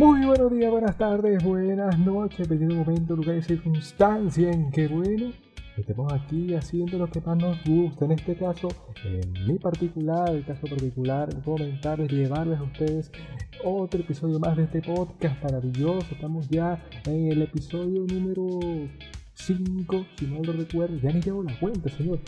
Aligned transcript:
Muy 0.00 0.24
buenos 0.24 0.50
días, 0.50 0.70
buenas 0.70 0.96
tardes, 0.96 1.44
buenas 1.44 1.98
noches, 1.98 2.48
dependiendo 2.48 2.76
momento, 2.76 3.14
lugar 3.14 3.36
y 3.36 3.42
circunstancia 3.42 4.50
en 4.50 4.70
que, 4.70 4.88
bueno, 4.88 5.30
estemos 5.76 6.10
aquí 6.10 6.54
haciendo 6.54 6.96
lo 6.96 7.06
que 7.10 7.20
más 7.20 7.36
nos 7.36 7.62
gusta. 7.64 8.06
En 8.06 8.12
este 8.12 8.34
caso, 8.34 8.68
en 9.04 9.46
mi 9.46 9.58
particular, 9.58 10.30
el 10.30 10.46
caso 10.46 10.66
particular, 10.68 11.28
comentarles, 11.44 12.10
llevarles 12.10 12.60
a 12.60 12.62
ustedes 12.62 13.12
otro 13.62 14.00
episodio 14.00 14.38
más 14.38 14.56
de 14.56 14.62
este 14.62 14.80
podcast 14.80 15.42
maravilloso. 15.42 16.06
Estamos 16.10 16.48
ya 16.48 16.82
en 17.04 17.32
el 17.32 17.42
episodio 17.42 18.06
número 18.06 18.58
5, 19.34 20.06
si 20.16 20.26
no 20.28 20.42
lo 20.42 20.54
recuerdo, 20.54 20.96
ya 20.96 21.12
ni 21.12 21.20
llevo 21.20 21.42
la 21.42 21.60
cuenta, 21.60 21.90
señor 21.90 22.20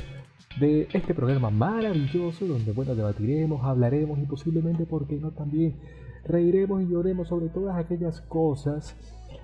de 0.60 0.86
este 0.92 1.14
programa 1.14 1.50
maravilloso 1.50 2.46
donde 2.46 2.72
bueno 2.72 2.94
debatiremos, 2.94 3.64
hablaremos 3.64 4.18
y 4.18 4.26
posiblemente, 4.26 4.84
porque 4.84 5.16
no 5.16 5.30
también 5.30 5.76
reiremos 6.24 6.82
y 6.82 6.88
lloremos 6.88 7.28
sobre 7.28 7.48
todas 7.48 7.76
aquellas 7.76 8.20
cosas 8.22 8.96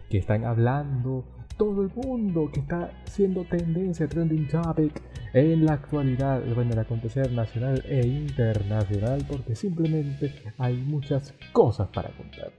que 0.09 0.19
están 0.19 0.45
hablando 0.45 1.25
todo 1.59 1.83
el 1.83 1.91
mundo, 1.95 2.49
que 2.53 2.61
está 2.61 2.91
siendo 3.05 3.45
tendencia, 3.45 4.09
trending 4.09 4.49
topic 4.49 5.03
en 5.35 5.67
la 5.67 5.75
actualidad, 5.75 6.43
en 6.43 6.73
el 6.73 6.79
acontecer 6.79 7.31
nacional 7.33 7.83
e 7.87 8.07
internacional, 8.07 9.27
porque 9.29 9.55
simplemente 9.55 10.33
hay 10.57 10.77
muchas 10.77 11.35
cosas 11.53 11.89
para 11.89 12.11
contar. 12.11 12.53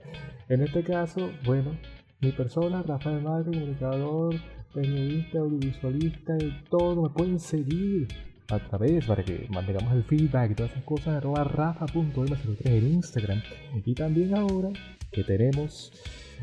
En 0.48 0.60
este 0.62 0.84
caso, 0.84 1.30
bueno, 1.44 1.76
mi 2.20 2.30
persona, 2.32 2.82
Rafael 2.82 3.22
Márquez, 3.22 3.54
comunicador, 3.56 4.34
periodista, 4.74 5.38
audiovisualista 5.38 6.36
y 6.38 6.64
todo, 6.68 7.02
me 7.02 7.08
pueden 7.08 7.40
seguir 7.40 8.08
a 8.52 8.58
través 8.58 9.04
para 9.04 9.22
que 9.22 9.46
mantengamos 9.50 9.92
el 9.94 10.04
feedback 10.04 10.52
y 10.52 10.54
todas 10.54 10.72
esas 10.72 10.84
cosas 10.84 11.08
arroba 11.16 11.44
rafa.m03 11.44 12.66
en 12.66 12.86
Instagram 12.94 13.42
y 13.84 13.94
también 13.94 14.36
ahora 14.36 14.70
que 15.12 15.24
tenemos 15.24 15.92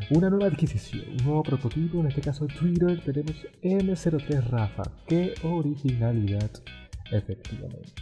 una 0.09 0.29
nueva 0.29 0.47
adquisición, 0.47 1.03
un 1.09 1.25
nuevo 1.25 1.43
prototipo, 1.43 1.99
en 1.99 2.07
este 2.07 2.21
caso 2.21 2.47
Twitter 2.47 3.01
tenemos 3.03 3.35
M03 3.63 4.43
Rafa, 4.49 4.83
qué 5.07 5.33
originalidad 5.43 6.51
efectivamente. 7.11 7.93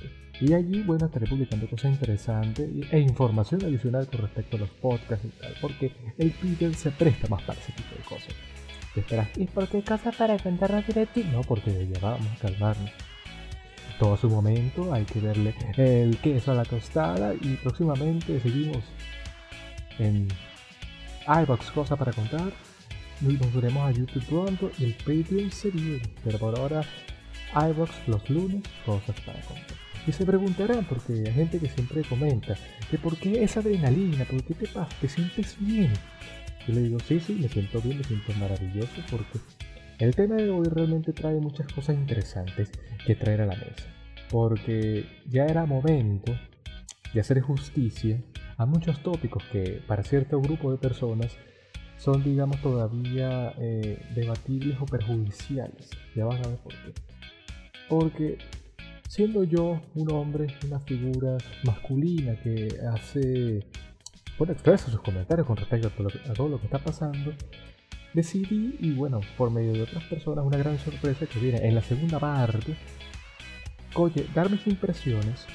Y 0.41 0.53
allí, 0.53 0.81
bueno, 0.81 1.05
estaré 1.05 1.27
publicando 1.27 1.69
cosas 1.69 1.93
interesantes 1.93 2.69
e 2.91 2.99
información 2.99 3.63
adicional 3.63 4.07
con 4.07 4.21
respecto 4.21 4.57
a 4.57 4.61
los 4.61 4.69
podcasts 4.69 5.25
y 5.25 5.29
tal, 5.39 5.53
porque 5.61 5.93
el 6.17 6.33
Twitter 6.33 6.75
se 6.75 6.91
presta 6.91 7.27
más 7.29 7.41
para 7.43 7.59
ese 7.59 7.71
tipo 7.71 7.95
de 7.95 8.03
cosas. 8.03 8.35
¿Te 8.93 8.99
esperas? 8.99 9.29
¿Y 9.37 9.45
por 9.45 9.67
qué 9.69 9.81
cosas 9.81 10.15
para 10.15 10.37
contarnos 10.37 10.85
directo? 10.85 11.21
No, 11.31 11.41
porque 11.41 11.87
ya 11.87 11.99
vamos 12.01 12.27
a 12.33 12.47
calmarnos 12.47 12.91
todo 13.99 14.17
su 14.17 14.29
momento, 14.29 14.93
hay 14.93 15.05
que 15.05 15.19
verle 15.19 15.53
el 15.77 16.17
queso 16.17 16.51
a 16.51 16.55
la 16.55 16.65
tostada 16.65 17.33
y 17.33 17.55
próximamente 17.55 18.39
seguimos 18.39 18.83
en 19.99 20.27
iBox 21.27 21.71
Cosa 21.71 21.95
para 21.95 22.11
Contar. 22.13 22.51
Nos 23.21 23.53
veremos 23.53 23.83
a 23.83 23.91
YouTube 23.91 24.25
pronto 24.25 24.71
y 24.77 24.85
el 24.85 24.93
Patreon 24.93 25.51
sería, 25.51 25.99
pero 26.23 26.37
por 26.37 26.59
ahora 26.59 26.81
iBox 27.55 27.91
los 28.07 28.29
lunes, 28.29 28.63
cosas 28.85 29.19
para 29.21 29.39
contar. 29.41 29.75
Y 30.07 30.11
se 30.11 30.25
preguntarán, 30.25 30.85
porque 30.85 31.23
hay 31.25 31.33
gente 31.33 31.59
que 31.59 31.69
siempre 31.69 32.03
comenta, 32.03 32.55
que 32.91 32.97
por 32.97 33.17
qué 33.17 33.43
esa 33.43 33.61
adrenalina, 33.61 34.25
por 34.25 34.43
qué 34.43 34.53
te 34.53 34.67
pasa, 34.67 34.95
te 35.01 35.07
sientes 35.09 35.55
bien. 35.59 35.91
Yo 36.67 36.73
le 36.73 36.81
digo, 36.81 36.99
sí, 36.99 37.19
sí, 37.19 37.33
me 37.33 37.47
siento 37.47 37.81
bien, 37.81 37.97
me 37.97 38.03
siento 38.03 38.33
maravilloso, 38.33 39.01
porque 39.09 39.39
el 39.99 40.15
tema 40.15 40.35
de 40.35 40.49
hoy 40.49 40.65
realmente 40.65 41.13
trae 41.13 41.39
muchas 41.39 41.67
cosas 41.67 41.95
interesantes 41.95 42.71
que 43.05 43.15
traer 43.15 43.41
a 43.41 43.45
la 43.45 43.55
mesa, 43.55 43.87
porque 44.29 45.05
ya 45.27 45.45
era 45.45 45.65
momento 45.65 46.33
de 47.13 47.21
hacer 47.21 47.39
justicia 47.41 48.21
a 48.57 48.65
muchos 48.65 49.01
tópicos 49.01 49.43
que 49.51 49.81
para 49.87 50.03
cierto 50.03 50.41
grupo 50.41 50.71
de 50.71 50.77
personas 50.77 51.37
son, 51.97 52.23
digamos, 52.23 52.61
todavía 52.61 53.53
eh, 53.57 53.99
debatibles 54.13 54.77
o 54.81 54.85
perjudiciales. 54.85 55.89
Ya 56.13 56.25
van 56.25 56.43
a 56.43 56.47
ver 56.47 56.57
por 56.57 56.73
qué. 56.73 56.93
Porque 57.87 58.37
siendo 59.07 59.43
yo 59.43 59.81
un 59.95 60.11
hombre, 60.11 60.47
una 60.65 60.79
figura 60.81 61.37
masculina 61.63 62.35
que 62.41 62.67
hace, 62.93 63.65
bueno, 64.37 64.53
expresa 64.53 64.91
sus 64.91 64.99
comentarios 65.01 65.47
con 65.47 65.55
respecto 65.55 65.87
a 65.87 66.33
todo 66.33 66.49
lo 66.49 66.59
que 66.59 66.65
está 66.65 66.79
pasando, 66.79 67.33
decidí, 68.15 68.75
y 68.79 68.93
bueno, 68.93 69.19
por 69.37 69.51
medio 69.51 69.73
de 69.73 69.83
otras 69.83 70.03
personas, 70.05 70.45
una 70.45 70.57
gran 70.57 70.79
sorpresa 70.79 71.25
que 71.25 71.39
viene 71.39 71.67
en 71.67 71.75
la 71.75 71.81
segunda 71.81 72.17
parte, 72.17 72.75
oye, 73.93 74.25
dar 74.33 74.49
mis 74.49 74.65
impresiones 74.65 75.45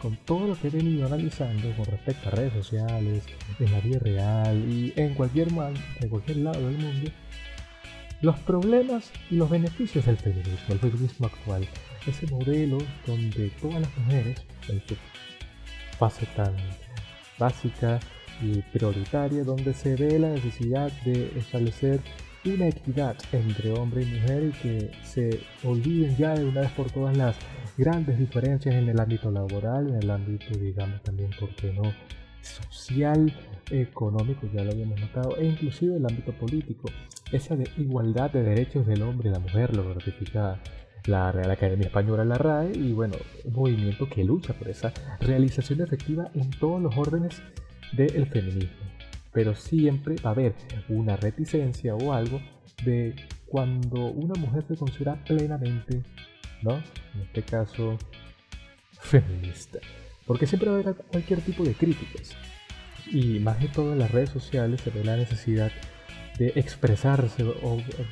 con 0.00 0.16
todo 0.16 0.48
lo 0.48 0.60
que 0.60 0.68
he 0.68 0.70
venido 0.70 1.06
analizando 1.06 1.74
con 1.76 1.84
respecto 1.86 2.28
a 2.28 2.32
redes 2.32 2.52
sociales, 2.52 3.24
en 3.58 3.72
la 3.72 3.80
vida 3.80 3.98
real 3.98 4.56
y 4.68 4.92
en 4.96 5.14
cualquier, 5.14 5.48
en 5.48 6.08
cualquier 6.08 6.38
lado 6.38 6.66
del 6.66 6.78
mundo, 6.78 7.10
los 8.22 8.38
problemas 8.40 9.10
y 9.30 9.36
los 9.36 9.50
beneficios 9.50 10.06
del 10.06 10.16
feminismo, 10.16 10.66
el 10.70 10.78
feminismo 10.78 11.26
actual, 11.26 11.68
ese 12.06 12.26
modelo 12.28 12.78
donde 13.06 13.50
todas 13.60 13.80
las 13.80 13.96
mujeres, 13.98 14.42
en 14.68 14.82
su 14.86 14.96
fase 15.98 16.26
tan 16.34 16.54
básica, 17.38 18.00
y 18.42 18.62
prioritaria 18.62 19.44
donde 19.44 19.74
se 19.74 19.96
ve 19.96 20.18
la 20.18 20.30
necesidad 20.30 20.90
de 21.04 21.32
establecer 21.38 22.00
una 22.44 22.68
equidad 22.68 23.16
entre 23.32 23.72
hombre 23.72 24.02
y 24.02 24.06
mujer 24.06 24.44
y 24.44 24.52
que 24.52 24.90
se 25.02 25.40
olviden 25.64 26.16
ya 26.16 26.34
de 26.34 26.44
una 26.44 26.60
vez 26.60 26.70
por 26.72 26.90
todas 26.90 27.16
las 27.16 27.36
grandes 27.76 28.18
diferencias 28.18 28.74
en 28.74 28.88
el 28.88 29.00
ámbito 29.00 29.30
laboral, 29.30 29.88
en 29.88 29.96
el 29.96 30.10
ámbito, 30.10 30.56
digamos, 30.58 31.02
también, 31.02 31.30
porque 31.40 31.72
no? 31.72 31.92
social, 32.46 33.32
económico, 33.70 34.46
ya 34.52 34.62
lo 34.62 34.70
habíamos 34.70 35.00
notado, 35.00 35.36
e 35.36 35.46
inclusive 35.46 35.96
el 35.96 36.06
ámbito 36.06 36.32
político. 36.32 36.88
Esa 37.32 37.56
de 37.56 37.68
igualdad 37.76 38.30
de 38.30 38.42
derechos 38.42 38.86
del 38.86 39.02
hombre 39.02 39.28
y 39.28 39.32
la 39.32 39.40
mujer 39.40 39.74
lo 39.74 39.92
ratifica 39.92 40.60
la 41.06 41.32
Real 41.32 41.50
Academia 41.50 41.86
Española, 41.86 42.24
la 42.24 42.38
RAE, 42.38 42.72
y 42.72 42.92
bueno, 42.92 43.16
un 43.44 43.52
movimiento 43.52 44.08
que 44.08 44.24
lucha 44.24 44.54
por 44.54 44.68
esa 44.68 44.92
realización 45.20 45.80
efectiva 45.80 46.30
en 46.34 46.50
todos 46.50 46.80
los 46.80 46.96
órdenes 46.96 47.42
del 47.92 48.26
feminismo. 48.26 48.86
Pero 49.32 49.54
siempre 49.54 50.16
va 50.24 50.30
a 50.30 50.32
haber 50.32 50.54
una 50.88 51.16
reticencia 51.16 51.94
o 51.94 52.12
algo 52.12 52.40
de 52.84 53.14
cuando 53.46 54.06
una 54.06 54.34
mujer 54.34 54.64
se 54.66 54.76
considera 54.76 55.22
plenamente, 55.24 56.02
¿no? 56.62 56.76
En 57.14 57.20
este 57.22 57.42
caso, 57.42 57.98
feminista. 59.00 59.78
Porque 60.26 60.46
siempre 60.46 60.70
va 60.70 60.76
a 60.76 60.80
haber 60.80 60.94
cualquier 60.94 61.40
tipo 61.40 61.64
de 61.64 61.74
críticas. 61.74 62.34
Y 63.10 63.38
más 63.38 63.60
de 63.60 63.68
todo 63.68 63.92
en 63.92 64.00
las 64.00 64.10
redes 64.10 64.30
sociales 64.30 64.80
se 64.80 64.90
ve 64.90 65.04
la 65.04 65.16
necesidad 65.16 65.70
de 66.38 66.52
expresarse 66.56 67.44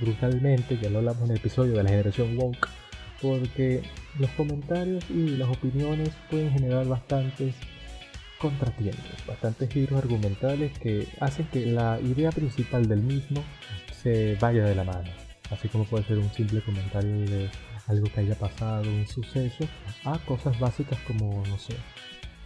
brutalmente, 0.01 0.79
ya 0.81 0.89
lo 0.89 0.99
hablamos 0.99 1.25
en 1.25 1.33
el 1.33 1.37
episodio 1.37 1.73
de 1.73 1.83
la 1.83 1.91
generación 1.91 2.39
woke, 2.39 2.69
porque 3.21 3.83
los 4.19 4.31
comentarios 4.31 5.05
y 5.11 5.37
las 5.37 5.49
opiniones 5.49 6.11
pueden 6.31 6.51
generar 6.53 6.87
bastantes 6.87 7.55
contratiempos, 8.39 9.27
bastantes 9.27 9.71
giros 9.71 9.99
argumentales 9.99 10.79
que 10.79 11.09
hacen 11.21 11.47
que 11.47 11.67
la 11.67 12.01
idea 12.01 12.31
principal 12.31 12.87
del 12.89 13.01
mismo 13.01 13.43
se 14.03 14.37
vaya 14.41 14.65
de 14.65 14.75
la 14.75 14.85
mano. 14.85 15.11
Así 15.51 15.69
como 15.69 15.85
puede 15.85 16.05
ser 16.05 16.19
un 16.19 16.31
simple 16.33 16.61
comentario 16.63 17.21
de 17.29 17.51
algo 17.87 18.07
que 18.13 18.21
haya 18.21 18.35
pasado, 18.35 18.89
un 18.89 19.07
suceso, 19.07 19.65
a 20.05 20.19
cosas 20.21 20.59
básicas 20.59 20.99
como, 21.07 21.43
no 21.47 21.59
sé, 21.59 21.75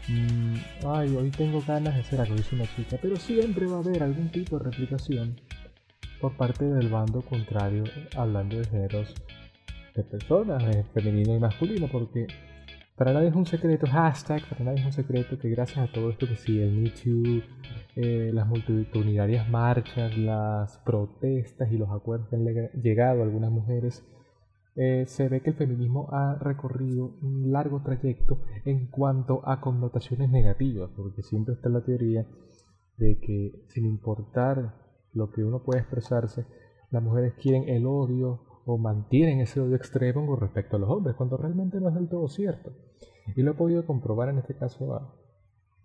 mm, 0.09 0.55
ay, 0.87 1.17
hoy 1.17 1.31
tengo 1.31 1.63
ganas 1.67 1.95
de 1.95 2.01
hacer 2.01 2.21
algo, 2.21 2.35
dice 2.35 2.55
una 2.55 2.67
chica, 2.77 2.99
pero 3.01 3.17
siempre 3.17 3.67
va 3.67 3.77
a 3.77 3.81
haber 3.81 4.03
algún 4.03 4.31
tipo 4.31 4.59
de 4.59 4.65
replicación 4.65 5.41
por 6.21 6.37
parte 6.37 6.65
del 6.65 6.89
bando 6.89 7.23
contrario, 7.23 7.85
hablando 8.17 8.59
de 8.59 8.65
géneros 8.67 9.15
de 9.95 10.03
personas, 10.03 10.63
femenino 10.93 11.35
y 11.35 11.39
masculino, 11.39 11.89
porque 11.89 12.27
para 12.99 13.13
nadie 13.13 13.29
es 13.29 13.37
un 13.37 13.47
secreto, 13.47 13.87
hashtag, 13.87 14.43
para 14.49 14.65
nadie 14.65 14.81
es 14.81 14.87
un 14.87 14.93
secreto 14.93 15.39
que 15.39 15.49
gracias 15.49 15.89
a 15.89 15.93
todo 15.93 16.11
esto 16.11 16.27
que 16.27 16.35
sigue 16.35 16.65
el 16.65 16.73
Me 16.73 16.91
Too, 16.91 17.43
las 18.35 18.47
multitudinarias 18.49 19.49
marchas, 19.49 20.19
las 20.19 20.79
protestas 20.79 21.71
y 21.71 21.79
los 21.79 21.89
acuerdos 21.91 22.29
que 22.29 22.37
han 22.37 22.45
llegado 22.83 23.21
a 23.21 23.25
algunas 23.25 23.53
mujeres, 23.53 24.05
eh, 24.75 25.05
se 25.07 25.29
ve 25.29 25.41
que 25.43 25.51
el 25.51 25.57
feminismo 25.57 26.09
ha 26.11 26.39
recorrido 26.41 27.17
un 27.23 27.53
largo 27.53 27.83
trayecto 27.83 28.41
en 28.65 28.89
cuanto 28.89 29.43
a 29.49 29.61
connotaciones 29.61 30.29
negativas, 30.29 30.91
porque 30.97 31.23
siempre 31.23 31.55
está 31.55 31.69
la 31.69 31.85
teoría 31.85 32.27
de 32.97 33.21
que 33.21 33.65
sin 33.69 33.87
importar 33.87 34.75
lo 35.13 35.31
que 35.31 35.45
uno 35.45 35.63
puede 35.63 35.81
expresarse, 35.81 36.47
las 36.91 37.03
mujeres 37.03 37.35
quieren 37.35 37.69
el 37.69 37.87
odio 37.87 38.48
o 38.71 38.77
mantienen 38.77 39.41
ese 39.41 39.61
odio 39.61 39.77
extremo 39.77 40.27
con 40.27 40.41
respecto 40.41 40.77
a 40.77 40.79
los 40.79 40.91
hombres, 40.91 41.17
cuando 41.17 41.39
realmente 41.39 41.81
no 41.81 41.89
es 41.89 41.95
del 41.95 42.07
todo 42.07 42.29
cierto. 42.29 42.71
Y 43.35 43.41
lo 43.41 43.53
he 43.53 43.55
podido 43.55 43.87
comprobar 43.87 44.29
en 44.29 44.39
este 44.39 44.55
caso 44.55 44.95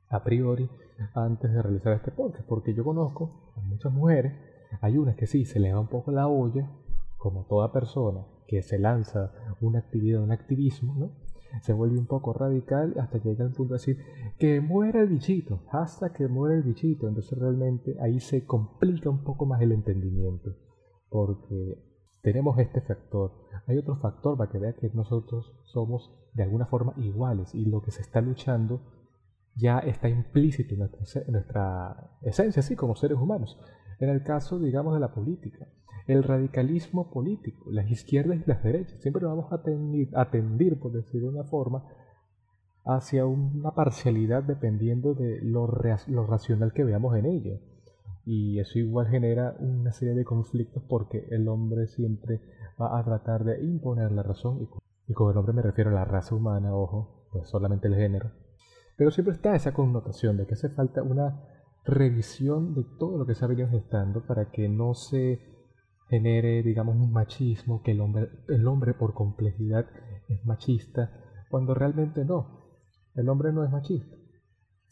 a, 0.09 0.23
priori 0.25 0.69
antes 1.15 1.53
de 1.53 1.61
realizar 1.61 1.93
este 1.93 2.11
podcast, 2.11 2.45
porque 2.45 2.73
yo 2.73 2.83
conozco 2.83 3.53
a 3.55 3.61
muchas 3.61 3.93
mujeres, 3.93 4.33
hay 4.81 4.97
unas 4.97 5.15
que 5.15 5.27
sí 5.27 5.45
se 5.45 5.61
le 5.61 5.73
va 5.73 5.79
un 5.79 5.87
poco 5.87 6.11
la 6.11 6.27
olla, 6.27 6.69
como 7.17 7.45
toda 7.45 7.71
persona 7.71 8.25
que 8.47 8.61
se 8.61 8.77
lanza 8.77 9.31
una 9.61 9.79
actividad, 9.79 10.21
un 10.21 10.33
activismo, 10.33 10.93
¿no? 10.93 11.11
se 11.61 11.71
vuelve 11.71 11.97
un 11.97 12.07
poco 12.07 12.33
radical 12.33 12.95
hasta 12.99 13.17
llega 13.19 13.45
al 13.45 13.51
punto 13.51 13.75
de 13.75 13.79
decir 13.79 13.97
que 14.37 14.59
muera 14.59 15.01
el 15.01 15.07
bichito, 15.07 15.61
hasta 15.71 16.11
que 16.11 16.27
muera 16.27 16.55
el 16.55 16.63
bichito. 16.63 17.07
Entonces 17.07 17.37
realmente 17.37 17.95
ahí 18.01 18.19
se 18.19 18.45
complica 18.45 19.09
un 19.09 19.23
poco 19.23 19.45
más 19.45 19.61
el 19.61 19.71
entendimiento, 19.71 20.55
porque 21.09 21.92
tenemos 22.23 22.57
este 22.57 22.81
factor. 22.81 23.33
Hay 23.67 23.77
otro 23.77 23.97
factor 23.97 24.37
para 24.37 24.49
que 24.49 24.57
vea 24.57 24.73
que 24.73 24.89
nosotros 24.93 25.53
somos 25.65 26.09
de 26.33 26.43
alguna 26.43 26.65
forma 26.65 26.93
iguales 26.97 27.53
y 27.53 27.65
lo 27.65 27.81
que 27.81 27.91
se 27.91 28.01
está 28.01 28.21
luchando 28.21 28.81
ya 29.55 29.79
está 29.79 30.09
implícito 30.09 30.73
en 30.73 30.79
nuestra, 31.33 32.17
esencia, 32.21 32.61
así 32.61 32.75
como 32.75 32.95
seres 32.95 33.17
humanos. 33.17 33.59
En 33.99 34.09
el 34.09 34.23
caso, 34.23 34.57
digamos, 34.57 34.93
de 34.95 35.01
la 35.01 35.13
política, 35.13 35.67
el 36.07 36.23
radicalismo 36.23 37.11
político, 37.11 37.69
las 37.69 37.91
izquierdas 37.91 38.39
y 38.39 38.49
las 38.49 38.63
derechas, 38.63 38.99
siempre 39.01 39.25
vamos 39.25 39.51
a 39.51 39.61
tendir, 40.31 40.79
por 40.79 40.93
decirlo 40.93 41.29
de 41.29 41.39
una 41.39 41.43
forma, 41.43 41.83
hacia 42.85 43.25
una 43.25 43.71
parcialidad 43.71 44.43
dependiendo 44.43 45.13
de 45.13 45.41
lo, 45.41 45.67
lo 46.07 46.25
racional 46.25 46.73
que 46.73 46.85
veamos 46.85 47.15
en 47.17 47.25
ello. 47.25 47.59
Y 48.25 48.59
eso 48.59 48.79
igual 48.79 49.07
genera 49.07 49.55
una 49.59 49.91
serie 49.91 50.15
de 50.15 50.23
conflictos 50.23 50.83
porque 50.87 51.27
el 51.31 51.47
hombre 51.47 51.87
siempre 51.87 52.41
va 52.81 52.97
a 52.97 53.03
tratar 53.03 53.43
de 53.43 53.63
imponer 53.63 54.11
la 54.11 54.23
razón. 54.23 54.69
Y 55.07 55.13
con 55.13 55.31
el 55.31 55.37
hombre 55.37 55.53
me 55.53 55.61
refiero 55.61 55.89
a 55.89 55.93
la 55.93 56.05
raza 56.05 56.35
humana, 56.35 56.75
ojo, 56.75 57.27
pues 57.31 57.49
solamente 57.49 57.87
el 57.87 57.95
género. 57.95 58.31
Pero 58.97 59.11
siempre 59.11 59.33
está 59.33 59.55
esa 59.55 59.73
connotación 59.73 60.37
de 60.37 60.45
que 60.45 60.53
hace 60.53 60.69
falta 60.69 61.01
una 61.03 61.41
revisión 61.85 62.73
de 62.75 62.85
todo 62.97 63.17
lo 63.17 63.25
que 63.25 63.35
se 63.35 63.43
ha 63.43 63.49
venido 63.49 63.67
gestando 63.67 64.25
para 64.25 64.51
que 64.51 64.69
no 64.69 64.93
se 64.93 65.39
genere, 66.09 66.63
digamos, 66.63 66.95
un 66.95 67.11
machismo, 67.11 67.81
que 67.81 67.91
el 67.91 68.01
hombre, 68.01 68.29
el 68.47 68.67
hombre 68.67 68.93
por 68.93 69.13
complejidad 69.13 69.87
es 70.29 70.45
machista, 70.45 71.11
cuando 71.49 71.73
realmente 71.73 72.23
no. 72.23 72.63
El 73.15 73.29
hombre 73.29 73.51
no 73.51 73.63
es 73.63 73.71
machista. 73.71 74.15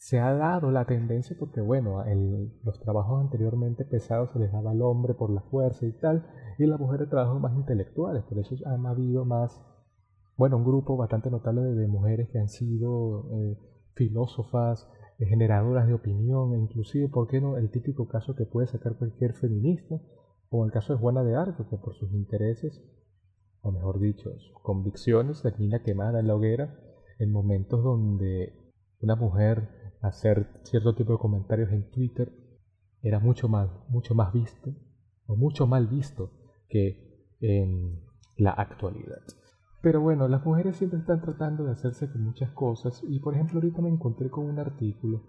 Se 0.01 0.17
ha 0.17 0.33
dado 0.33 0.71
la 0.71 0.85
tendencia 0.85 1.35
porque, 1.39 1.61
bueno, 1.61 2.03
en 2.03 2.51
los 2.63 2.79
trabajos 2.79 3.21
anteriormente 3.21 3.85
pesados 3.85 4.31
se 4.33 4.39
les 4.39 4.51
daba 4.51 4.71
al 4.71 4.81
hombre 4.81 5.13
por 5.13 5.29
la 5.29 5.41
fuerza 5.41 5.85
y 5.85 5.91
tal, 5.91 6.25
y 6.57 6.65
las 6.65 6.79
mujeres 6.79 7.07
trabajos 7.07 7.39
más 7.39 7.53
intelectuales, 7.53 8.23
por 8.23 8.39
eso 8.39 8.55
han 8.65 8.87
habido 8.87 9.25
más, 9.25 9.61
bueno, 10.37 10.57
un 10.57 10.65
grupo 10.65 10.97
bastante 10.97 11.29
notable 11.29 11.61
de, 11.61 11.87
mujeres 11.87 12.29
que 12.29 12.39
han 12.39 12.49
sido 12.49 13.29
eh, 13.31 13.59
filósofas, 13.93 14.89
generadoras 15.19 15.85
de 15.85 15.93
opinión, 15.93 16.55
e 16.55 16.57
inclusive, 16.57 17.07
¿por 17.07 17.27
qué 17.27 17.39
no? 17.39 17.57
El 17.57 17.69
típico 17.69 18.07
caso 18.07 18.35
que 18.35 18.47
puede 18.47 18.65
sacar 18.65 18.97
cualquier 18.97 19.33
feminista, 19.35 20.01
como 20.49 20.65
el 20.65 20.71
caso 20.71 20.93
de 20.93 20.99
Juana 20.99 21.23
de 21.23 21.35
Arco, 21.35 21.69
que 21.69 21.77
por 21.77 21.93
sus 21.93 22.11
intereses, 22.13 22.83
o 23.61 23.71
mejor 23.71 23.99
dicho, 23.99 24.31
sus 24.39 24.59
convicciones, 24.63 25.43
termina 25.43 25.83
quemada 25.83 26.21
en 26.21 26.27
la 26.27 26.35
hoguera 26.35 26.75
en 27.19 27.31
momentos 27.31 27.83
donde 27.83 28.55
una 28.99 29.15
mujer 29.15 29.80
hacer 30.01 30.61
cierto 30.63 30.95
tipo 30.95 31.13
de 31.13 31.19
comentarios 31.19 31.71
en 31.71 31.89
Twitter 31.91 32.31
era 33.01 33.19
mucho 33.19 33.47
más, 33.47 33.69
mucho 33.89 34.13
más 34.13 34.33
visto, 34.33 34.73
o 35.27 35.35
mucho 35.35 35.67
mal 35.67 35.87
visto 35.87 36.31
que 36.69 37.25
en 37.39 37.99
la 38.37 38.51
actualidad. 38.51 39.21
Pero 39.81 39.99
bueno, 39.99 40.27
las 40.27 40.45
mujeres 40.45 40.75
siempre 40.75 40.99
están 40.99 41.21
tratando 41.21 41.63
de 41.63 41.71
hacerse 41.71 42.11
con 42.11 42.23
muchas 42.23 42.51
cosas 42.51 43.01
y 43.07 43.19
por 43.19 43.33
ejemplo 43.33 43.59
ahorita 43.59 43.81
me 43.81 43.89
encontré 43.89 44.29
con 44.29 44.45
un 44.45 44.59
artículo 44.59 45.23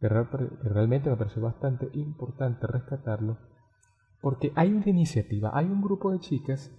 que, 0.00 0.08
realmente 0.08 1.10
me 1.10 1.16
pareció 1.16 1.42
bastante 1.42 1.88
importante 1.92 2.66
rescatarlo 2.66 3.38
porque 4.20 4.52
hay 4.56 4.72
una 4.72 4.88
iniciativa, 4.88 5.50
hay 5.54 5.66
un 5.66 5.80
grupo 5.80 6.10
de 6.10 6.18
chicas 6.18 6.72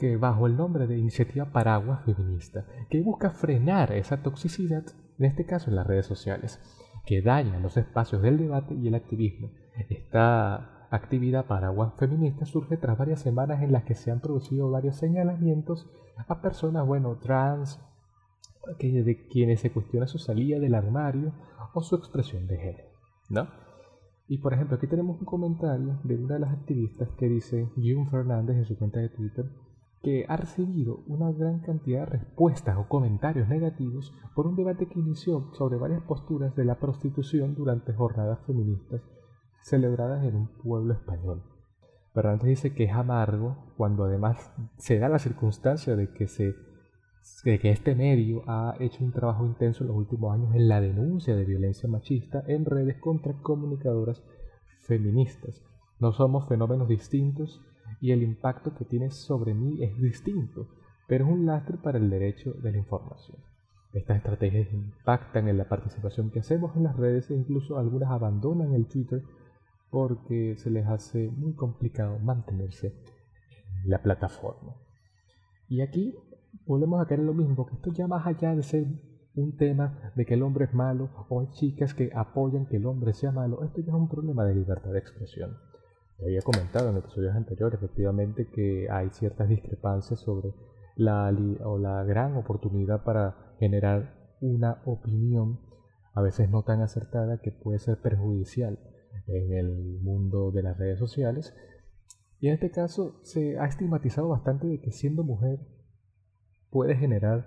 que 0.00 0.16
bajo 0.16 0.46
el 0.46 0.56
nombre 0.56 0.86
de 0.86 0.96
Iniciativa 0.96 1.52
Paraguas 1.52 2.02
Feminista 2.06 2.64
que 2.88 3.02
busca 3.02 3.30
frenar 3.30 3.92
esa 3.92 4.22
toxicidad, 4.22 4.84
en 5.18 5.26
este 5.26 5.44
caso 5.44 5.68
en 5.68 5.76
las 5.76 5.86
redes 5.86 6.06
sociales, 6.06 6.58
que 7.04 7.20
daña 7.20 7.60
los 7.60 7.76
espacios 7.76 8.22
del 8.22 8.38
debate 8.38 8.74
y 8.74 8.88
el 8.88 8.94
activismo. 8.94 9.50
Está 9.90 10.88
actividad 10.90 11.46
paraguas 11.46 11.92
feminista 11.98 12.46
surge 12.46 12.78
tras 12.78 12.98
varias 12.98 13.20
semanas 13.20 13.62
en 13.62 13.72
las 13.72 13.84
que 13.84 13.94
se 13.94 14.10
han 14.10 14.20
producido 14.20 14.70
varios 14.70 14.96
señalamientos 14.96 15.88
a 16.26 16.40
personas, 16.40 16.86
bueno, 16.86 17.16
trans, 17.18 17.78
de 18.78 19.26
quienes 19.30 19.60
se 19.60 19.70
cuestiona 19.70 20.06
su 20.06 20.18
salida 20.18 20.58
del 20.58 20.74
armario 20.74 21.32
o 21.74 21.82
su 21.82 21.96
expresión 21.96 22.46
de 22.46 22.56
género, 22.56 22.88
¿no? 23.28 23.48
Y 24.28 24.38
por 24.38 24.54
ejemplo, 24.54 24.76
aquí 24.76 24.86
tenemos 24.86 25.18
un 25.18 25.26
comentario 25.26 25.98
de 26.04 26.16
una 26.16 26.34
de 26.34 26.40
las 26.40 26.52
activistas 26.52 27.08
que 27.18 27.28
dice, 27.28 27.68
June 27.76 28.08
Fernández 28.10 28.56
en 28.56 28.64
su 28.64 28.78
cuenta 28.78 29.00
de 29.00 29.08
Twitter, 29.08 29.44
que 30.02 30.24
ha 30.28 30.36
recibido 30.36 31.02
una 31.06 31.30
gran 31.32 31.60
cantidad 31.60 32.00
de 32.00 32.18
respuestas 32.18 32.76
o 32.78 32.88
comentarios 32.88 33.48
negativos 33.48 34.14
por 34.34 34.46
un 34.46 34.56
debate 34.56 34.86
que 34.86 34.98
inició 34.98 35.50
sobre 35.52 35.76
varias 35.76 36.02
posturas 36.02 36.56
de 36.56 36.64
la 36.64 36.78
prostitución 36.78 37.54
durante 37.54 37.92
jornadas 37.92 38.38
feministas 38.46 39.02
celebradas 39.62 40.24
en 40.24 40.36
un 40.36 40.48
pueblo 40.62 40.94
español. 40.94 41.42
Fernández 42.14 42.48
dice 42.48 42.74
que 42.74 42.84
es 42.84 42.92
amargo 42.92 43.74
cuando 43.76 44.04
además 44.04 44.52
se 44.78 44.98
da 44.98 45.08
la 45.08 45.18
circunstancia 45.18 45.94
de 45.96 46.12
que, 46.12 46.26
se, 46.26 46.54
de 47.44 47.58
que 47.58 47.70
este 47.70 47.94
medio 47.94 48.42
ha 48.46 48.74
hecho 48.80 49.04
un 49.04 49.12
trabajo 49.12 49.44
intenso 49.46 49.84
en 49.84 49.88
los 49.88 49.96
últimos 49.98 50.34
años 50.34 50.54
en 50.54 50.66
la 50.66 50.80
denuncia 50.80 51.36
de 51.36 51.44
violencia 51.44 51.88
machista 51.88 52.42
en 52.46 52.64
redes 52.64 52.98
contra 52.98 53.34
comunicadoras 53.42 54.22
feministas. 54.80 55.62
No 56.00 56.12
somos 56.12 56.48
fenómenos 56.48 56.88
distintos 56.88 57.60
y 58.00 58.12
el 58.12 58.22
impacto 58.22 58.74
que 58.74 58.84
tiene 58.84 59.10
sobre 59.10 59.54
mí 59.54 59.82
es 59.82 59.96
distinto, 60.00 60.68
pero 61.06 61.26
es 61.26 61.32
un 61.32 61.46
lastre 61.46 61.76
para 61.76 61.98
el 61.98 62.08
derecho 62.08 62.52
de 62.54 62.72
la 62.72 62.78
información. 62.78 63.38
Estas 63.92 64.18
estrategias 64.18 64.72
impactan 64.72 65.48
en 65.48 65.58
la 65.58 65.68
participación 65.68 66.30
que 66.30 66.40
hacemos 66.40 66.76
en 66.76 66.84
las 66.84 66.96
redes 66.96 67.30
e 67.30 67.34
incluso 67.34 67.76
algunas 67.76 68.10
abandonan 68.10 68.72
el 68.72 68.86
Twitter 68.86 69.22
porque 69.90 70.56
se 70.56 70.70
les 70.70 70.86
hace 70.86 71.28
muy 71.28 71.54
complicado 71.54 72.18
mantenerse 72.20 72.94
en 73.82 73.90
la 73.90 74.00
plataforma. 74.02 74.76
Y 75.68 75.80
aquí 75.80 76.14
volvemos 76.66 77.00
a 77.00 77.06
caer 77.06 77.20
lo 77.20 77.34
mismo, 77.34 77.66
que 77.66 77.74
esto 77.74 77.92
ya 77.92 78.06
más 78.06 78.26
allá 78.26 78.54
de 78.54 78.62
ser 78.62 78.86
un 79.34 79.56
tema 79.56 80.12
de 80.14 80.24
que 80.24 80.34
el 80.34 80.42
hombre 80.42 80.66
es 80.66 80.74
malo 80.74 81.10
o 81.28 81.40
hay 81.40 81.48
chicas 81.50 81.94
que 81.94 82.10
apoyan 82.14 82.66
que 82.66 82.76
el 82.76 82.86
hombre 82.86 83.12
sea 83.12 83.32
malo, 83.32 83.64
esto 83.64 83.80
ya 83.80 83.88
es 83.88 83.98
un 83.98 84.08
problema 84.08 84.44
de 84.44 84.54
libertad 84.54 84.92
de 84.92 84.98
expresión. 84.98 85.56
Había 86.22 86.42
comentado 86.42 86.90
en 86.90 86.98
episodios 86.98 87.34
anteriores 87.34 87.78
efectivamente 87.78 88.48
que 88.48 88.88
hay 88.90 89.08
ciertas 89.10 89.48
discrepancias 89.48 90.20
sobre 90.20 90.52
la, 90.96 91.34
o 91.64 91.78
la 91.78 92.04
gran 92.04 92.36
oportunidad 92.36 93.04
para 93.04 93.54
generar 93.58 94.36
una 94.40 94.82
opinión, 94.84 95.60
a 96.14 96.20
veces 96.20 96.50
no 96.50 96.62
tan 96.62 96.82
acertada, 96.82 97.40
que 97.40 97.52
puede 97.52 97.78
ser 97.78 98.00
perjudicial 98.00 98.78
en 99.26 99.52
el 99.52 100.00
mundo 100.02 100.50
de 100.50 100.62
las 100.62 100.76
redes 100.76 100.98
sociales. 100.98 101.54
Y 102.38 102.48
en 102.48 102.54
este 102.54 102.70
caso 102.70 103.20
se 103.22 103.58
ha 103.58 103.66
estigmatizado 103.66 104.28
bastante 104.28 104.66
de 104.66 104.80
que 104.80 104.92
siendo 104.92 105.24
mujer 105.24 105.60
puede 106.70 106.96
generar 106.96 107.46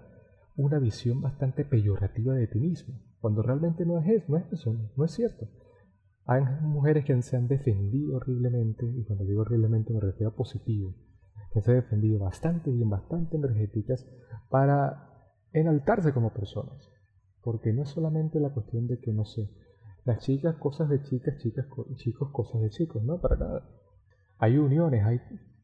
una 0.55 0.79
visión 0.79 1.21
bastante 1.21 1.65
peyorativa 1.65 2.33
de 2.33 2.47
ti 2.47 2.59
mismo, 2.59 2.99
cuando 3.19 3.41
realmente 3.41 3.85
no 3.85 3.99
es 3.99 4.07
eso, 4.07 4.25
no 4.31 4.37
es 4.37 4.51
eso, 4.51 4.75
no 4.95 5.05
es 5.05 5.11
cierto. 5.11 5.47
Hay 6.25 6.41
mujeres 6.61 7.05
que 7.05 7.21
se 7.21 7.35
han 7.35 7.47
defendido 7.47 8.15
horriblemente, 8.15 8.85
y 8.85 9.03
cuando 9.03 9.25
digo 9.25 9.41
horriblemente 9.41 9.93
me 9.93 9.99
refiero 9.99 10.29
a 10.29 10.35
positivo, 10.35 10.93
que 11.51 11.61
se 11.61 11.71
han 11.71 11.77
defendido 11.77 12.19
bastante 12.19 12.71
bien, 12.71 12.89
bastante 12.89 13.37
energéticas 13.37 14.07
para 14.49 15.09
enaltarse 15.51 16.13
como 16.13 16.33
personas. 16.33 16.89
Porque 17.41 17.73
no 17.73 17.83
es 17.83 17.89
solamente 17.89 18.39
la 18.39 18.53
cuestión 18.53 18.87
de 18.87 18.99
que, 18.99 19.11
no 19.11 19.25
sé, 19.25 19.49
las 20.05 20.19
chicas, 20.19 20.55
cosas 20.55 20.89
de 20.89 21.01
chicas, 21.03 21.37
chicas, 21.37 21.65
chicos, 21.95 22.29
cosas 22.31 22.61
de 22.61 22.69
chicos, 22.69 23.03
no, 23.03 23.19
para 23.19 23.37
nada. 23.37 23.69
Hay 24.37 24.57
uniones, 24.57 25.05
hay 25.05 25.19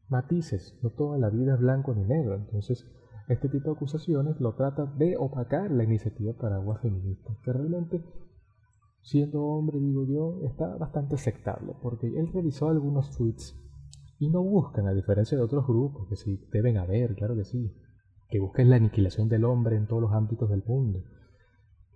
matices, 0.08 0.78
no 0.82 0.90
toda 0.90 1.18
la 1.18 1.30
vida 1.30 1.54
es 1.54 1.60
blanco 1.60 1.94
ni 1.94 2.04
negro. 2.04 2.36
Entonces, 2.36 2.86
este 3.28 3.48
tipo 3.48 3.70
de 3.70 3.76
acusaciones 3.76 4.40
lo 4.40 4.54
trata 4.54 4.86
de 4.86 5.16
opacar 5.16 5.70
la 5.70 5.84
iniciativa 5.84 6.32
Paraguas 6.32 6.80
Feminista, 6.80 7.32
que 7.44 7.52
realmente, 7.52 8.02
siendo 9.02 9.42
hombre, 9.42 9.78
digo 9.78 10.04
yo, 10.04 10.40
está 10.46 10.76
bastante 10.76 11.14
aceptable, 11.14 11.74
porque 11.82 12.06
él 12.06 12.30
revisó 12.32 12.68
algunos 12.68 13.16
tweets 13.16 13.56
y 14.18 14.28
no 14.28 14.42
buscan, 14.42 14.86
a 14.86 14.92
diferencia 14.92 15.36
de 15.36 15.44
otros 15.44 15.66
grupos, 15.66 16.08
que 16.08 16.16
sí 16.16 16.38
deben 16.52 16.76
haber, 16.76 17.14
claro 17.14 17.34
que 17.34 17.44
sí, 17.44 17.72
que 18.28 18.38
busquen 18.38 18.70
la 18.70 18.76
aniquilación 18.76 19.28
del 19.28 19.44
hombre 19.44 19.76
en 19.76 19.86
todos 19.86 20.02
los 20.02 20.12
ámbitos 20.12 20.50
del 20.50 20.62
mundo 20.66 21.02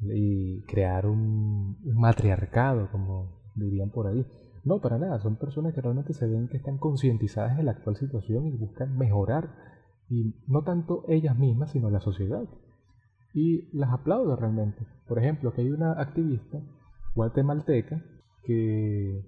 y 0.01 0.63
crear 0.63 1.07
un, 1.07 1.79
matriarcado, 1.95 2.91
como 2.91 3.41
dirían 3.55 3.91
por 3.91 4.07
ahí. 4.07 4.27
No, 4.65 4.81
para 4.81 4.99
nada, 4.99 5.21
son 5.21 5.37
personas 5.37 5.75
que 5.75 5.81
realmente 5.81 6.15
se 6.15 6.27
ven 6.27 6.49
que 6.49 6.57
están 6.57 6.79
concientizadas 6.79 7.59
en 7.59 7.67
la 7.67 7.73
actual 7.73 7.97
situación 7.97 8.47
y 8.47 8.57
buscan 8.57 8.97
mejorar, 8.97 9.55
y 10.09 10.35
no 10.47 10.63
tanto 10.63 11.05
ellas 11.09 11.39
mismas, 11.39 11.71
sino 11.71 11.91
la 11.91 12.01
sociedad. 12.01 12.45
Y 13.33 13.69
las 13.77 13.93
aplaudo 13.93 14.37
realmente. 14.37 14.87
Por 15.07 15.19
ejemplo, 15.19 15.53
que 15.53 15.63
hay 15.63 15.71
una 15.71 15.93
activista 15.93 16.61
guatemalteca 17.15 18.03
que 18.43 19.23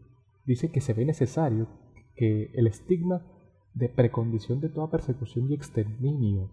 dice 0.45 0.71
que 0.71 0.81
se 0.81 0.95
ve 0.95 1.05
necesario 1.05 1.69
que 2.15 2.51
el 2.55 2.67
estigma 2.67 3.27
de 3.75 3.89
precondición 3.89 4.61
de 4.61 4.69
toda 4.69 4.91
persecución 4.91 5.51
y 5.51 5.55
exterminio 5.55 6.51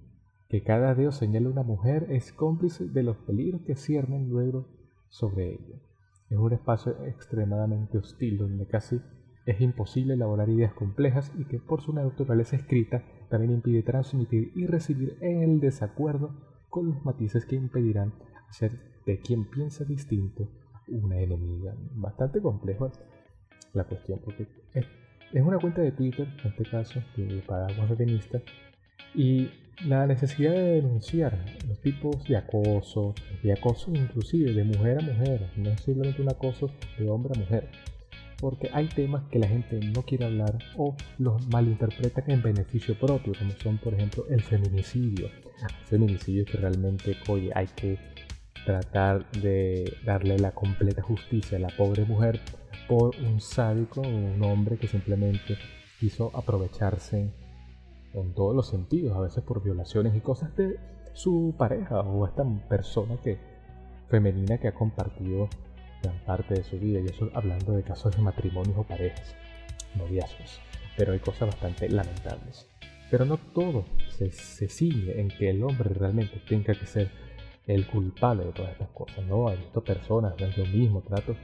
que 0.50 0.62
cada 0.62 0.94
dedo 0.94 1.12
señala 1.12 1.50
una 1.50 1.64
mujer 1.64 2.06
es 2.10 2.32
cómplice 2.32 2.86
de 2.88 3.02
los 3.02 3.18
peligros 3.18 3.62
que 3.64 3.76
ciernen 3.76 4.30
luego 4.30 4.68
sobre 5.10 5.54
ella. 5.54 5.82
Es 6.30 6.38
un 6.38 6.54
espacio 6.54 7.04
extremadamente 7.06 7.98
hostil 7.98 8.38
donde 8.38 8.68
casi 8.68 9.02
es 9.46 9.60
imposible 9.62 10.14
elaborar 10.14 10.50
ideas 10.50 10.74
complejas 10.74 11.32
y 11.38 11.46
que 11.46 11.60
por 11.60 11.82
su 11.82 11.92
naturaleza 11.92 12.56
escrita 12.56 13.04
también 13.30 13.54
impide 13.54 13.82
transmitir 13.84 14.52
y 14.56 14.68
recibir 14.68 15.18
el 15.22 15.60
desacuerdo 15.60 16.36
con 16.70 16.88
los 16.88 17.04
matices 17.04 17.46
que 17.46 17.56
impedirán 17.56 18.14
hacer 18.48 18.80
de 19.06 19.20
quien 19.20 19.50
piensa 19.50 19.86
distinto 19.86 20.50
una 20.88 21.20
enemiga. 21.20 21.74
Bastante 21.94 22.42
complejo 22.42 22.92
la 23.74 23.84
cuestión, 23.84 24.20
porque 24.24 24.48
es, 24.74 24.86
una 25.42 25.58
cuenta 25.58 25.82
de 25.82 25.92
Twitter, 25.92 26.28
en 26.44 26.52
este 26.52 26.64
caso, 26.64 27.02
para 27.48 27.66
algunos 27.68 27.98
feministas, 27.98 28.44
y 29.16 29.50
la 29.86 30.06
necesidad 30.06 30.52
de 30.52 30.82
denunciar 30.82 31.38
los 31.68 31.80
tipos 31.82 32.24
de 32.26 32.38
acoso, 32.38 33.16
y 33.42 33.50
acoso 33.50 33.92
inclusive 33.92 34.54
de 34.54 34.64
mujer 34.64 35.00
a 35.00 35.02
mujer, 35.02 35.50
no 35.58 35.70
es 35.70 35.82
simplemente 35.82 36.22
un 36.22 36.30
acoso 36.30 36.70
de 37.00 37.10
hombre 37.10 37.34
a 37.36 37.40
mujer, 37.40 37.70
porque 38.40 38.70
hay 38.74 38.88
temas 38.88 39.24
que 39.32 39.40
la 39.40 39.48
gente 39.48 39.80
no 39.80 40.04
quiere 40.04 40.26
hablar 40.26 40.60
o 40.78 40.96
los 41.18 41.48
malinterpretan 41.48 42.30
en 42.30 42.42
beneficio 42.42 42.94
propio, 43.00 43.34
como 43.40 43.52
son 43.54 43.78
por 43.78 43.94
ejemplo 43.94 44.26
el 44.30 44.42
feminicidio. 44.42 45.28
El 45.28 45.88
feminicidio 45.88 46.44
que 46.44 46.58
realmente, 46.58 47.16
oye, 47.30 47.52
hay 47.56 47.68
que 47.68 47.98
tratar 48.66 49.30
de 49.32 49.98
darle 50.06 50.38
la 50.40 50.52
completa 50.52 51.02
justicia 51.02 51.58
a 51.58 51.62
la 51.62 51.70
pobre 51.70 52.06
mujer 52.06 52.40
por 52.88 53.16
un 53.18 53.40
sádico, 53.40 54.02
un 54.02 54.42
hombre 54.44 54.78
que 54.78 54.88
simplemente 54.88 55.58
quiso 56.00 56.32
aprovecharse 56.36 57.34
en 58.14 58.34
todos 58.34 58.56
los 58.56 58.68
sentidos, 58.68 59.16
a 59.16 59.22
veces 59.22 59.44
por 59.44 59.64
violaciones 59.64 60.16
y 60.16 60.22
cosas 60.22 60.56
de 60.56 60.78
su 61.14 61.56
pareja 61.58 62.02
o 62.02 62.26
esta 62.26 62.44
persona 62.68 63.18
que 63.18 63.38
femenina 64.10 64.58
que 64.58 64.68
ha 64.68 64.74
compartido 64.74 65.50
gran 66.02 66.20
parte 66.26 66.56
de 66.56 66.64
su 66.64 66.78
vida 66.78 67.00
y 67.00 67.06
eso 67.06 67.30
hablando 67.34 67.74
de 67.74 67.84
casos 67.84 68.16
de 68.16 68.22
matrimonios 68.22 68.78
o 68.78 68.84
parejas, 68.84 69.36
noviazgos, 69.96 70.60
pero 70.98 71.14
hay 71.14 71.20
cosas 71.20 71.50
bastante 71.50 71.90
lamentables. 71.90 72.68
Pero 73.10 73.26
no 73.26 73.38
todo 73.38 73.86
se, 74.10 74.32
se 74.32 74.68
ciñe 74.68 75.20
en 75.20 75.30
que 75.30 75.50
el 75.50 75.64
hombre 75.64 75.90
realmente 75.94 76.42
tenga 76.48 76.74
que 76.74 76.86
ser 76.86 77.10
el 77.68 77.88
culpable 77.88 78.46
de 78.46 78.52
todas 78.52 78.72
estas 78.72 78.90
cosas, 78.90 79.26
¿no? 79.26 79.48
Hay 79.48 79.58
visto 79.58 79.84
personas, 79.84 80.36
yo 80.38 80.66
mismo 80.66 81.02
trato 81.02 81.36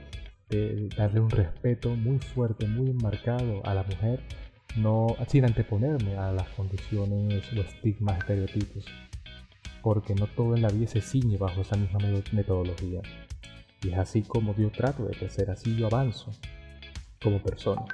de 0.48 0.88
darle 0.96 1.20
un 1.20 1.30
respeto 1.30 1.94
muy 1.94 2.18
fuerte, 2.18 2.66
muy 2.66 2.92
marcado 2.92 3.64
a 3.64 3.74
la 3.74 3.84
mujer, 3.84 4.20
no 4.76 5.16
sin 5.28 5.44
anteponerme 5.44 6.16
a 6.16 6.32
las 6.32 6.48
condiciones 6.50 7.44
o 7.52 7.60
estigmas, 7.60 8.18
estereotipos, 8.18 8.84
porque 9.82 10.14
no 10.14 10.26
todo 10.26 10.54
en 10.54 10.62
la 10.62 10.68
vida 10.68 10.88
se 10.88 11.00
ciñe 11.00 11.38
bajo 11.38 11.62
esa 11.62 11.76
misma 11.76 11.98
metodología. 12.32 13.00
Y 13.82 13.90
es 13.90 13.98
así 13.98 14.22
como 14.22 14.54
yo 14.56 14.70
trato 14.70 15.04
de 15.04 15.16
crecer, 15.16 15.50
así 15.50 15.74
yo 15.76 15.86
avanzo 15.86 16.32
como 17.22 17.42
persona. 17.42 17.84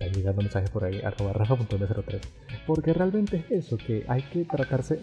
Están 0.00 0.24
dando 0.24 0.42
mensajes 0.42 0.70
por 0.70 0.84
ahí, 0.84 1.00
arroba 1.02 1.32
rafa.m03. 1.34 2.20
Porque 2.66 2.92
realmente 2.92 3.36
es 3.36 3.66
eso, 3.66 3.76
que 3.76 4.04
hay 4.08 4.22
que 4.22 4.44
tratarse 4.44 5.00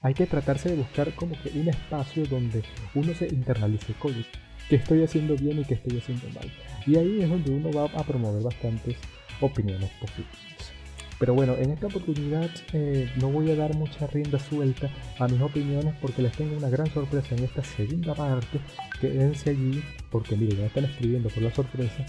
hay 0.00 0.14
que 0.14 0.26
tratarse 0.26 0.70
de 0.70 0.76
buscar 0.76 1.14
como 1.14 1.34
que 1.42 1.50
un 1.58 1.68
espacio 1.68 2.24
donde 2.26 2.62
uno 2.94 3.14
se 3.14 3.26
internalice, 3.26 3.94
coño, 3.94 4.24
qué 4.68 4.76
estoy 4.76 5.02
haciendo 5.02 5.36
bien 5.36 5.60
y 5.60 5.64
qué 5.64 5.74
estoy 5.74 5.98
haciendo 5.98 6.28
mal. 6.30 6.50
Y 6.86 6.96
ahí 6.96 7.22
es 7.22 7.28
donde 7.28 7.50
uno 7.50 7.70
va 7.72 7.84
a 7.98 8.04
promover 8.04 8.42
bastantes 8.42 8.96
opiniones 9.40 9.90
positivas. 10.00 10.72
Pero 11.18 11.34
bueno, 11.34 11.56
en 11.56 11.70
esta 11.70 11.88
oportunidad 11.88 12.48
eh, 12.72 13.10
no 13.16 13.28
voy 13.28 13.50
a 13.50 13.56
dar 13.56 13.74
mucha 13.74 14.06
rienda 14.06 14.38
suelta 14.38 14.88
a 15.18 15.26
mis 15.26 15.40
opiniones 15.40 15.94
porque 16.00 16.22
les 16.22 16.32
tengo 16.32 16.56
una 16.56 16.68
gran 16.68 16.86
sorpresa 16.92 17.34
en 17.34 17.42
esta 17.42 17.64
segunda 17.64 18.14
parte. 18.14 18.60
Quédense 19.00 19.50
allí 19.50 19.82
porque 20.10 20.36
miren, 20.36 20.58
ya 20.58 20.66
están 20.66 20.84
escribiendo 20.84 21.28
por 21.28 21.42
la 21.42 21.52
sorpresa 21.52 22.06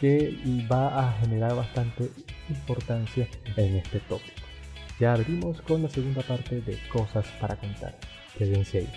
que 0.00 0.36
va 0.70 1.08
a 1.08 1.12
generar 1.20 1.54
bastante 1.54 2.10
importancia 2.48 3.28
en 3.56 3.76
este 3.76 4.00
tópico. 4.00 4.45
Ya 4.98 5.12
abrimos 5.12 5.60
con 5.60 5.82
la 5.82 5.88
segunda 5.88 6.22
parte 6.22 6.60
de 6.62 6.78
Cosas 6.90 7.26
para 7.40 7.56
contar. 7.56 7.94
Quédense 8.38 8.78
ahí. 8.78 8.88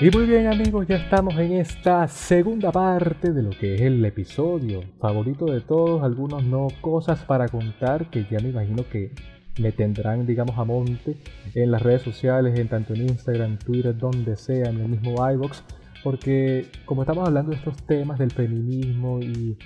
Y 0.00 0.10
muy 0.10 0.26
bien 0.26 0.46
amigos, 0.46 0.86
ya 0.86 0.94
estamos 0.94 1.36
en 1.38 1.54
esta 1.54 2.06
segunda 2.06 2.70
parte 2.70 3.32
de 3.32 3.42
lo 3.42 3.50
que 3.50 3.74
es 3.74 3.80
el 3.80 4.04
episodio 4.04 4.84
favorito 5.00 5.46
de 5.46 5.60
todos, 5.60 6.04
algunos 6.04 6.44
no 6.44 6.68
cosas 6.80 7.24
para 7.24 7.48
contar 7.48 8.08
que 8.08 8.24
ya 8.30 8.38
me 8.38 8.50
imagino 8.50 8.88
que 8.88 9.10
me 9.58 9.72
tendrán 9.72 10.24
digamos 10.24 10.56
a 10.56 10.62
monte 10.62 11.16
en 11.52 11.72
las 11.72 11.82
redes 11.82 12.02
sociales, 12.02 12.56
en 12.56 12.68
tanto 12.68 12.94
en 12.94 13.08
Instagram, 13.08 13.58
Twitter, 13.58 13.96
donde 13.96 14.36
sea, 14.36 14.70
en 14.70 14.78
el 14.78 14.88
mismo 14.88 15.16
iBox, 15.32 15.64
porque 16.04 16.66
como 16.84 17.02
estamos 17.02 17.26
hablando 17.26 17.50
de 17.50 17.56
estos 17.56 17.76
temas 17.82 18.20
del 18.20 18.30
feminismo 18.30 19.18
y 19.18 19.58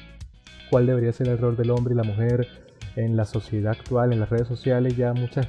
cuál 0.72 0.86
debería 0.86 1.12
ser 1.12 1.28
el 1.28 1.36
rol 1.36 1.54
del 1.54 1.68
hombre 1.70 1.92
y 1.92 1.96
la 1.98 2.02
mujer 2.02 2.48
en 2.96 3.14
la 3.14 3.26
sociedad 3.26 3.72
actual, 3.72 4.14
en 4.14 4.20
las 4.20 4.30
redes 4.30 4.48
sociales, 4.48 4.96
ya 4.96 5.12
muchas 5.12 5.46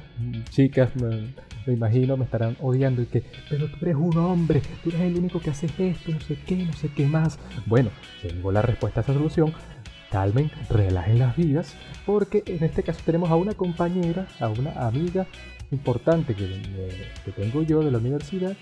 chicas, 0.50 0.90
me, 0.96 1.32
imagino, 1.72 2.18
me 2.18 2.24
estarán 2.24 2.58
odiando 2.60 3.00
y 3.00 3.06
que, 3.06 3.24
pero 3.48 3.70
tú 3.70 3.76
eres 3.80 3.96
un 3.96 4.14
hombre, 4.18 4.60
tú 4.82 4.90
eres 4.90 5.00
el 5.00 5.16
único 5.16 5.40
que 5.40 5.48
hace 5.48 5.64
esto, 5.78 6.12
no 6.12 6.20
sé 6.20 6.36
qué, 6.46 6.56
no 6.56 6.74
sé 6.74 6.90
qué 6.94 7.06
más. 7.06 7.38
Bueno, 7.64 7.88
tengo 8.20 8.52
la 8.52 8.60
respuesta 8.60 9.00
a 9.00 9.02
esa 9.02 9.14
solución. 9.14 9.54
Calmen, 10.10 10.50
relajen 10.68 11.18
las 11.18 11.34
vidas, 11.34 11.74
porque 12.04 12.42
en 12.46 12.62
este 12.62 12.82
caso 12.82 13.00
tenemos 13.02 13.30
a 13.30 13.36
una 13.36 13.54
compañera, 13.54 14.26
a 14.40 14.48
una 14.50 14.72
amiga 14.86 15.26
importante 15.70 16.34
que, 16.34 16.46
que 17.24 17.32
tengo 17.32 17.62
yo 17.62 17.82
de 17.82 17.90
la 17.90 17.98
universidad, 17.98 18.56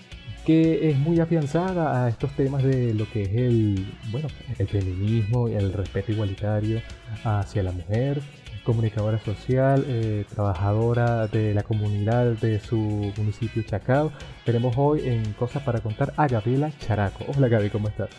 que 0.45 0.89
es 0.89 0.97
muy 0.97 1.19
afianzada 1.19 2.03
a 2.03 2.09
estos 2.09 2.31
temas 2.35 2.63
de 2.63 2.93
lo 2.93 3.09
que 3.09 3.23
es 3.23 3.35
el, 3.35 3.87
bueno, 4.11 4.27
el 4.57 4.67
feminismo, 4.67 5.47
el 5.47 5.71
respeto 5.71 6.11
igualitario 6.11 6.81
hacia 7.23 7.63
la 7.63 7.71
mujer, 7.71 8.21
comunicadora 8.63 9.19
social, 9.19 9.85
eh, 9.87 10.25
trabajadora 10.33 11.27
de 11.27 11.53
la 11.53 11.63
comunidad 11.63 12.33
de 12.33 12.59
su 12.59 13.13
municipio 13.17 13.63
Chacao. 13.63 14.11
Tenemos 14.45 14.75
hoy 14.77 15.07
en 15.07 15.33
Cosas 15.33 15.63
para 15.63 15.79
Contar 15.79 16.13
a 16.17 16.27
Gabriela 16.27 16.71
Characo. 16.79 17.25
Hola 17.35 17.47
Gaby, 17.47 17.69
¿cómo 17.69 17.87
estás? 17.87 18.09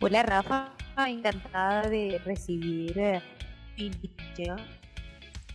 Hola 0.00 0.22
Rafa, 0.22 0.72
encantada 1.08 1.88
de 1.88 2.20
recibir 2.24 2.98
eh, 2.98 3.22
invitación 3.76 4.58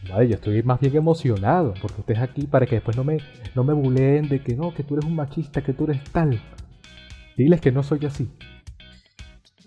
Vale, 0.10 0.28
yo 0.28 0.36
estoy 0.36 0.64
más 0.64 0.80
bien 0.80 0.96
emocionado 0.96 1.74
porque 1.82 2.02
estés 2.02 2.20
aquí 2.20 2.48
para 2.48 2.66
que 2.66 2.76
después 2.76 2.98
no 2.98 3.04
me, 3.04 3.18
no 3.54 3.64
me 3.64 3.74
buleen 3.74 4.28
de 4.28 4.42
que 4.42 4.56
no, 4.56 4.74
que 4.74 4.84
tú 4.84 4.96
eres 4.96 5.06
un 5.06 5.16
machista, 5.16 5.62
que 5.64 5.74
tú 5.74 5.84
eres 5.84 6.04
tal. 6.06 6.42
Diles 7.38 7.62
que 7.62 7.72
no 7.72 7.84
soy 7.84 8.06
así. 8.06 8.30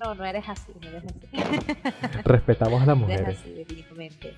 No, 0.02 0.14
no 0.14 0.24
eres 0.24 0.48
así, 0.48 0.72
no 0.82 0.88
eres 0.88 1.04
así. 1.04 2.18
Respetamos 2.24 2.82
a 2.82 2.86
las 2.86 2.96
mujeres. 2.96 3.22
No 3.22 3.28
eres 3.28 3.40
así, 3.40 3.52
definitivamente. 3.52 4.34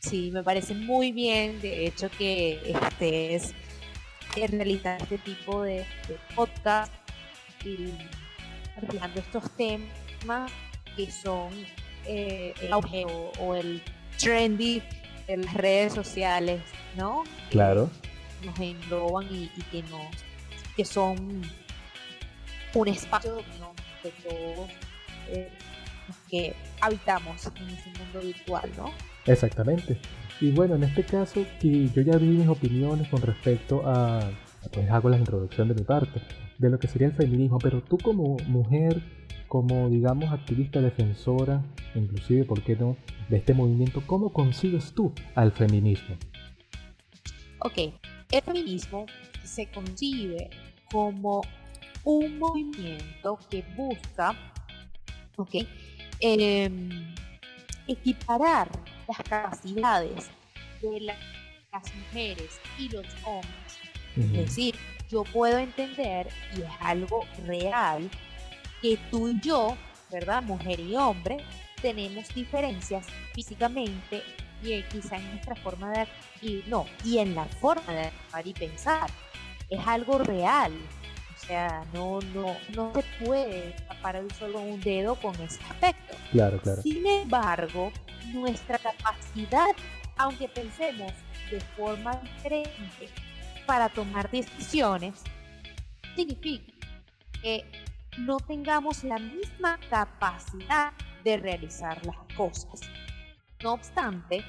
Sí, 0.00 0.30
me 0.32 0.42
parece 0.42 0.74
muy 0.74 1.12
bien, 1.12 1.60
de 1.60 1.86
hecho, 1.86 2.10
que 2.10 2.72
estés 2.72 3.54
realizando 4.34 5.02
este 5.04 5.18
tipo 5.18 5.62
de, 5.62 5.84
podcast 6.34 6.92
y 7.64 7.90
reflejando 8.80 9.20
estos 9.20 9.50
temas 9.56 10.52
que 10.96 11.10
son 11.10 11.48
eh, 12.06 12.54
el 12.60 12.72
auge 12.72 13.04
o 13.40 13.54
el 13.54 13.82
trendy 14.18 14.82
en 15.28 15.44
las 15.44 15.54
redes 15.54 15.92
sociales, 15.92 16.62
¿no? 16.96 17.22
Claro. 17.50 17.90
nos 18.44 18.58
engloban 18.58 19.26
y, 19.30 19.48
que 19.70 19.82
nos 19.84 20.06
que 20.76 20.84
son 20.84 21.42
un 22.74 22.88
espacio 22.88 23.36
de 24.02 24.10
todos 24.22 24.70
eh, 25.28 25.48
que 26.30 26.54
habitamos 26.80 27.46
en 27.46 27.68
ese 27.68 27.90
mundo 27.98 28.20
virtual, 28.20 28.70
¿no? 28.76 28.92
Exactamente. 29.26 30.00
Y 30.40 30.52
bueno, 30.52 30.76
en 30.76 30.84
este 30.84 31.04
caso, 31.04 31.44
que 31.60 31.88
yo 31.88 32.02
ya 32.02 32.16
vi 32.16 32.26
mis 32.26 32.48
opiniones 32.48 33.08
con 33.08 33.20
respecto 33.20 33.82
a, 33.84 34.30
pues 34.72 34.88
hago 34.90 35.08
la 35.08 35.18
introducción 35.18 35.68
de 35.68 35.74
mi 35.74 35.82
parte, 35.82 36.22
de 36.58 36.70
lo 36.70 36.78
que 36.78 36.86
sería 36.86 37.08
el 37.08 37.14
feminismo, 37.14 37.58
pero 37.58 37.82
tú 37.82 37.98
como 37.98 38.36
mujer 38.46 39.02
como, 39.48 39.88
digamos, 39.88 40.30
activista 40.30 40.80
defensora, 40.80 41.64
inclusive, 41.94 42.44
¿por 42.44 42.62
qué 42.62 42.76
no?, 42.76 42.96
de 43.28 43.38
este 43.38 43.54
movimiento, 43.54 44.02
¿cómo 44.06 44.32
concibes 44.32 44.92
tú 44.94 45.12
al 45.34 45.52
feminismo? 45.52 46.16
Ok, 47.60 47.78
el 48.30 48.42
feminismo 48.42 49.06
se 49.42 49.66
concibe 49.70 50.50
como 50.90 51.42
un 52.04 52.38
movimiento 52.38 53.38
que 53.50 53.64
busca, 53.76 54.34
ok, 55.36 55.56
em, 56.20 57.14
equiparar 57.86 58.70
las 59.08 59.18
capacidades 59.18 60.30
de 60.80 61.00
las 61.00 61.94
mujeres 61.94 62.60
y 62.78 62.88
los 62.90 63.06
hombres. 63.24 63.78
Es 64.16 64.32
decir, 64.32 64.74
yo 65.10 65.22
puedo 65.24 65.58
entender, 65.58 66.28
y 66.56 66.62
es 66.62 66.70
algo 66.80 67.24
real, 67.46 68.10
que 68.80 68.98
tú 69.10 69.28
y 69.28 69.40
yo, 69.40 69.76
¿verdad? 70.10 70.42
Mujer 70.42 70.80
y 70.80 70.96
hombre, 70.96 71.38
tenemos 71.80 72.32
diferencias 72.34 73.06
físicamente 73.34 74.22
y 74.62 74.82
quizá 74.84 75.16
en 75.16 75.30
nuestra 75.30 75.54
forma 75.56 75.90
de 75.90 76.06
y 76.42 76.62
no, 76.66 76.86
y 77.04 77.18
en 77.18 77.34
la 77.34 77.44
forma 77.44 77.92
de 77.92 78.06
actuar 78.06 78.46
y 78.46 78.52
pensar. 78.52 79.10
Es 79.68 79.80
algo 79.86 80.18
real. 80.18 80.72
O 81.34 81.46
sea, 81.46 81.84
no, 81.92 82.20
no, 82.34 82.56
no 82.74 82.92
se 82.92 83.24
puede 83.24 83.74
tapar 83.86 84.16
el 84.16 84.30
solo 84.32 84.60
un 84.60 84.80
dedo 84.80 85.14
con 85.14 85.34
ese 85.36 85.60
aspecto. 85.70 86.16
Claro, 86.32 86.60
claro. 86.60 86.82
Sin 86.82 87.06
embargo, 87.06 87.92
nuestra 88.32 88.78
capacidad, 88.78 89.68
aunque 90.16 90.48
pensemos 90.48 91.12
de 91.50 91.60
forma 91.76 92.16
diferente 92.16 93.08
para 93.66 93.88
tomar 93.88 94.30
decisiones, 94.30 95.14
significa 96.16 96.72
que 97.40 97.64
no 98.18 98.38
tengamos 98.38 99.04
la 99.04 99.18
misma 99.18 99.78
capacidad 99.90 100.92
de 101.24 101.36
realizar 101.36 102.04
las 102.04 102.18
cosas. 102.36 102.80
No 103.62 103.74
obstante, 103.74 104.44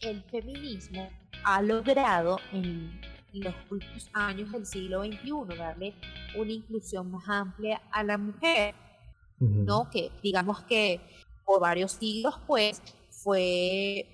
el 0.00 0.22
feminismo 0.24 1.08
ha 1.44 1.62
logrado 1.62 2.38
en 2.52 3.00
los 3.32 3.54
últimos 3.70 4.08
años 4.12 4.52
del 4.52 4.66
siglo 4.66 5.04
XXI 5.04 5.56
darle 5.56 5.94
una 6.36 6.52
inclusión 6.52 7.10
más 7.10 7.28
amplia 7.28 7.80
a 7.90 8.02
la 8.02 8.16
mujer, 8.16 8.74
¿no? 9.38 9.90
Que 9.90 10.10
digamos 10.22 10.62
que 10.62 11.00
por 11.44 11.60
varios 11.60 11.92
siglos, 11.92 12.38
pues, 12.46 12.80
fue 13.10 14.13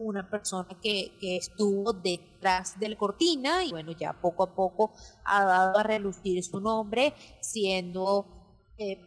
una 0.00 0.28
persona 0.28 0.68
que, 0.82 1.12
que, 1.20 1.36
estuvo 1.36 1.92
detrás 1.92 2.78
de 2.80 2.88
la 2.88 2.96
cortina 2.96 3.64
y 3.64 3.70
bueno, 3.70 3.92
ya 3.92 4.12
poco 4.14 4.42
a 4.42 4.54
poco 4.54 4.92
ha 5.24 5.44
dado 5.44 5.78
a 5.78 5.82
relucir 5.82 6.42
su 6.42 6.60
nombre, 6.60 7.14
siendo, 7.40 8.26
eh, 8.78 8.98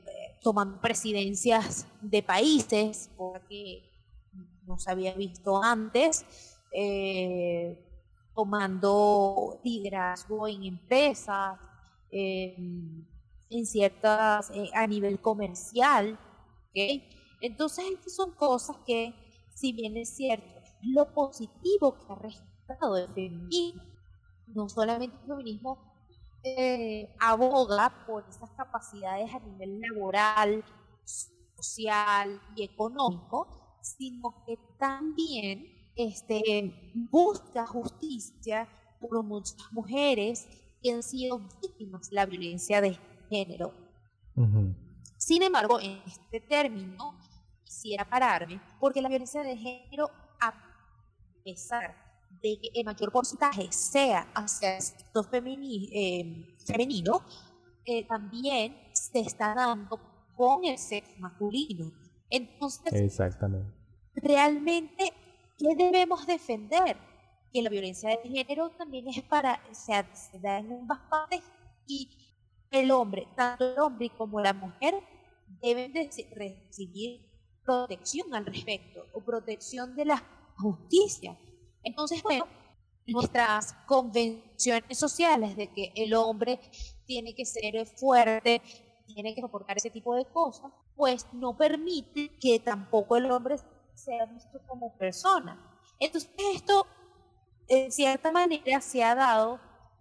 tomando 0.41 0.79
presidencias 0.79 1.88
de 2.01 2.21
países, 2.21 3.09
porque 3.17 3.89
no 4.65 4.77
se 4.77 4.91
había 4.91 5.13
visto 5.15 5.62
antes, 5.62 6.25
eh, 6.71 7.77
tomando 8.35 9.59
liderazgo 9.63 10.47
en 10.47 10.63
empresas, 10.63 11.59
en 12.12 13.65
ciertas, 13.65 14.51
eh, 14.51 14.69
a 14.75 14.85
nivel 14.85 15.19
comercial. 15.19 16.19
Entonces, 17.41 17.85
estas 17.91 18.15
son 18.15 18.31
cosas 18.31 18.77
que, 18.85 19.13
si 19.55 19.73
bien 19.73 19.97
es 19.97 20.15
cierto, 20.15 20.52
lo 20.85 21.13
positivo 21.13 21.97
que 21.97 22.13
ha 22.13 22.15
resultado 22.15 22.97
el 22.97 23.07
feminismo, 23.13 23.83
no 24.47 24.69
solamente 24.69 25.15
el 25.21 25.27
feminismo 25.27 25.93
eh, 26.43 27.15
aboga 27.19 28.05
por 28.05 28.25
esas 28.27 28.49
capacidades 28.51 29.33
a 29.33 29.39
nivel 29.39 29.79
laboral, 29.79 30.63
social 31.63 32.41
y 32.55 32.63
económico, 32.63 33.77
sino 33.81 34.43
que 34.45 34.57
también 34.77 35.65
este, 35.95 36.93
busca 37.09 37.65
justicia 37.65 38.67
por 38.99 39.23
muchas 39.23 39.71
mujeres 39.71 40.47
que 40.81 40.91
han 40.91 41.03
sido 41.03 41.39
víctimas 41.61 42.09
de 42.09 42.15
la 42.15 42.25
violencia 42.25 42.81
de 42.81 42.97
género. 43.29 43.73
Sin 45.17 45.43
embargo, 45.43 45.79
en 45.79 46.01
este 46.05 46.41
término 46.41 47.17
quisiera 47.63 48.09
pararme 48.09 48.61
porque 48.79 49.01
la 49.01 49.09
violencia 49.09 49.43
de 49.43 49.55
género, 49.55 50.09
pesar 51.43 51.95
de 52.41 52.59
que 52.59 52.69
el 52.73 52.85
mayor 52.85 53.12
porcentaje 53.12 53.71
sea 53.71 54.27
hacia 54.33 54.75
el 54.75 54.81
sexo 54.81 55.29
eh, 55.31 56.57
femenino, 56.65 57.21
eh, 57.85 58.05
también 58.05 58.75
se 58.93 59.19
está 59.19 59.53
dando 59.53 60.00
con 60.35 60.65
el 60.65 60.77
sexo 60.77 61.13
masculino. 61.19 61.91
Entonces, 62.29 62.93
Exactamente. 62.93 63.71
realmente, 64.15 65.13
¿qué 65.57 65.75
debemos 65.75 66.25
defender? 66.25 66.97
Que 67.51 67.62
la 67.62 67.69
violencia 67.69 68.09
de 68.09 68.29
género 68.29 68.72
también 68.72 69.07
es 69.07 69.22
para, 69.22 69.61
o 69.70 69.75
sea, 69.75 70.13
se 70.15 70.39
da 70.39 70.57
en 70.57 70.74
ambas 70.74 71.00
partes 71.09 71.41
y 71.85 72.09
el 72.72 72.89
hombre, 72.91 73.27
tanto 73.35 73.74
el 73.74 73.79
hombre 73.79 74.09
como 74.18 74.41
la 74.41 74.53
mujer, 74.53 74.96
deben 75.61 75.94
de 75.94 76.09
recibir 76.35 77.29
protección 77.63 78.33
al 78.33 78.46
respecto 78.46 79.05
o 79.13 79.22
protección 79.22 79.96
de 79.96 80.05
la 80.05 80.24
justicia. 80.57 81.37
Entonces, 81.83 82.22
bueno, 82.24 82.48
nuestras 83.05 83.74
convenciones 83.85 84.98
sociales 84.98 85.55
de 85.55 85.72
que 85.72 85.92
el 85.96 86.13
hombre 86.13 86.59
tiene 87.05 87.35
que 87.35 87.46
ser 87.46 87.85
fuerte, 87.98 88.61
tiene 89.07 89.35
que 89.35 89.42
soportar 89.42 89.77
ese 89.77 89.89
tipo 89.89 90.16
de 90.16 90.25
cosas, 90.25 90.72
pues 90.96 91.27
no 91.33 91.57
permite 91.57 92.37
que 92.39 92.59
tampoco 92.59 93.18
el 93.18 93.29
hombre 93.29 93.57
sea 93.94 94.25
visto 94.25 94.59
como 94.68 94.98
persona. 94.98 95.59
Entonces 96.00 96.31
esto, 96.53 96.87
en 97.68 97.92
cierta 97.92 98.31
manera, 98.31 98.79
se 98.81 99.03
ha 99.03 99.16
dado 99.16 99.59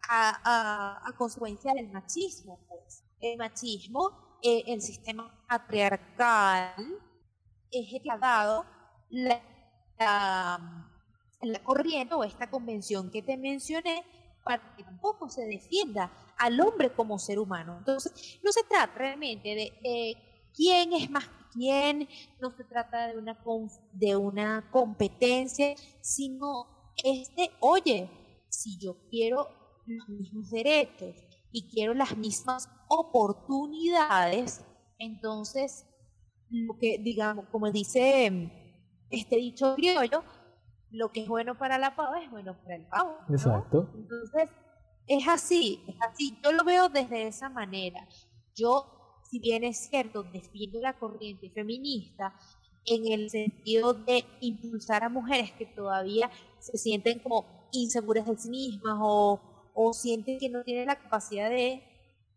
a, 0.08 1.12
consecuencia 1.16 1.72
del 1.74 1.90
machismo. 1.90 2.58
Pues. 2.68 3.04
El 3.20 3.38
machismo, 3.38 4.38
eh, 4.42 4.64
el 4.66 4.80
sistema 4.80 5.44
patriarcal, 5.48 6.74
es 7.70 7.92
el 7.92 8.02
que 8.02 8.10
ha 8.10 8.18
dado 8.18 8.66
la, 9.10 9.40
la 9.98 11.62
corriente 11.62 12.14
o 12.14 12.24
esta 12.24 12.50
convención 12.50 13.10
que 13.10 13.22
te 13.22 13.36
mencioné 13.36 14.04
para 14.44 14.74
que 14.76 14.82
tampoco 14.82 15.28
se 15.28 15.46
defienda 15.46 16.10
al 16.38 16.60
hombre 16.60 16.92
como 16.92 17.18
ser 17.18 17.38
humano. 17.38 17.76
Entonces, 17.78 18.40
no 18.42 18.50
se 18.52 18.64
trata 18.64 18.94
realmente 18.94 19.54
de 19.54 19.72
eh, 19.84 20.50
quién 20.54 20.92
es 20.92 21.10
más 21.10 21.28
que 21.28 21.42
quién, 21.52 22.08
no 22.40 22.50
se 22.56 22.64
trata 22.64 23.08
de 23.08 23.18
una, 23.18 23.38
de 23.92 24.16
una 24.16 24.70
competencia, 24.70 25.74
sino 26.00 26.94
este, 27.04 27.50
oye, 27.60 28.08
si 28.48 28.78
yo 28.78 28.96
quiero 29.10 29.48
los 29.86 30.08
mismos 30.08 30.50
derechos 30.50 31.14
y 31.50 31.68
quiero 31.68 31.94
las 31.94 32.16
mismas 32.16 32.68
oportunidades, 32.88 34.64
entonces, 34.98 35.86
lo 36.50 36.78
que, 36.78 36.98
digamos, 36.98 37.46
como 37.50 37.70
dice 37.70 38.26
este 39.12 39.36
dicho 39.36 39.74
criollo, 39.76 40.24
lo 40.90 41.10
que 41.12 41.22
es 41.22 41.28
bueno 41.28 41.56
para 41.56 41.78
la 41.78 41.94
pava 41.94 42.22
es 42.22 42.30
bueno 42.30 42.56
para 42.62 42.76
el 42.76 42.86
pavo. 42.86 43.16
Exacto. 43.30 43.90
Entonces, 43.94 44.48
es 45.06 45.28
así, 45.28 45.82
es 45.86 45.96
así. 46.00 46.38
Yo 46.42 46.52
lo 46.52 46.64
veo 46.64 46.88
desde 46.88 47.26
esa 47.26 47.48
manera. 47.48 48.06
Yo, 48.54 49.20
si 49.30 49.38
bien 49.38 49.64
es 49.64 49.88
cierto, 49.88 50.22
defiendo 50.22 50.80
la 50.80 50.98
corriente 50.98 51.50
feminista 51.50 52.34
en 52.84 53.10
el 53.12 53.30
sentido 53.30 53.94
de 53.94 54.24
impulsar 54.40 55.04
a 55.04 55.08
mujeres 55.08 55.52
que 55.52 55.66
todavía 55.66 56.30
se 56.58 56.76
sienten 56.76 57.20
como 57.20 57.68
inseguras 57.72 58.26
de 58.26 58.36
sí 58.36 58.50
mismas 58.50 58.98
o, 59.00 59.40
o 59.74 59.92
sienten 59.92 60.38
que 60.38 60.48
no 60.48 60.62
tienen 60.64 60.86
la 60.86 60.96
capacidad 60.96 61.48
de 61.48 61.82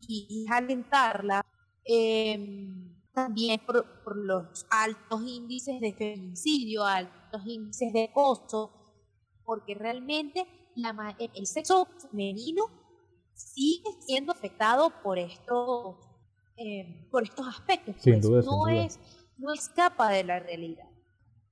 y, 0.08 0.46
alentarla. 0.50 1.46
Em, 1.84 2.95
también 3.16 3.60
por, 3.66 4.04
por, 4.04 4.16
los 4.18 4.68
altos 4.70 5.22
índices 5.26 5.80
de 5.82 5.94
feminicidio, 5.94 6.84
altos 6.84 7.42
índices 7.46 7.92
de 7.94 8.04
acoso, 8.04 8.72
porque 9.46 9.74
realmente 9.74 10.46
la, 10.76 11.16
el 11.18 11.48
sexo 11.48 11.88
femenino 12.12 12.66
sigue 13.34 13.90
siendo 14.02 14.32
afectado 14.32 14.92
por 15.04 15.18
estos, 15.18 15.96
eh, 16.58 17.08
por 17.12 17.24
estos 17.24 17.48
aspectos. 17.48 17.96
Sin 18.00 18.22
pues. 18.22 18.46
no, 18.46 18.68
Es, 18.68 19.00
no 19.38 19.54
escapa 19.54 20.10
de 20.10 20.24
la 20.24 20.40
realidad. 20.40 20.90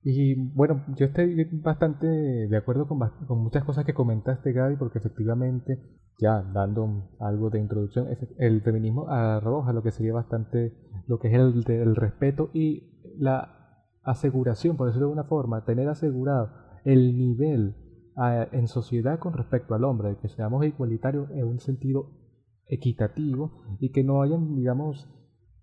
Y 0.02 0.34
bueno, 0.34 0.84
yo 0.98 1.06
estoy 1.06 1.44
bastante 1.62 2.06
de 2.06 2.56
acuerdo 2.56 2.86
con, 2.86 2.98
con, 3.26 3.42
muchas 3.42 3.64
cosas 3.64 3.86
que 3.86 3.94
comentaste, 3.94 4.52
Gaby, 4.52 4.76
porque 4.76 4.98
efectivamente, 4.98 5.78
ya 6.18 6.42
dando 6.42 7.10
algo 7.18 7.50
de 7.50 7.60
introducción, 7.60 8.06
el 8.38 8.62
feminismo 8.62 9.08
arroja 9.08 9.72
lo 9.72 9.82
que 9.82 9.90
sería 9.90 10.12
bastante, 10.12 10.72
lo 11.06 11.18
que 11.18 11.28
es 11.28 11.34
el, 11.34 11.64
el 11.68 11.96
respeto 11.96 12.50
y 12.52 13.14
la 13.18 13.80
aseguración, 14.02 14.76
por 14.76 14.86
decirlo 14.86 15.08
de 15.08 15.14
una 15.14 15.24
forma, 15.24 15.64
tener 15.64 15.88
asegurado 15.88 16.50
el 16.84 17.16
nivel 17.16 17.74
en 18.52 18.68
sociedad 18.68 19.18
con 19.18 19.32
respecto 19.32 19.74
al 19.74 19.84
hombre, 19.84 20.16
que 20.20 20.28
seamos 20.28 20.64
igualitarios 20.64 21.30
en 21.30 21.46
un 21.46 21.58
sentido 21.58 22.10
equitativo 22.66 23.62
y 23.80 23.90
que 23.90 24.04
no 24.04 24.22
hayan, 24.22 24.54
digamos, 24.54 25.08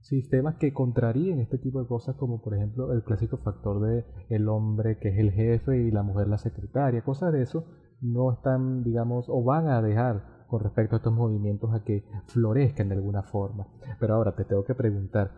sistemas 0.01 0.55
que 0.55 0.73
contraríen 0.73 1.39
este 1.39 1.57
tipo 1.59 1.79
de 1.79 1.87
cosas 1.87 2.15
como 2.15 2.41
por 2.41 2.55
ejemplo 2.55 2.91
el 2.91 3.03
clásico 3.03 3.37
factor 3.37 3.79
de 3.81 4.03
el 4.29 4.49
hombre 4.49 4.97
que 4.97 5.09
es 5.09 5.19
el 5.19 5.31
jefe 5.31 5.77
y 5.77 5.91
la 5.91 6.01
mujer 6.01 6.27
la 6.27 6.39
secretaria, 6.39 7.03
cosas 7.03 7.31
de 7.31 7.43
eso 7.43 7.65
no 8.01 8.33
están, 8.33 8.83
digamos, 8.83 9.27
o 9.29 9.43
van 9.43 9.67
a 9.67 9.81
dejar 9.81 10.40
con 10.51 10.61
respecto 10.61 10.95
a 10.95 10.97
estos 10.97 11.13
movimientos 11.13 11.73
a 11.73 11.85
que 11.85 12.03
florezcan 12.27 12.89
de 12.89 12.95
alguna 12.95 13.23
forma. 13.23 13.67
Pero 14.01 14.15
ahora 14.15 14.35
te 14.35 14.43
tengo 14.43 14.65
que 14.65 14.75
preguntar, 14.75 15.31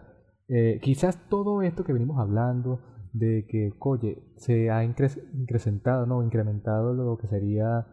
eh, 0.47 0.79
quizás 0.81 1.29
todo 1.29 1.61
esto 1.61 1.83
que 1.83 1.93
venimos 1.93 2.19
hablando, 2.19 2.79
de 3.13 3.45
que, 3.47 3.73
oye, 3.79 4.23
se 4.37 4.71
ha 4.71 4.83
incrementado, 4.83 6.07
¿no? 6.07 6.23
Incrementado 6.23 6.95
lo 6.95 7.15
que 7.19 7.27
sería 7.27 7.85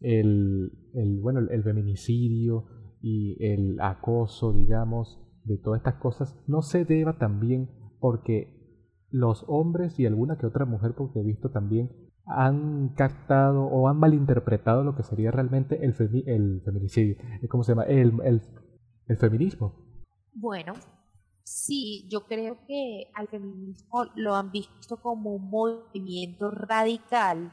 el, 0.00 0.72
el 0.94 1.20
bueno, 1.20 1.40
el, 1.40 1.62
feminicidio 1.62 2.64
y 3.02 3.36
el 3.44 3.78
acoso, 3.80 4.54
digamos, 4.54 5.20
de 5.44 5.58
todas 5.58 5.80
estas 5.80 5.96
cosas, 5.96 6.42
no 6.46 6.62
se 6.62 6.86
deba 6.86 7.18
también 7.18 7.68
porque 8.00 8.80
los 9.10 9.44
hombres 9.46 10.00
y 10.00 10.06
alguna 10.06 10.38
que 10.38 10.46
otra 10.46 10.64
mujer, 10.64 10.94
porque 10.96 11.20
he 11.20 11.22
visto 11.22 11.50
también, 11.50 11.90
han 12.26 12.90
captado 12.90 13.64
o 13.64 13.88
han 13.88 13.98
malinterpretado 13.98 14.84
lo 14.84 14.94
que 14.94 15.02
sería 15.02 15.30
realmente 15.30 15.84
el, 15.84 15.94
el 16.26 16.62
feminicidio, 16.64 17.16
¿cómo 17.48 17.64
se 17.64 17.72
llama? 17.72 17.84
El, 17.84 18.12
el, 18.24 19.16
feminismo. 19.18 19.74
Bueno, 20.32 20.72
sí, 21.42 22.08
yo 22.10 22.24
creo 22.26 22.58
que 22.66 23.10
al 23.14 23.28
feminismo 23.28 24.04
lo 24.16 24.34
han 24.34 24.50
visto 24.50 24.96
como 25.02 25.34
un 25.34 25.50
movimiento 25.50 26.50
radical 26.50 27.52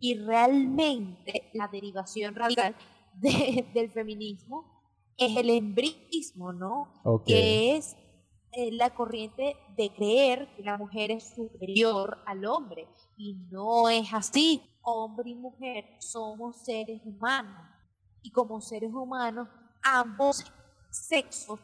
y 0.00 0.18
realmente 0.18 1.50
la 1.54 1.68
derivación 1.68 2.34
radical 2.34 2.74
del 3.20 3.90
feminismo 3.90 4.72
es 5.16 5.36
el 5.36 5.50
embrismo, 5.50 6.52
¿no? 6.52 6.88
Que 7.24 7.76
es 7.76 7.96
eh, 8.52 8.70
la 8.72 8.94
corriente 8.94 9.56
de 9.76 9.92
creer 9.94 10.54
que 10.54 10.62
la 10.62 10.76
mujer 10.76 11.10
es 11.10 11.34
superior 11.34 12.22
al 12.26 12.44
hombre. 12.44 12.86
Y 13.16 13.34
no 13.50 13.88
es 13.88 14.12
así. 14.12 14.62
Hombre 14.82 15.30
y 15.30 15.34
mujer 15.34 15.84
somos 15.98 16.62
seres 16.64 17.00
humanos. 17.04 17.66
Y 18.22 18.30
como 18.30 18.60
seres 18.60 18.92
humanos, 18.92 19.48
ambos 19.82 20.44
sexos 20.90 21.60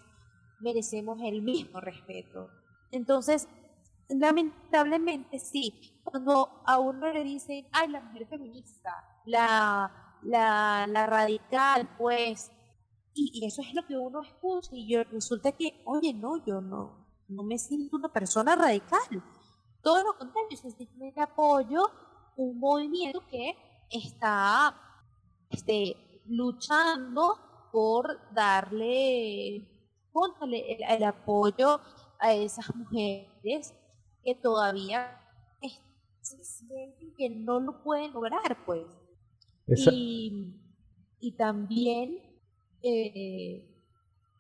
merecemos 0.61 1.19
el 1.23 1.43
mismo 1.43 1.81
respeto. 1.81 2.49
Entonces, 2.91 3.49
lamentablemente 4.09 5.39
sí, 5.39 6.01
cuando 6.03 6.63
a 6.67 6.79
uno 6.79 7.13
le 7.13 7.23
dicen, 7.23 7.67
ay, 7.73 7.89
la 7.89 8.01
mujer 8.01 8.27
feminista, 8.29 8.91
la, 9.27 10.19
la, 10.23 10.87
la 10.89 11.07
radical, 11.07 11.89
pues 11.99 12.51
y, 13.19 13.45
eso 13.45 13.63
es 13.63 13.75
lo 13.75 13.85
que 13.87 13.97
uno 13.97 14.23
escucha 14.23 14.71
y 14.73 14.87
yo, 14.89 15.03
resulta 15.05 15.53
que, 15.53 15.83
oye, 15.85 16.13
no, 16.15 16.45
yo 16.45 16.61
no, 16.61 17.07
no 17.29 17.43
me 17.43 17.59
siento 17.59 17.97
una 17.97 18.13
persona 18.13 18.55
radical. 18.55 19.23
Todo 19.83 20.05
lo 20.05 20.19
contrario, 20.19 20.49
yo 20.51 20.71
simplemente 20.71 21.21
apoyo 21.21 21.91
un 22.37 22.59
movimiento 22.59 23.27
que 23.27 23.57
está 23.91 24.75
este, 25.51 26.23
luchando 26.27 27.37
por 27.73 28.33
darle, 28.33 29.57
el, 29.57 31.05
apoyo 31.05 31.81
a 32.19 32.35
esas 32.35 32.75
mujeres 32.75 33.75
que 34.25 34.35
todavía 34.35 35.21
sienten 36.21 37.15
que 37.17 37.31
no 37.31 37.61
lo 37.61 37.83
pueden 37.83 38.13
lograr, 38.13 38.65
pues. 38.67 38.87
Y, 39.67 40.55
y 41.21 41.37
también 41.37 42.28
eh, 42.83 43.79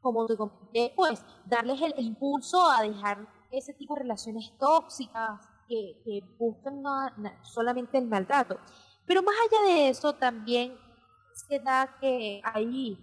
como 0.00 0.26
te 0.26 0.36
comenté, 0.36 0.92
pues 0.94 1.24
darles 1.44 1.80
el, 1.82 1.94
impulso 1.98 2.70
a 2.70 2.82
dejar 2.82 3.26
ese 3.50 3.74
tipo 3.74 3.94
de 3.94 4.02
relaciones 4.02 4.52
tóxicas 4.58 5.40
que, 5.68 6.22
buscan 6.38 6.82
solamente 7.42 7.98
el 7.98 8.06
maltrato. 8.06 8.58
Pero 9.06 9.22
más 9.22 9.34
allá 9.34 9.74
de 9.74 9.88
eso, 9.88 10.14
también 10.14 10.74
se 11.34 11.58
da 11.60 11.96
que 12.00 12.40
hay 12.44 12.98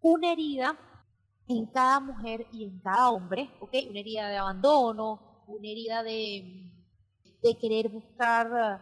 una 0.00 0.32
herida 0.32 0.78
en 1.48 1.66
cada 1.66 2.00
mujer 2.00 2.46
y 2.52 2.64
en 2.64 2.78
cada 2.80 3.10
hombre, 3.10 3.50
¿ok? 3.60 3.74
Una 3.90 4.00
herida 4.00 4.28
de 4.28 4.36
abandono, 4.36 5.44
una 5.46 5.68
herida 5.68 6.02
de, 6.02 6.64
querer 7.60 7.88
buscar 7.88 8.80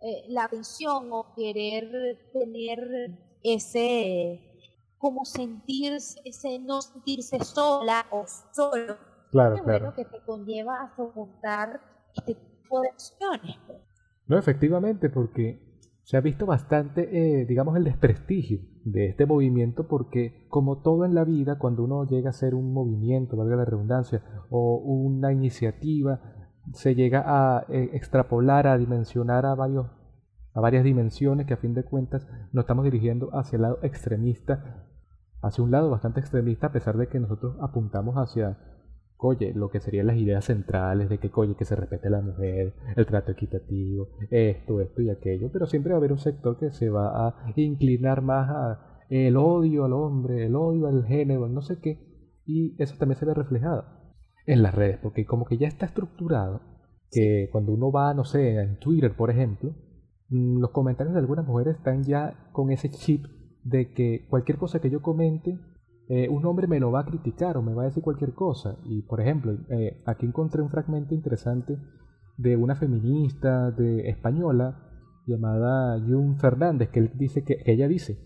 eh, 0.00 0.24
la 0.28 0.44
atención 0.44 1.08
o 1.10 1.34
querer 1.34 2.30
tener 2.32 3.38
ese 3.42 4.47
como 4.98 5.24
sentirse, 5.24 6.20
ese 6.24 6.58
no 6.58 6.82
sentirse 6.82 7.38
sola 7.40 8.06
o 8.10 8.24
solo. 8.52 8.96
Claro, 9.30 9.62
claro. 9.62 9.94
que 9.94 10.04
te 10.04 10.20
conlleva 10.24 10.82
a 10.82 10.96
soportar 10.96 11.80
este 12.14 12.34
tipo 12.34 12.80
de 12.80 12.88
acciones. 12.88 13.56
No, 14.26 14.38
efectivamente, 14.38 15.10
porque 15.10 15.68
se 16.02 16.16
ha 16.16 16.20
visto 16.20 16.46
bastante, 16.46 17.08
eh, 17.12 17.44
digamos, 17.46 17.76
el 17.76 17.84
desprestigio 17.84 18.60
de 18.84 19.08
este 19.08 19.26
movimiento, 19.26 19.86
porque 19.86 20.46
como 20.48 20.80
todo 20.80 21.04
en 21.04 21.14
la 21.14 21.24
vida, 21.24 21.58
cuando 21.58 21.84
uno 21.84 22.04
llega 22.04 22.30
a 22.30 22.32
ser 22.32 22.54
un 22.54 22.72
movimiento, 22.72 23.36
valga 23.36 23.56
la 23.56 23.64
redundancia, 23.66 24.22
o 24.48 24.76
una 24.76 25.32
iniciativa, 25.32 26.20
se 26.72 26.94
llega 26.94 27.24
a 27.26 27.66
eh, 27.68 27.90
extrapolar, 27.92 28.66
a 28.66 28.78
dimensionar 28.78 29.46
a 29.46 29.54
varios 29.54 29.86
a 30.54 30.60
varias 30.60 30.82
dimensiones 30.82 31.46
que 31.46 31.54
a 31.54 31.58
fin 31.58 31.72
de 31.72 31.84
cuentas 31.84 32.26
nos 32.52 32.64
estamos 32.64 32.84
dirigiendo 32.84 33.30
hacia 33.32 33.56
el 33.56 33.62
lado 33.62 33.78
extremista, 33.82 34.87
hacia 35.42 35.64
un 35.64 35.70
lado 35.70 35.90
bastante 35.90 36.20
extremista 36.20 36.68
a 36.68 36.72
pesar 36.72 36.96
de 36.96 37.08
que 37.08 37.20
nosotros 37.20 37.56
apuntamos 37.60 38.16
hacia, 38.16 38.58
coye, 39.16 39.52
lo 39.54 39.70
que 39.70 39.80
serían 39.80 40.06
las 40.06 40.16
ideas 40.16 40.44
centrales 40.44 41.08
de 41.08 41.18
que, 41.18 41.30
coye, 41.30 41.54
que 41.54 41.64
se 41.64 41.76
respete 41.76 42.08
a 42.08 42.12
la 42.12 42.20
mujer, 42.20 42.74
el 42.96 43.06
trato 43.06 43.32
equitativo, 43.32 44.08
esto, 44.30 44.80
esto 44.80 45.02
y 45.02 45.10
aquello, 45.10 45.50
pero 45.52 45.66
siempre 45.66 45.92
va 45.92 45.96
a 45.96 45.98
haber 45.98 46.12
un 46.12 46.18
sector 46.18 46.58
que 46.58 46.70
se 46.70 46.90
va 46.90 47.28
a 47.28 47.52
inclinar 47.56 48.22
más 48.22 48.50
a 48.50 49.04
el 49.08 49.36
odio 49.36 49.84
al 49.84 49.94
hombre, 49.94 50.46
el 50.46 50.54
odio 50.54 50.86
al 50.86 51.04
género, 51.06 51.48
no 51.48 51.62
sé 51.62 51.78
qué, 51.80 51.98
y 52.44 52.80
eso 52.82 52.96
también 52.98 53.18
se 53.18 53.24
ve 53.24 53.34
reflejado 53.34 53.84
en 54.46 54.62
las 54.62 54.74
redes, 54.74 54.98
porque 55.02 55.26
como 55.26 55.44
que 55.44 55.58
ya 55.58 55.68
está 55.68 55.86
estructurado 55.86 56.60
que 57.10 57.48
cuando 57.52 57.72
uno 57.72 57.90
va, 57.90 58.12
no 58.12 58.24
sé, 58.24 58.56
en 58.56 58.78
Twitter, 58.78 59.14
por 59.16 59.30
ejemplo, 59.30 59.74
Mm, 60.30 60.58
los 60.60 60.70
comentarios 60.70 61.14
de 61.14 61.20
algunas 61.20 61.46
mujeres 61.46 61.76
están 61.76 62.04
ya 62.04 62.50
con 62.52 62.70
ese 62.70 62.90
chip 62.90 63.24
de 63.68 63.92
que 63.92 64.26
cualquier 64.28 64.58
cosa 64.58 64.80
que 64.80 64.90
yo 64.90 65.02
comente, 65.02 65.58
eh, 66.08 66.28
un 66.28 66.44
hombre 66.46 66.66
me 66.66 66.80
lo 66.80 66.90
va 66.90 67.00
a 67.00 67.04
criticar 67.04 67.56
o 67.56 67.62
me 67.62 67.74
va 67.74 67.82
a 67.82 67.86
decir 67.86 68.02
cualquier 68.02 68.32
cosa. 68.32 68.76
Y 68.84 69.02
por 69.02 69.20
ejemplo, 69.20 69.56
eh, 69.68 70.02
aquí 70.06 70.26
encontré 70.26 70.62
un 70.62 70.70
fragmento 70.70 71.14
interesante 71.14 71.78
de 72.36 72.56
una 72.56 72.76
feminista 72.76 73.70
de 73.70 74.08
española 74.08 74.84
llamada 75.26 75.98
Jun 76.00 76.38
Fernández, 76.38 76.88
que, 76.88 77.02
dice 77.14 77.44
que, 77.44 77.58
que 77.58 77.72
ella 77.72 77.88
dice 77.88 78.18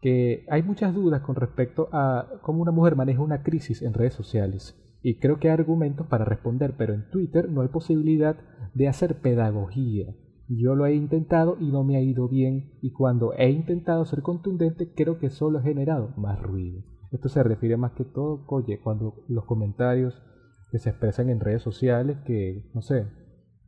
que 0.00 0.44
hay 0.48 0.62
muchas 0.62 0.94
dudas 0.94 1.22
con 1.22 1.34
respecto 1.34 1.88
a 1.92 2.28
cómo 2.42 2.62
una 2.62 2.70
mujer 2.70 2.94
maneja 2.94 3.20
una 3.20 3.42
crisis 3.42 3.82
en 3.82 3.94
redes 3.94 4.14
sociales. 4.14 4.76
Y 5.02 5.18
creo 5.18 5.38
que 5.38 5.48
hay 5.48 5.54
argumentos 5.54 6.06
para 6.06 6.24
responder, 6.24 6.74
pero 6.76 6.94
en 6.94 7.08
Twitter 7.10 7.50
no 7.50 7.62
hay 7.62 7.68
posibilidad 7.68 8.36
de 8.74 8.88
hacer 8.88 9.20
pedagogía 9.20 10.14
yo 10.48 10.74
lo 10.74 10.86
he 10.86 10.94
intentado 10.94 11.56
y 11.60 11.70
no 11.70 11.84
me 11.84 11.96
ha 11.96 12.00
ido 12.00 12.28
bien 12.28 12.78
y 12.80 12.92
cuando 12.92 13.34
he 13.34 13.50
intentado 13.50 14.04
ser 14.04 14.22
contundente 14.22 14.92
creo 14.94 15.18
que 15.18 15.30
solo 15.30 15.58
he 15.58 15.62
generado 15.62 16.14
más 16.16 16.40
ruido. 16.40 16.82
Esto 17.12 17.28
se 17.28 17.42
refiere 17.42 17.76
más 17.76 17.92
que 17.92 18.04
todo, 18.04 18.44
oye, 18.48 18.80
cuando 18.80 19.24
los 19.28 19.44
comentarios 19.44 20.22
que 20.70 20.78
se 20.78 20.90
expresan 20.90 21.30
en 21.30 21.40
redes 21.40 21.62
sociales, 21.62 22.18
que, 22.26 22.70
no 22.74 22.82
sé, 22.82 23.06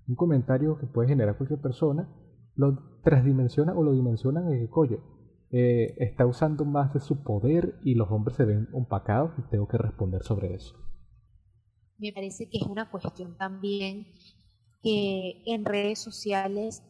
un 0.06 0.14
comentario 0.14 0.78
que 0.78 0.86
puede 0.86 1.08
generar 1.08 1.36
cualquier 1.36 1.60
persona, 1.60 2.08
lo 2.54 2.78
transdimensiona 3.02 3.74
o 3.74 3.82
lo 3.82 3.92
dimensionan 3.92 4.52
en 4.52 4.66
que, 4.66 4.72
oye, 4.74 5.00
eh, 5.52 5.94
está 5.98 6.26
usando 6.26 6.64
más 6.64 6.92
de 6.92 7.00
su 7.00 7.22
poder 7.22 7.78
y 7.82 7.94
los 7.94 8.10
hombres 8.10 8.36
se 8.36 8.44
ven 8.44 8.68
opacados 8.72 9.32
y 9.38 9.42
tengo 9.50 9.66
que 9.68 9.78
responder 9.78 10.22
sobre 10.22 10.54
eso. 10.54 10.76
Me 11.98 12.12
parece 12.12 12.48
que 12.48 12.58
es 12.58 12.66
una 12.66 12.90
cuestión 12.90 13.36
también 13.36 14.06
que 14.82 15.42
en 15.46 15.64
redes 15.64 15.98
sociales, 15.98 16.82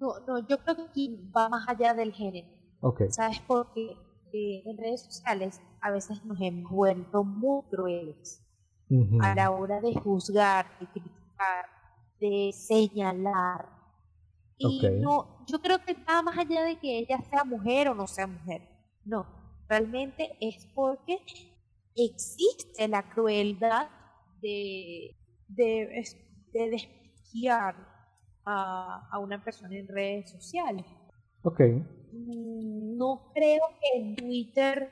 no, 0.00 0.20
no, 0.26 0.46
yo 0.46 0.58
creo 0.58 0.76
que 0.76 0.82
aquí 0.82 1.30
va 1.34 1.48
más 1.48 1.68
allá 1.68 1.94
del 1.94 2.12
género. 2.12 2.48
¿Sabes? 3.10 3.40
Porque 3.46 3.96
eh, 4.32 4.62
en 4.66 4.76
redes 4.76 5.02
sociales 5.02 5.60
a 5.80 5.90
veces 5.90 6.24
nos 6.24 6.40
hemos 6.40 6.70
vuelto 6.70 7.22
muy 7.22 7.62
crueles 7.70 8.40
a 9.20 9.34
la 9.34 9.50
hora 9.50 9.80
de 9.80 9.94
juzgar, 9.94 10.66
de 10.78 10.86
criticar, 10.86 11.66
de 12.20 12.50
señalar. 12.52 13.68
Y 14.58 14.80
no, 15.00 15.44
yo 15.46 15.60
creo 15.60 15.82
que 15.84 15.94
va 15.94 16.22
más 16.22 16.36
allá 16.36 16.62
de 16.64 16.78
que 16.78 16.98
ella 16.98 17.18
sea 17.22 17.44
mujer 17.44 17.88
o 17.88 17.94
no 17.94 18.06
sea 18.06 18.26
mujer. 18.26 18.68
No, 19.04 19.26
realmente 19.68 20.36
es 20.40 20.66
porque 20.74 21.18
existe 21.96 22.86
la 22.86 23.08
crueldad 23.10 23.88
de, 24.40 25.16
de, 25.48 26.04
de, 26.52 27.01
a, 27.48 27.74
a 28.44 29.18
una 29.18 29.42
persona 29.42 29.76
en 29.76 29.88
redes 29.88 30.30
sociales. 30.30 30.86
Ok. 31.42 31.60
Mm, 32.12 32.96
no 32.96 33.30
creo 33.34 33.62
que 33.80 33.98
en 33.98 34.16
Twitter, 34.16 34.90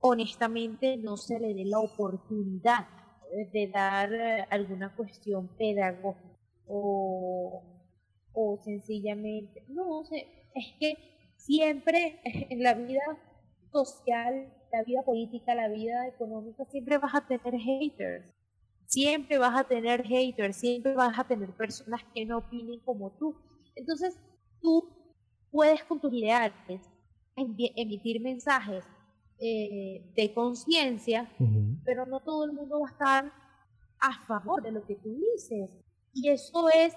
honestamente, 0.00 0.96
no 0.96 1.16
se 1.16 1.38
le 1.38 1.54
dé 1.54 1.64
la 1.64 1.78
oportunidad 1.78 2.86
de 3.52 3.68
dar 3.68 4.12
eh, 4.12 4.46
alguna 4.50 4.94
cuestión 4.94 5.48
pedagógica 5.56 6.36
o, 6.66 7.62
o 8.32 8.58
sencillamente, 8.64 9.64
no 9.68 10.04
sé, 10.04 10.26
es 10.54 10.74
que 10.80 10.94
siempre 11.36 12.20
en 12.24 12.62
la 12.62 12.74
vida 12.74 13.02
social, 13.72 14.52
la 14.72 14.82
vida 14.84 15.02
política, 15.02 15.54
la 15.54 15.68
vida 15.68 16.08
económica, 16.08 16.64
siempre 16.66 16.98
vas 16.98 17.14
a 17.14 17.26
tener 17.26 17.60
haters 17.60 18.24
siempre 18.86 19.38
vas 19.38 19.58
a 19.58 19.64
tener 19.64 20.04
haters, 20.04 20.56
siempre 20.56 20.94
vas 20.94 21.18
a 21.18 21.24
tener 21.24 21.50
personas 21.50 22.00
que 22.14 22.24
no 22.24 22.38
opinen 22.38 22.80
como 22.80 23.10
tú. 23.12 23.36
Entonces, 23.74 24.18
tú 24.60 24.88
puedes 25.50 25.82
con 25.84 26.00
tus 26.00 26.12
ideales 26.12 26.52
emitir 27.36 28.20
mensajes 28.20 28.84
eh, 29.38 30.02
de 30.14 30.32
conciencia, 30.32 31.30
pero 31.84 32.06
no 32.06 32.20
todo 32.20 32.44
el 32.44 32.52
mundo 32.52 32.80
va 32.80 32.88
a 32.88 32.90
estar 32.90 33.32
a 34.00 34.26
favor 34.26 34.62
de 34.62 34.72
lo 34.72 34.86
que 34.86 34.96
tú 34.96 35.14
dices. 35.34 35.70
Y 36.14 36.30
eso 36.30 36.68
es, 36.70 36.94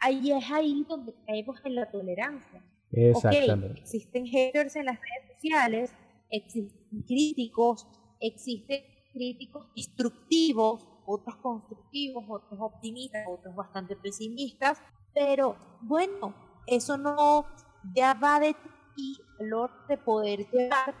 ahí 0.00 0.32
es 0.32 0.50
ahí 0.50 0.84
donde 0.88 1.14
caemos 1.26 1.60
en 1.64 1.76
la 1.76 1.90
tolerancia. 1.90 2.64
Exactamente. 2.90 3.80
existen 3.80 4.26
haters 4.26 4.74
en 4.76 4.86
las 4.86 4.98
redes 4.98 5.34
sociales, 5.34 5.92
existen 6.30 7.02
críticos, 7.02 7.86
existen 8.18 8.82
críticos 9.12 9.66
destructivos, 9.76 10.86
otros 11.08 11.36
constructivos, 11.36 12.24
otros 12.28 12.60
optimistas, 12.60 13.26
otros 13.28 13.54
bastante 13.54 13.96
pesimistas, 13.96 14.78
pero 15.14 15.56
bueno, 15.80 16.34
eso 16.66 16.98
no 16.98 17.46
ya 17.94 18.14
va 18.14 18.38
de 18.40 18.54
ti 18.94 19.16
el 19.38 19.50
de 19.88 19.98
poder 19.98 20.46
llevar 20.50 20.94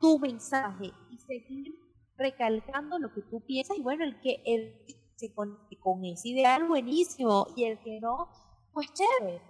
tu 0.00 0.18
mensaje 0.18 0.92
y 1.10 1.18
seguir 1.18 1.74
recalcando 2.16 2.98
lo 2.98 3.12
que 3.12 3.22
tú 3.22 3.40
piensas 3.46 3.78
y 3.78 3.82
bueno, 3.82 4.04
el 4.04 4.20
que 4.20 4.42
el 4.44 4.84
se 5.16 5.32
conecte 5.32 5.78
con 5.78 6.04
ese 6.04 6.28
ideal 6.28 6.66
buenísimo 6.66 7.46
y 7.56 7.64
el 7.64 7.78
que 7.80 8.00
no, 8.00 8.28
pues 8.72 8.92
chévere. 8.92 9.40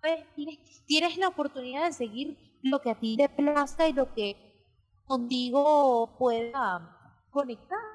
Pues 0.00 0.22
tienes, 0.34 0.84
tienes 0.86 1.16
la 1.16 1.28
oportunidad 1.28 1.86
de 1.86 1.92
seguir 1.92 2.38
lo 2.62 2.80
que 2.80 2.90
a 2.90 3.00
ti 3.00 3.16
te 3.16 3.28
plazca 3.28 3.88
y 3.88 3.94
lo 3.94 4.12
que 4.12 4.36
contigo 5.06 6.14
pueda 6.18 7.16
conectar. 7.30 7.93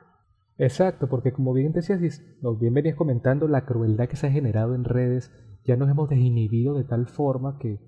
Exacto, 0.60 1.08
porque 1.08 1.32
como 1.32 1.54
bien 1.54 1.72
decías, 1.72 2.02
bien 2.60 2.74
venías 2.74 2.95
comentando, 2.95 3.48
la 3.48 3.65
crueldad 3.65 4.10
que 4.10 4.17
se 4.17 4.28
ha 4.28 4.32
generado 4.32 4.76
en 4.76 4.84
redes, 4.84 5.32
ya 5.63 5.78
nos 5.78 5.89
hemos 5.89 6.10
desinhibido 6.10 6.74
de 6.74 6.84
tal 6.84 7.08
forma 7.08 7.58
que 7.60 7.80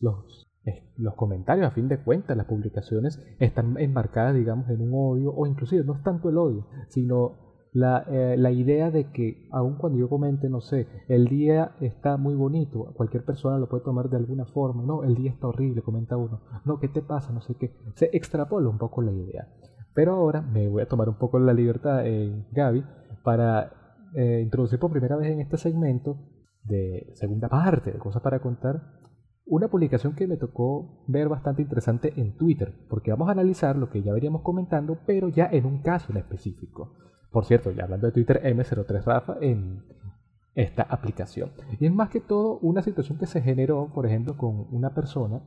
los, 0.00 0.48
los 0.96 1.14
comentarios, 1.14 1.68
a 1.68 1.70
fin 1.70 1.86
de 1.86 2.02
cuentas, 2.02 2.36
las 2.36 2.46
publicaciones 2.46 3.24
están 3.38 3.78
enmarcadas, 3.78 4.34
digamos, 4.34 4.68
en 4.70 4.80
un 4.80 4.90
odio, 4.92 5.32
o 5.32 5.46
inclusive 5.46 5.84
no 5.84 5.94
es 5.94 6.02
tanto 6.02 6.28
el 6.28 6.36
odio, 6.38 6.66
sino 6.88 7.46
la, 7.72 8.04
eh, 8.08 8.36
la, 8.36 8.50
idea 8.50 8.90
de 8.90 9.12
que 9.12 9.48
aun 9.52 9.76
cuando 9.76 10.00
yo 10.00 10.08
comente, 10.08 10.48
no 10.48 10.60
sé, 10.60 10.88
el 11.06 11.28
día 11.28 11.76
está 11.80 12.16
muy 12.16 12.34
bonito, 12.34 12.92
cualquier 12.94 13.24
persona 13.24 13.56
lo 13.56 13.68
puede 13.68 13.84
tomar 13.84 14.10
de 14.10 14.16
alguna 14.16 14.46
forma, 14.46 14.82
no, 14.82 15.04
el 15.04 15.14
día 15.14 15.30
está 15.30 15.46
horrible, 15.46 15.82
comenta 15.82 16.16
uno, 16.16 16.40
no, 16.64 16.80
¿qué 16.80 16.88
te 16.88 17.02
pasa? 17.02 17.32
No 17.32 17.40
sé 17.40 17.54
qué, 17.54 17.72
se 17.94 18.10
extrapola 18.12 18.68
un 18.68 18.78
poco 18.78 19.00
la 19.00 19.12
idea. 19.12 19.46
Pero 19.96 20.12
ahora 20.12 20.42
me 20.42 20.68
voy 20.68 20.82
a 20.82 20.88
tomar 20.88 21.08
un 21.08 21.16
poco 21.16 21.38
la 21.38 21.54
libertad, 21.54 22.06
eh, 22.06 22.44
Gaby, 22.52 22.84
para 23.24 23.72
eh, 24.14 24.42
introducir 24.42 24.78
por 24.78 24.90
primera 24.90 25.16
vez 25.16 25.32
en 25.32 25.40
este 25.40 25.56
segmento 25.56 26.18
de 26.64 27.10
segunda 27.14 27.48
parte 27.48 27.92
de 27.92 27.98
cosas 27.98 28.20
para 28.20 28.40
contar, 28.40 28.82
una 29.46 29.68
publicación 29.68 30.14
que 30.14 30.26
me 30.26 30.36
tocó 30.36 31.02
ver 31.08 31.30
bastante 31.30 31.62
interesante 31.62 32.12
en 32.14 32.36
Twitter, 32.36 32.74
porque 32.90 33.10
vamos 33.10 33.28
a 33.30 33.32
analizar 33.32 33.76
lo 33.76 33.88
que 33.88 34.02
ya 34.02 34.12
veríamos 34.12 34.42
comentando, 34.42 34.98
pero 35.06 35.30
ya 35.30 35.48
en 35.50 35.64
un 35.64 35.80
caso 35.80 36.12
en 36.12 36.18
específico. 36.18 36.92
Por 37.32 37.46
cierto, 37.46 37.70
ya 37.70 37.84
hablando 37.84 38.06
de 38.06 38.12
Twitter 38.12 38.42
M03 38.44 39.02
Rafa 39.02 39.36
en 39.40 39.82
esta 40.54 40.82
aplicación. 40.82 41.52
Y 41.80 41.86
es 41.86 41.92
más 41.92 42.10
que 42.10 42.20
todo 42.20 42.58
una 42.58 42.82
situación 42.82 43.16
que 43.16 43.26
se 43.26 43.40
generó, 43.40 43.90
por 43.94 44.04
ejemplo, 44.04 44.36
con 44.36 44.66
una 44.72 44.92
persona 44.92 45.40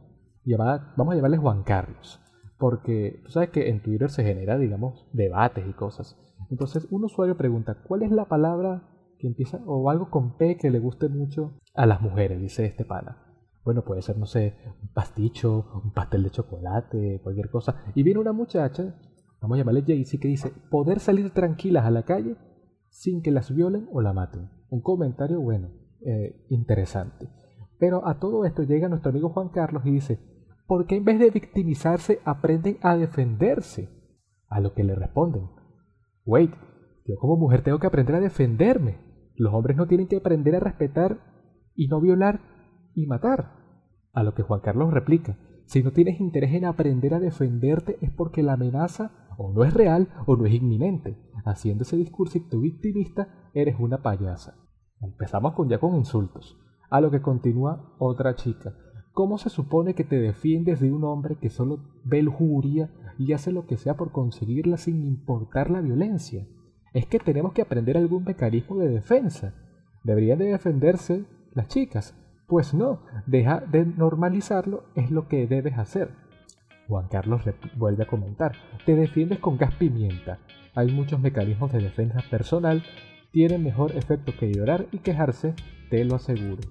llamada, 0.43 0.93
vamos 0.97 1.13
a 1.13 1.15
llamarle 1.17 1.37
Juan 1.37 1.61
Carlos, 1.61 2.19
porque 2.59 3.21
tú 3.23 3.31
sabes 3.31 3.49
que 3.49 3.69
en 3.69 3.81
Twitter 3.81 4.09
se 4.11 4.23
genera, 4.23 4.57
digamos, 4.57 5.07
debates 5.13 5.65
y 5.67 5.73
cosas. 5.73 6.17
Entonces 6.51 6.87
un 6.91 7.05
usuario 7.05 7.37
pregunta, 7.37 7.81
¿cuál 7.87 8.03
es 8.03 8.11
la 8.11 8.25
palabra 8.25 8.83
que 9.17 9.27
empieza, 9.27 9.59
o 9.65 9.89
algo 9.89 10.09
con 10.09 10.37
P 10.37 10.57
que 10.57 10.69
le 10.69 10.79
guste 10.79 11.09
mucho 11.09 11.57
a 11.73 11.85
las 11.85 12.01
mujeres, 12.01 12.39
dice 12.39 12.65
este 12.65 12.85
pana? 12.85 13.25
Bueno, 13.65 13.83
puede 13.83 14.01
ser, 14.01 14.17
no 14.17 14.25
sé, 14.25 14.55
un 14.81 14.89
pasticho, 14.93 15.81
un 15.83 15.91
pastel 15.93 16.23
de 16.23 16.31
chocolate, 16.31 17.19
cualquier 17.23 17.49
cosa. 17.49 17.83
Y 17.95 18.03
viene 18.03 18.19
una 18.19 18.33
muchacha 18.33 18.95
vamos 19.41 19.55
a 19.55 19.59
llamarle 19.59 19.83
Jaycee, 19.85 20.19
que 20.19 20.27
dice 20.27 20.51
poder 20.69 20.99
salir 20.99 21.31
tranquilas 21.31 21.85
a 21.85 21.91
la 21.91 22.03
calle 22.03 22.35
sin 22.89 23.21
que 23.21 23.31
las 23.31 23.53
violen 23.53 23.87
o 23.91 24.01
la 24.01 24.13
maten. 24.13 24.49
Un 24.69 24.81
comentario 24.81 25.39
bueno, 25.41 25.69
eh, 26.05 26.45
interesante. 26.49 27.29
Pero 27.77 28.07
a 28.07 28.19
todo 28.19 28.45
esto 28.45 28.63
llega 28.63 28.89
nuestro 28.89 29.11
amigo 29.11 29.29
Juan 29.29 29.49
Carlos 29.49 29.83
y 29.85 29.91
dice, 29.91 30.19
¿por 30.69 30.85
qué 30.85 30.97
en 30.97 31.03
vez 31.03 31.17
de 31.17 31.31
victimizarse 31.31 32.19
aprenden 32.25 32.77
a 32.83 32.95
defenderse? 32.95 33.89
A 34.47 34.59
lo 34.59 34.75
que 34.75 34.83
le 34.83 34.93
responden, 34.93 35.49
wait, 36.25 36.53
yo 37.07 37.15
como 37.17 37.37
mujer 37.37 37.63
tengo 37.63 37.79
que 37.79 37.87
aprender 37.87 38.15
a 38.15 38.19
defenderme. 38.19 38.99
Los 39.35 39.51
hombres 39.51 39.77
no 39.77 39.87
tienen 39.87 40.07
que 40.07 40.17
aprender 40.17 40.55
a 40.55 40.59
respetar 40.59 41.21
y 41.73 41.87
no 41.87 41.99
violar 41.99 42.41
y 42.93 43.07
matar. 43.07 43.55
A 44.13 44.21
lo 44.21 44.35
que 44.35 44.43
Juan 44.43 44.59
Carlos 44.59 44.93
replica, 44.93 45.39
si 45.65 45.81
no 45.81 45.91
tienes 45.91 46.19
interés 46.19 46.53
en 46.53 46.65
aprender 46.65 47.15
a 47.15 47.19
defenderte 47.19 47.97
es 48.01 48.11
porque 48.11 48.43
la 48.43 48.53
amenaza 48.53 49.27
o 49.39 49.51
no 49.51 49.63
es 49.63 49.73
real 49.73 50.09
o 50.27 50.35
no 50.35 50.45
es 50.45 50.53
inminente. 50.53 51.17
Haciendo 51.45 51.81
ese 51.81 51.97
discursito 51.97 52.59
victimista, 52.59 53.49
eres 53.55 53.75
una 53.79 54.03
payasa. 54.03 54.53
Empezamos 55.01 55.53
con 55.53 55.67
ya 55.67 55.79
con 55.79 55.95
insultos. 55.95 56.59
A 56.91 57.01
lo 57.01 57.09
que 57.09 57.21
continúa 57.21 57.95
otra 57.97 58.35
chica. 58.35 58.75
¿Cómo 59.19 59.37
se 59.37 59.49
supone 59.49 59.95
que 59.95 60.05
te 60.05 60.17
defiendes 60.17 60.79
de 60.79 60.93
un 60.93 61.03
hombre 61.03 61.35
que 61.35 61.49
solo 61.49 61.81
ve 62.05 62.21
lujuria 62.21 62.89
y 63.17 63.33
hace 63.33 63.51
lo 63.51 63.65
que 63.65 63.75
sea 63.75 63.95
por 63.95 64.13
conseguirla 64.13 64.77
sin 64.77 65.05
importar 65.05 65.69
la 65.69 65.81
violencia? 65.81 66.47
Es 66.93 67.05
que 67.05 67.19
tenemos 67.19 67.51
que 67.51 67.61
aprender 67.61 67.97
algún 67.97 68.23
mecanismo 68.23 68.77
de 68.77 68.87
defensa. 68.87 69.55
Deberían 70.05 70.39
de 70.39 70.45
defenderse 70.45 71.25
las 71.53 71.67
chicas. 71.67 72.15
Pues 72.47 72.73
no, 72.73 73.01
deja 73.27 73.59
de 73.59 73.85
normalizarlo, 73.85 74.85
es 74.95 75.11
lo 75.11 75.27
que 75.27 75.47
debes 75.47 75.77
hacer. 75.77 76.11
Juan 76.87 77.09
Carlos 77.09 77.41
vuelve 77.75 78.03
a 78.03 78.07
comentar, 78.07 78.53
te 78.85 78.95
defiendes 78.95 79.39
con 79.39 79.57
gas 79.57 79.73
pimienta. 79.73 80.39
Hay 80.75 80.93
muchos 80.93 81.19
mecanismos 81.19 81.73
de 81.73 81.81
defensa 81.81 82.23
personal, 82.31 82.83
tienen 83.33 83.65
mejor 83.65 83.97
efecto 83.97 84.31
que 84.39 84.53
llorar 84.53 84.87
y 84.93 84.99
quejarse, 84.99 85.55
te 85.89 86.05
lo 86.05 86.15
aseguro. 86.15 86.61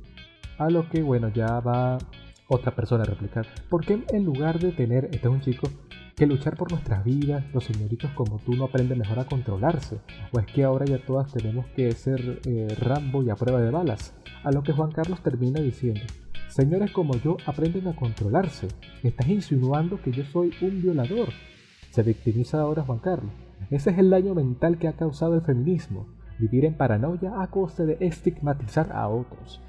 A 0.56 0.70
lo 0.70 0.88
que, 0.88 1.02
bueno, 1.02 1.28
ya 1.28 1.60
va 1.60 1.98
otra 2.48 2.74
persona 2.74 3.04
a 3.04 3.06
replicar. 3.06 3.46
¿Por 3.68 3.84
qué 3.84 4.02
en 4.08 4.24
lugar 4.24 4.58
de 4.58 4.72
tener, 4.72 5.04
este 5.06 5.18
es 5.18 5.26
un 5.26 5.40
chico, 5.40 5.68
que 6.16 6.26
luchar 6.26 6.56
por 6.56 6.72
nuestras 6.72 7.04
vidas, 7.04 7.44
los 7.54 7.64
señoritos 7.64 8.10
como 8.12 8.38
tú 8.38 8.56
no 8.56 8.64
aprenden 8.64 8.98
mejor 8.98 9.20
a 9.20 9.26
controlarse? 9.26 10.00
¿O 10.32 10.40
es 10.40 10.46
que 10.46 10.64
ahora 10.64 10.84
ya 10.84 10.98
todas 10.98 11.32
tenemos 11.32 11.66
que 11.76 11.92
ser 11.92 12.40
eh, 12.44 12.74
Rambo 12.80 13.22
y 13.22 13.30
a 13.30 13.36
prueba 13.36 13.60
de 13.60 13.70
balas? 13.70 14.14
A 14.42 14.50
lo 14.50 14.62
que 14.62 14.72
Juan 14.72 14.90
Carlos 14.90 15.22
termina 15.22 15.60
diciendo, 15.60 16.00
Señores 16.48 16.90
como 16.90 17.14
yo 17.16 17.36
aprenden 17.46 17.86
a 17.86 17.94
controlarse. 17.94 18.68
estás 19.02 19.28
insinuando 19.28 20.00
que 20.02 20.10
yo 20.10 20.24
soy 20.24 20.52
un 20.62 20.82
violador. 20.82 21.28
Se 21.90 22.02
victimiza 22.02 22.60
ahora 22.60 22.82
Juan 22.82 22.98
Carlos. 22.98 23.32
Ese 23.70 23.90
es 23.90 23.98
el 23.98 24.10
daño 24.10 24.34
mental 24.34 24.78
que 24.78 24.88
ha 24.88 24.94
causado 24.94 25.34
el 25.34 25.42
feminismo. 25.42 26.08
Vivir 26.38 26.64
en 26.64 26.74
paranoia 26.74 27.42
a 27.42 27.50
costa 27.50 27.84
de 27.84 27.98
estigmatizar 28.00 28.90
a 28.92 29.08
otros. 29.08 29.60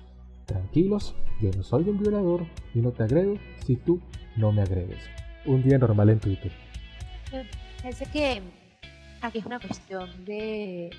Tranquilos, 0.50 1.14
yo 1.40 1.52
no 1.56 1.62
soy 1.62 1.88
un 1.88 2.00
violador 2.00 2.44
y 2.74 2.80
no 2.80 2.92
te 2.92 3.04
agredo 3.04 3.36
si 3.68 3.76
tú 3.76 4.02
no 4.36 4.52
me 4.52 4.64
agredes. 4.64 4.98
Un 5.46 5.62
día 5.62 5.78
normal 5.78 6.10
en 6.10 6.20
Twitter. 6.20 6.52
Que 8.12 8.42
aquí 9.22 9.38
es 9.38 9.46
una 9.46 9.60
cuestión 9.60 10.26
de, 10.26 10.90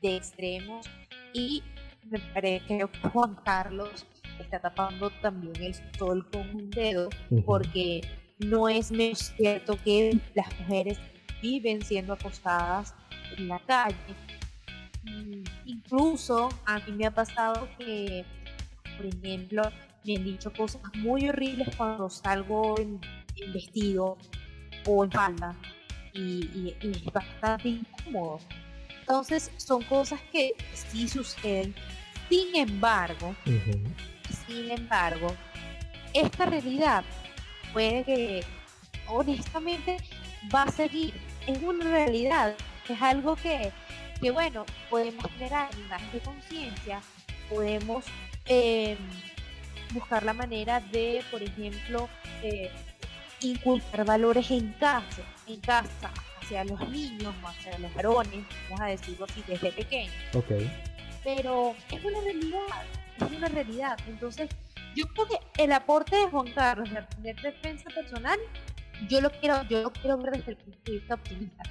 de 0.00 0.16
extremos 0.16 0.86
y 1.32 1.64
me 2.04 2.20
parece 2.32 2.64
que 2.64 3.08
Juan 3.08 3.36
Carlos 3.44 4.06
está 4.38 4.60
tapando 4.60 5.10
también 5.20 5.56
el 5.60 5.74
sol 5.98 6.24
con 6.30 6.48
un 6.54 6.70
dedo, 6.70 7.08
porque 7.44 8.02
no 8.38 8.68
es 8.68 8.92
cierto 9.36 9.76
que 9.82 10.16
las 10.34 10.46
mujeres 10.60 10.96
viven 11.42 11.82
siendo 11.82 12.12
acosadas 12.12 12.94
en 13.36 13.48
la 13.48 13.58
calle. 13.58 13.96
Incluso 15.64 16.50
a 16.64 16.78
mí 16.78 16.92
me 16.92 17.06
ha 17.06 17.10
pasado 17.10 17.68
que, 17.78 18.24
por 18.96 19.06
ejemplo, 19.06 19.62
me 20.04 20.16
han 20.16 20.24
dicho 20.24 20.52
cosas 20.52 20.80
muy 20.94 21.28
horribles 21.28 21.68
cuando 21.76 22.08
salgo 22.08 22.78
en, 22.78 23.00
vestido 23.52 24.16
o 24.86 25.04
en 25.04 25.10
falda 25.10 25.54
y, 26.12 26.74
es 26.80 27.04
bastante 27.04 27.68
incómodo. 27.68 28.40
Entonces 29.00 29.50
son 29.56 29.82
cosas 29.82 30.20
que 30.32 30.52
sí 30.72 31.08
suceden. 31.08 31.74
Sin 32.28 32.56
embargo, 32.56 33.36
sin 34.46 34.70
embargo, 34.70 35.28
esta 36.12 36.46
realidad 36.46 37.04
puede 37.72 38.04
que 38.04 38.44
honestamente 39.08 39.98
va 40.54 40.62
a 40.62 40.72
seguir. 40.72 41.14
Es 41.46 41.62
una 41.62 41.84
realidad, 41.84 42.54
es 42.88 43.02
algo 43.02 43.36
que, 43.36 43.70
que 44.20 44.30
bueno, 44.30 44.64
podemos 44.90 45.24
generar 45.32 45.68
más 45.88 46.12
de 46.12 46.18
conciencia, 46.20 47.00
podemos 47.48 48.04
em, 48.48 48.98
buscar 49.92 50.22
la 50.22 50.32
manera 50.32 50.80
de, 50.80 51.22
por 51.30 51.42
ejemplo, 51.42 52.08
eh, 52.42 52.70
inculcar 53.40 54.04
valores 54.04 54.50
en 54.50 54.72
casa, 54.74 55.22
en 55.46 55.60
casa, 55.60 56.10
hacia 56.40 56.64
los 56.64 56.88
niños, 56.88 57.34
hacia 57.44 57.78
los 57.78 57.92
varones, 57.94 58.44
vamos 58.68 58.80
a 58.80 58.86
decirlo 58.86 59.26
así, 59.26 59.42
desde 59.46 59.72
pequeños. 59.72 60.14
Okay. 60.34 60.70
Pero 61.24 61.74
es 61.90 62.04
una 62.04 62.20
realidad, 62.20 62.84
es 63.18 63.36
una 63.36 63.48
realidad. 63.48 63.98
Entonces, 64.06 64.48
yo 64.94 65.06
creo 65.08 65.26
que 65.26 65.62
el 65.62 65.72
aporte 65.72 66.16
de 66.16 66.26
Juan 66.26 66.50
Carlos 66.52 66.88
de 67.18 67.34
defensa 67.34 67.90
personal, 67.90 68.38
yo 69.08 69.20
lo 69.20 69.30
quiero, 69.30 69.62
yo 69.64 69.82
lo 69.82 69.92
quiero 69.92 70.18
ver 70.18 70.38
desde 70.38 70.52
el 70.52 70.56
punto 70.56 70.78
de 70.84 70.92
vista 70.92 71.14
optimista. 71.14 71.62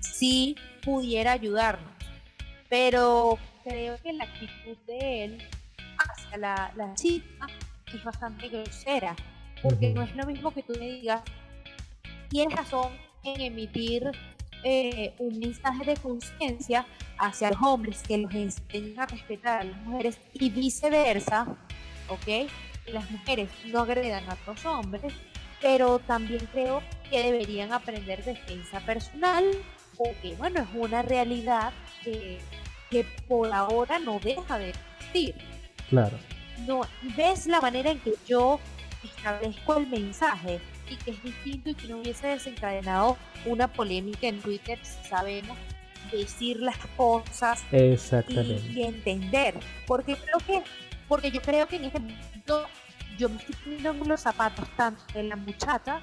Si 0.00 0.56
pudiera 0.82 1.32
ayudarnos, 1.32 1.90
pero 2.68 3.38
creo 3.62 3.96
que 4.02 4.12
la 4.12 4.24
actitud 4.24 4.76
de 4.86 5.24
él 5.24 5.48
hacia 6.08 6.38
la, 6.38 6.72
la 6.76 6.94
chica 6.94 7.46
es 7.92 8.04
bastante 8.04 8.48
grosera, 8.48 9.14
porque 9.62 9.90
no 9.90 10.02
es 10.02 10.14
lo 10.16 10.26
mismo 10.26 10.52
que 10.52 10.62
tú 10.62 10.72
me 10.78 10.90
digas, 10.90 11.22
tienes 12.28 12.56
razón 12.56 12.92
en 13.22 13.40
emitir 13.40 14.10
eh, 14.64 15.14
un 15.18 15.38
mensaje 15.38 15.84
de 15.84 15.96
conciencia 15.96 16.86
hacia 17.18 17.50
los 17.50 17.62
hombres 17.62 18.02
que 18.02 18.18
los 18.18 18.34
enseñen 18.34 18.98
a 18.98 19.06
respetar 19.06 19.60
a 19.60 19.64
las 19.64 19.76
mujeres 19.82 20.18
y 20.32 20.50
viceversa, 20.50 21.46
¿ok? 22.08 22.50
las 22.86 23.10
mujeres 23.10 23.50
no 23.66 23.80
agredan 23.80 24.28
a 24.28 24.34
otros 24.34 24.64
hombres, 24.66 25.12
pero 25.60 25.98
también 26.00 26.46
creo 26.52 26.82
que 27.10 27.22
deberían 27.22 27.72
aprender 27.72 28.24
defensa 28.24 28.80
personal, 28.80 29.44
porque 29.96 30.34
bueno, 30.36 30.60
es 30.60 30.68
una 30.74 31.02
realidad 31.02 31.72
que, 32.02 32.38
que 32.90 33.04
por 33.26 33.52
ahora 33.52 33.98
no 33.98 34.18
deja 34.18 34.58
de 34.58 34.70
existir. 34.70 35.34
Claro. 35.88 36.18
No, 36.66 36.82
ves 37.16 37.46
la 37.46 37.60
manera 37.60 37.90
en 37.90 38.00
que 38.00 38.14
yo 38.26 38.60
establezco 39.02 39.76
el 39.76 39.86
mensaje 39.88 40.60
y 40.88 40.96
que 40.96 41.10
es 41.12 41.22
distinto 41.22 41.70
y 41.70 41.74
que 41.74 41.88
no 41.88 41.98
hubiese 41.98 42.26
desencadenado 42.28 43.16
una 43.46 43.68
polémica 43.68 44.26
en 44.26 44.40
Twitter, 44.40 44.78
sabemos 44.82 45.56
decir 46.10 46.60
las 46.60 46.76
cosas 46.96 47.62
Exactamente. 47.72 48.66
Y, 48.72 48.82
entender. 48.82 49.54
Porque 49.86 50.16
creo 50.16 50.38
que, 50.46 50.62
porque 51.08 51.30
yo 51.30 51.40
creo 51.40 51.66
que 51.66 51.76
en 51.76 51.84
este 51.84 52.00
momento 52.00 52.66
yo 53.18 53.28
me 53.28 53.36
estoy 53.36 53.54
poniendo 53.56 53.90
en 53.90 54.08
los 54.08 54.20
zapatos 54.20 54.68
tanto 54.76 55.02
de 55.14 55.24
la 55.24 55.36
muchacha 55.36 56.00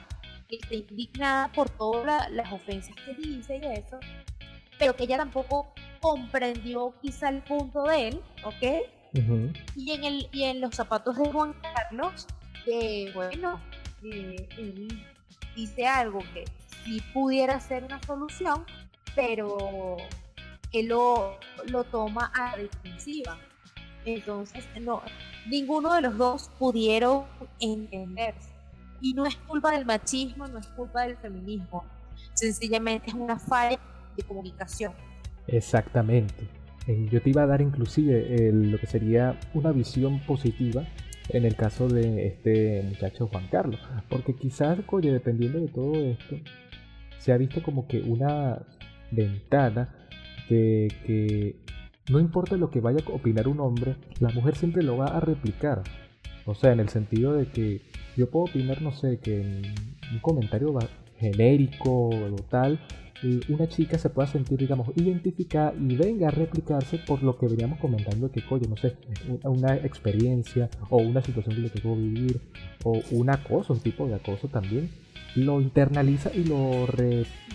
que 0.47 0.57
está 0.57 0.75
indignada 0.75 1.51
por 1.51 1.69
todas 1.69 2.29
las 2.31 2.51
ofensas 2.51 2.95
que 3.05 3.13
dice 3.13 3.57
y 3.61 3.65
eso, 3.65 3.99
pero 4.77 4.95
que 4.95 5.03
ella 5.03 5.17
tampoco 5.17 5.73
comprendió 5.99 6.93
quizá 7.01 7.29
el 7.29 7.41
punto 7.41 7.83
de 7.83 8.09
él, 8.09 8.21
¿ok? 8.43 8.87
Y, 9.13 9.91
en 9.91 10.03
el, 10.03 10.29
y 10.31 10.43
en 10.43 10.61
los 10.61 10.75
zapatos 10.75 11.17
de 11.17 11.31
Juan 11.31 11.53
Carlos, 11.61 12.27
bueno, 13.13 13.59
eh, 14.03 14.47
él 14.57 15.05
dice 15.55 15.85
algo 15.85 16.19
que 16.33 16.45
sí 16.83 17.01
pudiera 17.13 17.59
ser 17.59 17.83
una 17.83 18.01
solución, 18.03 18.65
pero 19.15 19.97
que 20.71 20.83
lo, 20.83 21.37
lo 21.67 21.83
toma 21.83 22.31
a 22.33 22.55
la 22.55 22.63
defensiva. 22.63 23.37
Entonces, 24.05 24.65
no, 24.79 25.01
ninguno 25.47 25.93
de 25.93 26.01
los 26.01 26.17
dos 26.17 26.49
pudieron 26.57 27.25
entenderse. 27.59 28.49
Y 29.01 29.13
no 29.13 29.25
es 29.25 29.35
culpa 29.35 29.71
del 29.71 29.85
machismo, 29.85 30.47
no 30.47 30.59
es 30.59 30.67
culpa 30.67 31.01
del 31.01 31.17
feminismo. 31.17 31.83
Sencillamente 32.33 33.09
es 33.09 33.13
una 33.13 33.37
falla 33.37 33.79
de 34.15 34.23
comunicación. 34.23 34.93
Exactamente. 35.47 36.60
Yo 36.87 37.21
te 37.21 37.29
iba 37.29 37.43
a 37.43 37.47
dar 37.47 37.61
inclusive 37.61 38.51
lo 38.51 38.77
que 38.79 38.87
sería 38.87 39.39
una 39.53 39.71
visión 39.71 40.19
positiva 40.21 40.83
en 41.29 41.45
el 41.45 41.55
caso 41.55 41.87
de 41.87 42.27
este 42.27 42.83
muchacho 42.83 43.27
Juan 43.27 43.47
Carlos. 43.51 43.79
Porque 44.09 44.35
quizás, 44.35 44.79
oye, 44.87 45.11
dependiendo 45.11 45.59
de 45.59 45.67
todo 45.67 45.93
esto, 45.95 46.37
se 47.19 47.31
ha 47.31 47.37
visto 47.37 47.61
como 47.61 47.87
que 47.87 48.01
una 48.01 48.63
ventana 49.11 49.95
de 50.49 50.91
que 51.05 51.55
no 52.09 52.19
importa 52.19 52.57
lo 52.57 52.71
que 52.71 52.81
vaya 52.81 52.99
a 53.05 53.11
opinar 53.11 53.47
un 53.47 53.59
hombre, 53.59 53.95
la 54.19 54.29
mujer 54.29 54.55
siempre 54.55 54.83
lo 54.83 54.97
va 54.97 55.05
a 55.05 55.19
replicar. 55.19 55.83
O 56.45 56.55
sea, 56.55 56.73
en 56.73 56.79
el 56.79 56.89
sentido 56.89 57.33
de 57.33 57.45
que 57.45 57.81
yo 58.17 58.29
puedo 58.29 58.45
opinar, 58.45 58.81
no 58.81 58.91
sé, 58.91 59.19
que 59.19 59.41
en 59.41 59.61
un 60.11 60.19
comentario 60.19 60.77
genérico 61.19 62.09
o 62.09 62.35
tal, 62.49 62.79
una 63.49 63.67
chica 63.67 63.97
se 63.97 64.09
pueda 64.09 64.27
sentir, 64.27 64.57
digamos, 64.57 64.89
identificada 64.95 65.73
y 65.79 65.95
venga 65.95 66.29
a 66.29 66.31
replicarse 66.31 66.97
por 66.97 67.21
lo 67.21 67.37
que 67.37 67.47
veníamos 67.47 67.79
comentando 67.79 68.31
que, 68.31 68.43
coño, 68.43 68.67
no 68.67 68.77
sé, 68.77 68.95
una 69.43 69.75
experiencia 69.75 70.69
o 70.89 70.97
una 70.97 71.21
situación 71.21 71.55
que 71.55 71.61
le 71.61 71.69
tocó 71.69 71.95
vivir 71.95 72.41
o 72.83 72.99
un 73.11 73.29
acoso, 73.29 73.73
un 73.73 73.79
tipo 73.79 74.07
de 74.07 74.15
acoso 74.15 74.47
también, 74.47 74.89
lo 75.35 75.61
internaliza 75.61 76.31
y 76.33 76.43
lo, 76.45 76.87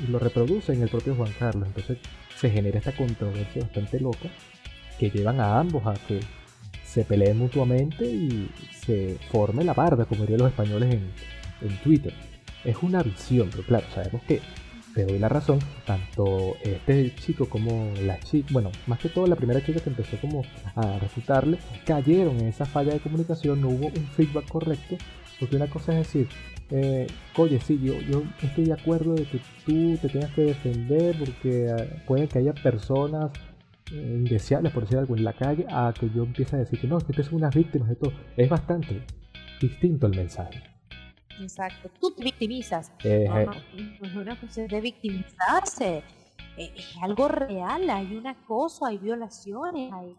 lo 0.08 0.18
reproduce 0.18 0.72
en 0.72 0.82
el 0.82 0.88
propio 0.88 1.14
Juan 1.14 1.32
Carlos. 1.38 1.66
Entonces 1.66 1.98
se 2.36 2.50
genera 2.50 2.78
esta 2.78 2.92
controversia 2.92 3.62
bastante 3.62 4.00
loca 4.00 4.28
que 4.98 5.10
llevan 5.10 5.40
a 5.40 5.58
ambos 5.58 5.86
a 5.86 5.94
que 5.94 6.20
se 6.84 7.04
peleen 7.04 7.38
mutuamente 7.38 8.06
y 8.06 8.48
se 8.84 9.18
forme 9.30 9.64
la 9.64 9.74
barda, 9.74 10.04
como 10.04 10.22
dirían 10.22 10.40
los 10.40 10.48
españoles 10.48 10.94
en, 10.94 11.68
en 11.68 11.76
Twitter. 11.82 12.14
Es 12.64 12.76
una 12.82 13.02
visión, 13.02 13.48
pero 13.50 13.64
claro, 13.64 13.86
sabemos 13.94 14.22
que 14.22 14.40
te 14.96 15.04
doy 15.04 15.18
la 15.18 15.28
razón, 15.28 15.58
tanto 15.84 16.56
este 16.64 17.14
chico 17.16 17.50
como 17.50 17.92
la 18.00 18.18
chica, 18.20 18.48
bueno, 18.50 18.72
más 18.86 18.98
que 18.98 19.10
todo 19.10 19.26
la 19.26 19.36
primera 19.36 19.62
chica 19.62 19.78
que 19.78 19.90
empezó 19.90 20.16
como 20.16 20.42
a 20.74 20.98
refutarle, 20.98 21.58
cayeron 21.84 22.40
en 22.40 22.46
esa 22.46 22.64
falla 22.64 22.94
de 22.94 23.00
comunicación, 23.00 23.60
no 23.60 23.68
hubo 23.68 23.88
un 23.88 24.06
feedback 24.16 24.48
correcto, 24.48 24.96
porque 25.38 25.56
una 25.56 25.66
cosa 25.66 25.92
es 25.92 25.98
decir, 25.98 26.28
eh, 26.70 27.06
oye, 27.36 27.60
sí, 27.60 27.78
yo, 27.78 28.22
estoy 28.40 28.64
de 28.64 28.72
acuerdo 28.72 29.14
de 29.14 29.24
que 29.24 29.38
tú 29.66 29.98
te 30.00 30.08
tengas 30.08 30.30
que 30.30 30.42
defender 30.44 31.14
porque 31.18 31.70
ah, 31.70 32.02
puede 32.06 32.26
que 32.26 32.38
haya 32.38 32.54
personas 32.54 33.30
eh, 33.92 34.14
indeseables, 34.16 34.72
por 34.72 34.84
decir 34.84 34.96
algo, 34.96 35.14
en 35.14 35.24
la 35.24 35.34
calle, 35.34 35.66
a 35.68 35.92
que 35.92 36.08
yo 36.08 36.22
empiece 36.22 36.56
a 36.56 36.60
decir 36.60 36.80
que 36.80 36.86
no, 36.86 36.96
que 37.00 37.12
ustedes 37.12 37.26
son 37.26 37.36
unas 37.36 37.54
víctimas 37.54 37.90
de 37.90 37.96
todo. 37.96 38.14
Es 38.34 38.48
bastante 38.48 39.02
distinto 39.60 40.06
el 40.06 40.16
mensaje. 40.16 40.75
Exacto, 41.40 41.90
tú 42.00 42.12
te 42.12 42.24
victimizas. 42.24 42.92
Eh, 43.04 43.26
no, 43.28 43.44
no, 43.44 43.52
es 43.52 44.14
una 44.14 44.38
cuestión 44.38 44.68
de 44.68 44.80
victimizarse. 44.80 46.02
Es 46.56 46.96
algo 47.02 47.28
real, 47.28 47.88
hay 47.90 48.16
un 48.16 48.26
acoso, 48.26 48.86
hay 48.86 48.96
violaciones, 48.98 49.92
hay, 49.92 50.16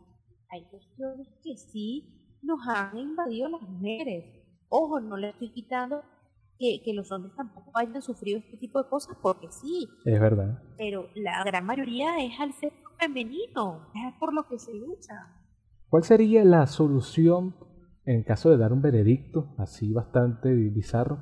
hay 0.49 0.63
cuestiones 0.65 1.27
que 1.43 1.57
sí 1.57 2.37
nos 2.43 2.59
han 2.67 2.97
invadido 2.97 3.49
las 3.49 3.61
mujeres. 3.61 4.25
Ojo, 4.69 4.99
no 4.99 5.17
le 5.17 5.29
estoy 5.29 5.51
quitando 5.51 6.03
que, 6.59 6.93
los 6.93 7.11
hombres 7.11 7.35
tampoco 7.35 7.71
hayan 7.75 8.01
sufrido 8.01 8.39
este 8.39 8.57
tipo 8.57 8.81
de 8.81 8.89
cosas, 8.89 9.15
porque 9.21 9.47
sí. 9.51 9.87
Es 10.05 10.19
verdad. 10.19 10.61
Pero 10.77 11.09
la 11.15 11.43
gran 11.43 11.65
mayoría 11.65 12.17
es 12.23 12.39
al 12.39 12.53
sexo 12.53 12.89
femenino, 12.99 13.87
es 13.93 14.13
por 14.19 14.33
lo 14.33 14.47
que 14.47 14.57
se 14.57 14.73
lucha. 14.73 15.13
¿Cuál 15.89 16.03
sería 16.03 16.43
la 16.43 16.67
solución 16.67 17.55
en 18.07 18.23
caso 18.23 18.49
de 18.49 18.57
dar 18.57 18.71
un 18.71 18.81
veredicto 18.81 19.53
así 19.57 19.91
bastante 19.91 20.53
bizarro 20.53 21.19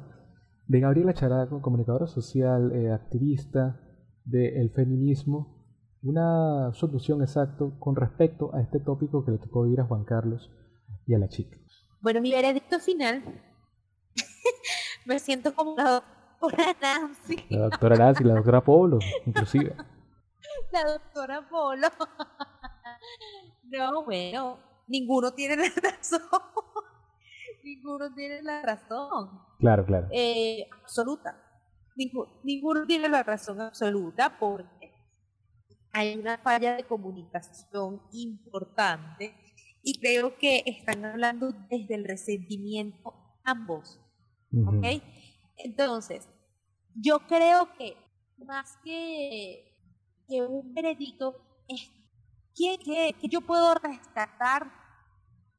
de 0.67 0.79
Gabriela 0.79 1.13
Characo, 1.13 1.61
comunicadora 1.61 2.05
social, 2.05 2.71
eh, 2.73 2.91
activista 2.91 3.81
del 4.23 4.69
feminismo? 4.69 5.65
Una 6.03 6.71
solución 6.73 7.23
exacta 7.23 7.65
con 7.79 7.95
respecto 7.95 8.53
a 8.53 8.61
este 8.61 8.79
tópico 8.79 9.25
que 9.25 9.31
le 9.31 9.39
tocó 9.39 9.65
ir 9.65 9.81
a 9.81 9.85
Juan 9.85 10.05
Carlos 10.05 10.51
y 11.07 11.15
a 11.15 11.17
la 11.17 11.27
chica. 11.27 11.57
Bueno, 12.01 12.21
mi 12.21 12.31
veredicto 12.31 12.79
final 12.79 13.23
me 15.07 15.17
siento 15.17 15.55
como 15.55 15.75
la 15.75 16.03
doctora 16.39 16.75
Nancy. 16.79 17.45
La 17.49 17.61
doctora 17.61 17.95
Nancy, 17.95 18.23
la 18.23 18.35
doctora 18.35 18.61
Polo, 18.63 18.99
inclusive. 19.25 19.75
La 20.71 20.83
doctora 20.83 21.49
Polo. 21.49 21.87
No, 23.67 24.05
bueno, 24.05 24.59
ninguno 24.87 25.33
tiene 25.33 25.57
la 25.57 25.63
razón. 25.81 26.21
Ninguno 27.65 28.13
tiene 28.13 28.41
la 28.41 28.61
razón. 28.61 29.41
Claro, 29.59 29.85
claro. 29.85 30.07
Eh, 30.11 30.67
absoluta. 30.81 31.41
ninguno 32.43 32.85
tiene 32.85 33.09
la 33.09 33.23
razón 33.23 33.59
absoluta 33.59 34.37
porque 34.39 34.93
hay 35.91 36.17
una 36.17 36.37
falla 36.37 36.75
de 36.75 36.83
comunicación 36.83 38.01
importante 38.11 39.35
y 39.81 39.99
creo 39.99 40.37
que 40.37 40.63
están 40.65 41.05
hablando 41.05 41.51
desde 41.69 41.95
el 41.95 42.05
resentimiento 42.05 43.13
ambos. 43.43 43.99
¿Ok? 44.67 45.01
Entonces, 45.57 46.29
yo 46.95 47.19
creo 47.27 47.73
que 47.77 47.97
más 48.45 48.77
que, 48.83 49.77
que 50.27 50.41
un 50.41 50.73
veredicto, 50.73 51.35
es 51.67 51.89
que, 52.55 52.77
que, 53.19 53.27
yo 53.27 53.41
puedo 53.41 53.75
rescatar 53.75 54.71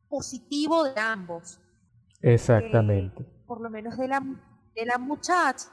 positivo 0.08 0.84
de 0.84 1.00
ambos. 1.00 1.60
Exactamente. 2.26 3.24
por 3.46 3.60
lo 3.60 3.70
menos 3.70 3.96
de 3.96 4.08
la, 4.08 4.20
de 4.74 4.86
la 4.86 4.98
muchacha, 4.98 5.68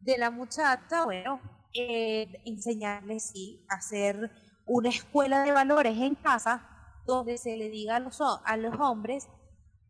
de 0.00 0.18
la 0.18 0.30
muchacha, 0.30 1.04
bueno, 1.04 1.40
eh, 1.72 2.42
enseñarles 2.44 3.30
sí, 3.30 3.64
hacer 3.68 4.30
una 4.66 4.88
escuela 4.88 5.44
de 5.44 5.52
valores 5.52 5.96
en 5.98 6.14
casa 6.16 6.68
donde 7.06 7.38
se 7.38 7.56
le 7.56 7.70
diga 7.70 7.96
a 7.96 8.00
los, 8.00 8.20
a 8.20 8.56
los 8.56 8.74
hombres, 8.80 9.28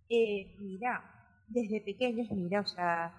eh, 0.09 0.57
mira, 0.59 1.03
desde 1.49 1.81
pequeños, 1.81 2.31
mira, 2.33 2.61
o 2.61 2.67
sea, 2.67 3.13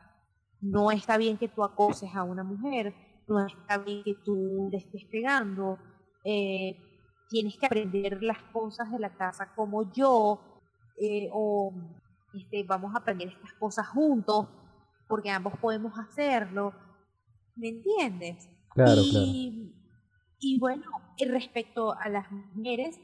no 0.62 0.92
está 0.92 1.18
bien 1.18 1.38
que 1.38 1.48
tú 1.48 1.64
acoses 1.64 2.14
a 2.14 2.24
una 2.24 2.44
mujer, 2.44 2.94
no 3.28 3.46
está 3.46 3.78
bien 3.80 4.04
que 4.04 4.16
tú 4.24 4.70
le 4.72 4.78
estés 4.78 5.06
pegando, 5.06 5.80
eh, 6.24 6.78
tienes 7.30 7.58
que 7.58 7.66
aprender 7.66 8.22
las 8.22 8.42
cosas 8.54 8.92
de 8.92 9.00
la 9.00 9.16
casa 9.16 9.54
como 9.56 9.92
yo, 9.92 10.40
eh, 10.98 11.30
o 11.34 11.74
este, 12.36 12.64
vamos 12.64 12.94
a 12.94 13.00
aprender 13.00 13.30
estas 13.30 13.54
cosas 13.54 13.88
juntos, 13.88 14.48
porque 15.08 15.30
ambos 15.30 15.54
podemos 15.60 15.98
hacerlo, 15.98 16.74
¿me 17.56 17.70
entiendes? 17.70 18.50
Claro, 18.74 19.02
y, 19.02 19.12
claro. 19.12 19.86
Y 20.40 20.60
bueno, 20.60 20.84
respecto 21.28 21.94
a 21.98 22.10
las 22.10 22.30
mujeres, 22.32 23.00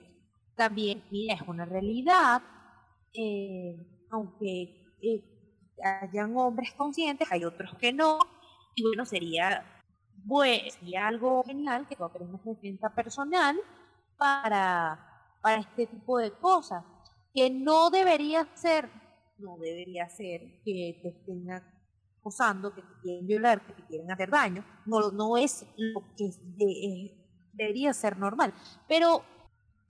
también, 0.55 1.03
mira, 1.09 1.35
es 1.35 1.41
una 1.47 1.65
realidad, 1.65 2.41
eh, 3.13 4.05
aunque 4.11 4.95
eh, 5.01 5.23
hayan 5.83 6.35
hombres 6.35 6.73
conscientes, 6.73 7.31
hay 7.31 7.45
otros 7.45 7.73
que 7.79 7.93
no, 7.93 8.19
y 8.75 8.83
bueno, 8.83 9.05
sería, 9.05 9.65
pues, 10.27 10.73
sería 10.73 11.07
algo 11.07 11.43
genial 11.43 11.87
que 11.87 11.95
tú 11.95 12.03
aprendas 12.03 12.43
defensa 12.43 12.93
personal 12.93 13.59
para, 14.17 15.37
para 15.41 15.61
este 15.61 15.87
tipo 15.87 16.19
de 16.19 16.31
cosas, 16.31 16.83
que 17.33 17.49
no 17.49 17.89
debería 17.89 18.47
ser, 18.53 18.89
no 19.41 19.57
debería 19.57 20.07
ser 20.09 20.41
que 20.63 20.99
te 21.01 21.09
estén 21.09 21.47
acosando, 21.51 22.73
que 22.73 22.81
te 22.81 22.93
quieren 23.01 23.27
violar, 23.27 23.65
que 23.65 23.73
te 23.73 23.85
quieren 23.87 24.11
hacer 24.11 24.29
daño, 24.29 24.63
no, 24.85 25.11
no 25.11 25.37
es 25.37 25.65
lo 25.77 26.03
que 26.15 26.25
eh, 26.25 27.49
debería 27.53 27.93
ser 27.93 28.17
normal, 28.17 28.53
pero 28.87 29.23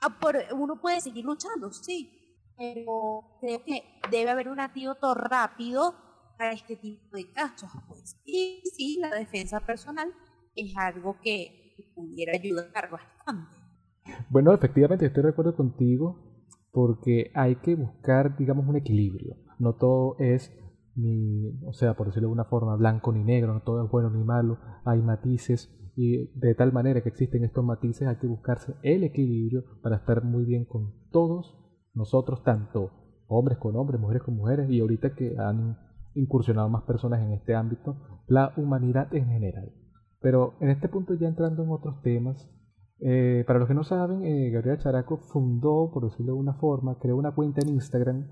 ah, 0.01 0.17
uno 0.53 0.79
puede 0.79 1.01
seguir 1.01 1.25
luchando, 1.25 1.71
sí, 1.71 2.21
pero 2.57 3.37
creo 3.41 3.63
que 3.63 3.83
debe 4.09 4.29
haber 4.29 4.49
un 4.49 4.59
antídoto 4.59 5.13
rápido 5.13 5.95
para 6.37 6.53
este 6.53 6.75
tipo 6.75 7.15
de 7.15 7.31
casos. 7.31 7.69
Pues. 7.87 8.19
Y 8.25 8.61
sí, 8.75 8.97
la 8.99 9.15
defensa 9.15 9.59
personal 9.59 10.13
es 10.55 10.75
algo 10.77 11.17
que 11.21 11.91
pudiera 11.95 12.33
ayudar 12.33 12.89
bastante. 12.89 13.55
Bueno, 14.29 14.53
efectivamente, 14.53 15.05
estoy 15.05 15.23
de 15.23 15.29
acuerdo 15.29 15.55
contigo 15.55 16.30
porque 16.71 17.31
hay 17.33 17.55
que 17.57 17.75
buscar, 17.75 18.37
digamos, 18.37 18.67
un 18.67 18.77
equilibrio. 18.77 19.35
No 19.59 19.73
todo 19.73 20.15
es 20.19 20.51
ni, 20.95 21.59
o 21.65 21.73
sea, 21.73 21.95
por 21.95 22.07
decirlo 22.07 22.29
de 22.29 22.33
una 22.33 22.45
forma, 22.45 22.75
blanco 22.75 23.11
ni 23.11 23.23
negro, 23.23 23.53
no 23.53 23.61
todo 23.61 23.83
es 23.85 23.91
bueno 23.91 24.09
ni 24.09 24.23
malo, 24.23 24.57
hay 24.83 25.01
matices 25.01 25.77
y 25.95 26.31
de 26.39 26.55
tal 26.55 26.71
manera 26.73 27.01
que 27.01 27.09
existen 27.09 27.43
estos 27.43 27.63
matices 27.63 28.07
hay 28.07 28.15
que 28.17 28.27
buscarse 28.27 28.75
el 28.81 29.03
equilibrio 29.03 29.63
para 29.81 29.97
estar 29.97 30.23
muy 30.23 30.45
bien 30.45 30.65
con 30.65 30.93
todos 31.11 31.57
nosotros, 31.93 32.43
tanto 32.43 32.91
hombres 33.27 33.57
con 33.57 33.75
hombres, 33.75 33.99
mujeres 33.99 34.23
con 34.23 34.35
mujeres, 34.35 34.69
y 34.69 34.79
ahorita 34.79 35.15
que 35.15 35.35
han 35.37 35.77
incursionado 36.15 36.69
más 36.69 36.83
personas 36.83 37.21
en 37.21 37.31
este 37.31 37.55
ámbito, 37.55 37.95
la 38.27 38.53
humanidad 38.57 39.13
en 39.13 39.27
general. 39.27 39.71
Pero 40.19 40.55
en 40.59 40.69
este 40.69 40.89
punto 40.89 41.13
ya 41.13 41.27
entrando 41.27 41.63
en 41.63 41.71
otros 41.71 42.01
temas, 42.01 42.49
eh, 43.01 43.43
para 43.47 43.59
los 43.59 43.67
que 43.67 43.73
no 43.73 43.83
saben, 43.83 44.23
eh, 44.23 44.49
Gabriela 44.51 44.77
Characo 44.77 45.17
fundó, 45.17 45.89
por 45.91 46.09
decirlo 46.09 46.33
de 46.33 46.39
una 46.39 46.53
forma, 46.53 46.99
creó 46.99 47.17
una 47.17 47.33
cuenta 47.33 47.61
en 47.61 47.69
Instagram 47.69 48.29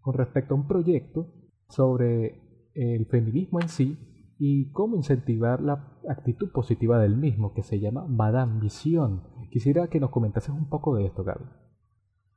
con 0.00 0.14
respecto 0.14 0.54
a 0.54 0.56
un 0.56 0.66
proyecto 0.66 1.32
sobre 1.68 2.42
el 2.74 3.06
feminismo 3.06 3.60
en 3.60 3.68
sí 3.68 3.98
y 4.38 4.70
cómo 4.72 4.96
incentivar 4.96 5.60
la 5.60 5.98
actitud 6.08 6.50
positiva 6.52 7.00
del 7.00 7.16
mismo, 7.16 7.54
que 7.54 7.62
se 7.62 7.80
llama 7.80 8.06
Madame 8.06 8.60
Visión. 8.60 9.22
Quisiera 9.50 9.88
que 9.88 10.00
nos 10.00 10.10
comentases 10.10 10.50
un 10.50 10.68
poco 10.68 10.94
de 10.94 11.06
esto, 11.06 11.24
Gaby. 11.24 11.44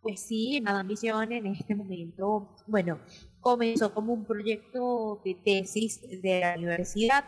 Pues 0.01 0.21
sí, 0.21 0.61
Madame 0.63 0.89
Visión 0.89 1.31
en 1.31 1.45
este 1.47 1.75
momento, 1.75 2.55
bueno, 2.67 2.99
comenzó 3.41 3.93
como 3.93 4.13
un 4.13 4.25
proyecto 4.25 5.21
de 5.25 5.35
tesis 5.35 6.01
de 6.21 6.39
la 6.39 6.55
universidad. 6.57 7.25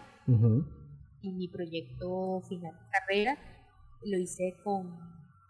Y 1.22 1.34
mi 1.34 1.48
proyecto 1.50 2.42
final 2.48 2.72
de 2.74 2.90
carrera 2.90 3.38
lo 4.04 4.18
hice 4.18 4.58
con 4.64 5.00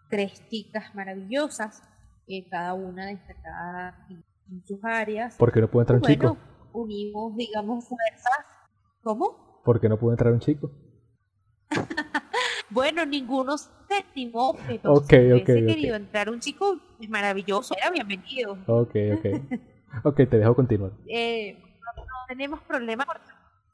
tres 0.08 0.46
chicas 0.48 0.94
maravillosas, 0.94 1.82
eh, 2.26 2.46
cada 2.48 2.74
una 2.74 3.06
destacada 3.06 4.06
en, 4.10 4.22
sus 4.66 4.84
áreas. 4.84 5.36
¿Por 5.36 5.50
qué 5.50 5.62
no 5.62 5.70
puede 5.70 5.84
entrar 5.84 5.98
un 5.98 6.04
chico? 6.04 6.36
Unimos, 6.72 7.34
digamos, 7.36 7.88
fuerzas. 7.88 8.46
¿Cómo? 9.02 9.62
¿Por 9.64 9.80
qué 9.80 9.88
no 9.88 9.98
puede 9.98 10.14
entrar 10.14 10.32
un 10.32 10.40
chico? 10.40 10.70
Bueno, 12.72 13.04
ninguno 13.04 13.58
se 13.58 13.98
estimó, 13.98 14.56
pero 14.66 14.94
okay, 14.94 15.26
si 15.26 15.42
okay, 15.42 15.66
querido 15.66 15.94
entrar 15.94 16.30
un 16.30 16.40
chico 16.40 16.78
es 16.98 17.10
maravilloso, 17.10 17.74
era 17.76 17.90
bienvenido. 17.90 18.56
Ok, 18.66 18.96
ok. 19.18 19.26
ok, 20.04 20.16
te 20.16 20.38
dejo 20.38 20.56
continuar. 20.56 20.92
Eh, 21.06 21.58
no, 21.62 22.04
tenemos 22.28 22.62
problema 22.62 23.04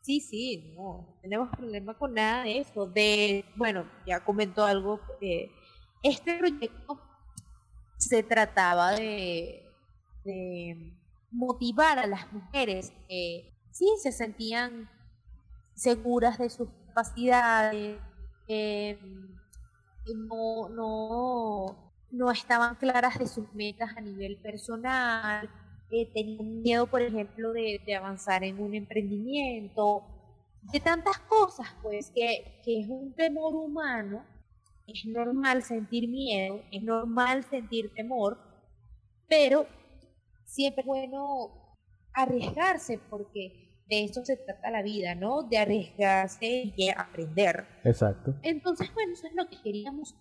Sí, 0.09 0.21
sí, 0.21 0.73
no 0.75 1.19
tenemos 1.21 1.51
problema 1.51 1.93
con 1.93 2.15
nada 2.15 2.45
de 2.45 2.61
eso. 2.61 2.87
De, 2.87 3.45
bueno, 3.57 3.85
ya 4.07 4.25
comentó 4.25 4.65
algo. 4.65 4.99
Eh, 5.21 5.51
este 6.03 6.39
proyecto 6.39 6.99
se 7.99 8.23
trataba 8.23 8.93
de, 8.93 9.67
motivar 11.31 11.99
a 11.99 12.07
las 12.07 12.33
mujeres 12.33 12.91
que 13.07 13.53
sí 13.71 13.87
se 14.03 14.11
sentían 14.11 14.89
seguras 15.75 16.39
de 16.39 16.49
sus 16.49 16.71
capacidades, 16.87 18.01
eh, 18.47 18.99
no, 20.15 20.71
no, 20.71 21.93
no 22.11 22.31
estaban 22.31 22.77
claras 22.77 23.19
de 23.19 23.27
sus 23.27 23.53
metas 23.53 23.95
a 23.95 24.01
nivel 24.01 24.39
personal, 24.39 25.51
eh, 25.91 26.11
tenían 26.13 26.63
miedo, 26.63 26.87
por 26.87 27.03
ejemplo, 27.03 27.53
de, 27.53 27.81
avanzar 27.97 28.45
en 28.45 28.61
un 28.61 28.75
emprendimiento, 28.75 30.05
de 30.73 30.81
tantas 30.81 31.19
cosas, 31.21 31.69
pues, 31.83 32.11
que, 32.15 32.61
que 32.65 32.81
es 32.81 32.89
un 32.89 33.15
temor 33.15 33.55
humano, 33.55 34.25
es 34.87 35.05
normal 35.07 35.63
sentir 35.63 36.09
miedo, 36.09 36.63
es 36.71 36.83
normal 36.83 37.45
sentir 37.45 37.93
temor, 37.95 38.39
pero 39.29 39.67
siempre 40.45 40.81
es 40.81 40.87
bueno 40.87 41.77
arriesgarse 42.15 42.99
porque 43.11 43.69
de 43.89 44.05
eso 44.05 44.25
se 44.25 44.37
trata 44.37 44.71
la 44.71 44.83
vida, 44.83 45.15
¿no? 45.15 45.43
De 45.43 45.59
arriesgarse 45.59 46.73
y 46.77 46.89
aprender. 46.91 47.67
Exacto. 47.85 48.35
Entonces, 48.43 48.93
bueno, 48.93 49.13
eso 49.13 49.27
es 49.27 49.35
lo 49.35 49.49
que 49.49 49.61
queríamos 49.63 50.15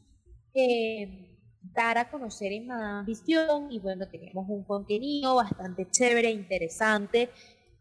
eh, 0.54 1.37
a 1.78 2.10
conocer 2.10 2.52
en 2.54 2.68
Madame 2.68 3.06
Visión 3.06 3.72
y 3.72 3.80
bueno, 3.80 4.08
tenemos 4.10 4.50
un 4.50 4.64
contenido 4.64 5.36
bastante 5.36 5.88
chévere, 5.90 6.32
interesante 6.32 7.30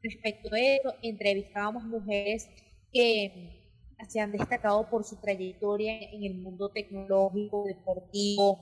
respecto 0.02 0.54
a 0.54 0.60
eso. 0.60 0.94
Entrevistábamos 1.02 1.84
mujeres 1.84 2.46
que 2.92 3.72
se 4.06 4.20
han 4.20 4.32
destacado 4.32 4.88
por 4.90 5.04
su 5.04 5.18
trayectoria 5.18 5.98
en 6.12 6.24
el 6.24 6.34
mundo 6.34 6.68
tecnológico, 6.68 7.64
deportivo, 7.64 8.58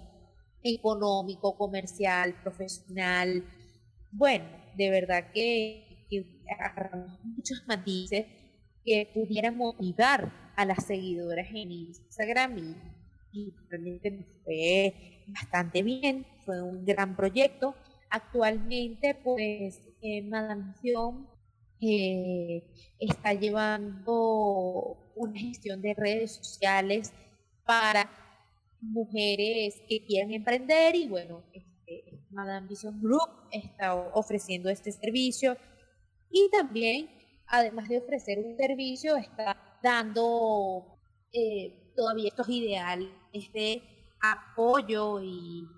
económico, 0.63 1.57
comercial, 1.57 2.37
profesional. 2.41 3.45
Bueno, 4.13 4.45
de 4.77 4.91
verdad 4.91 5.33
que 5.33 6.07
agarramos 6.61 7.19
muchos 7.25 7.65
matices 7.67 8.27
que 8.85 9.11
pudieran 9.13 9.57
motivar 9.57 10.53
a 10.55 10.65
las 10.65 10.87
seguidoras 10.87 11.49
en 11.51 11.73
Instagram 11.73 12.59
y, 12.59 12.94
realmente 13.69 14.27
fue 14.45 15.25
bastante 15.29 15.83
bien, 15.83 16.27
fue 16.45 16.63
un 16.63 16.85
gran 16.85 17.17
proyecto. 17.17 17.75
Actualmente, 18.11 19.15
pues, 19.15 19.81
eh, 20.03 20.23
Madame 20.23 20.75
eh, 21.81 22.63
está 22.99 23.35
llevando 23.35 25.13
una 25.17 25.39
gestión 25.39 25.83
de 25.83 25.95
redes 25.95 26.37
sociales 26.37 27.13
para 27.65 28.11
mujeres 28.81 29.81
que 29.89 30.05
quieran 30.05 30.33
emprender 30.33 30.95
y 30.95 31.09
bueno, 31.09 31.43
este, 31.53 32.21
Madame 32.31 32.69
Vision 32.69 33.01
Group 33.01 33.29
está 33.51 33.95
ofreciendo 33.95 34.69
este 34.69 34.93
servicio 34.93 35.57
y 36.31 36.51
también, 36.51 37.11
además 37.47 37.89
de 37.89 37.99
ofrecer 37.99 38.39
un 38.39 38.57
servicio, 38.57 39.17
está 39.17 39.79
dando 39.83 40.99
eh, 41.33 41.93
todavía 41.97 42.29
estos 42.29 42.49
ideales 42.49 43.09
de 43.53 43.83
apoyo 44.21 45.21
y, 45.21 45.69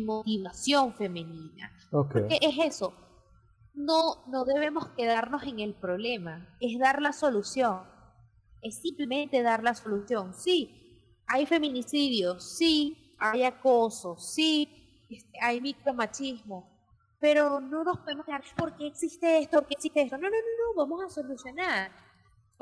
motivación 0.00 0.94
femenina. 0.94 1.70
Porque 1.90 2.38
es 2.40 2.58
eso, 2.58 2.94
no, 3.74 4.24
no 4.26 4.44
debemos 4.46 4.88
quedarnos 4.96 5.42
en 5.42 5.60
el 5.60 5.74
problema, 5.74 6.48
es 6.60 6.78
dar 6.78 7.02
la 7.02 7.12
solución, 7.12 7.82
es 8.62 8.80
simplemente 8.80 9.42
dar 9.42 9.62
la 9.62 9.74
solución. 9.74 10.32
Sí, 10.32 11.12
hay 11.26 11.44
feminicidio, 11.44 12.40
sí, 12.40 13.14
hay 13.18 13.42
acoso, 13.42 14.16
sí, 14.16 15.04
este, 15.10 15.38
hay 15.42 15.60
micromachismo, 15.60 16.70
pero 17.20 17.60
no 17.60 17.84
nos 17.84 17.98
podemos 17.98 18.24
quedar, 18.24 18.42
¿por 18.56 18.74
qué 18.76 18.86
existe 18.86 19.38
esto? 19.38 19.58
¿Por 19.58 19.66
qué 19.66 19.74
existe 19.74 20.02
esto? 20.02 20.16
No, 20.16 20.24
no, 20.24 20.36
no, 20.36 20.74
no, 20.74 20.74
vamos 20.74 21.04
a 21.04 21.08
solucionar. 21.08 21.92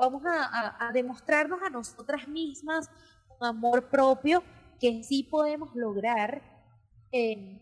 Vamos 0.01 0.23
a, 0.25 0.89
demostrarnos 0.93 1.61
a 1.61 1.69
nosotras 1.69 2.27
mismas 2.27 2.89
amor 3.45 3.89
propio 3.89 4.43
que 4.79 5.03
sí 5.03 5.23
podemos 5.23 5.75
lograr 5.75 6.41
eh, 7.11 7.59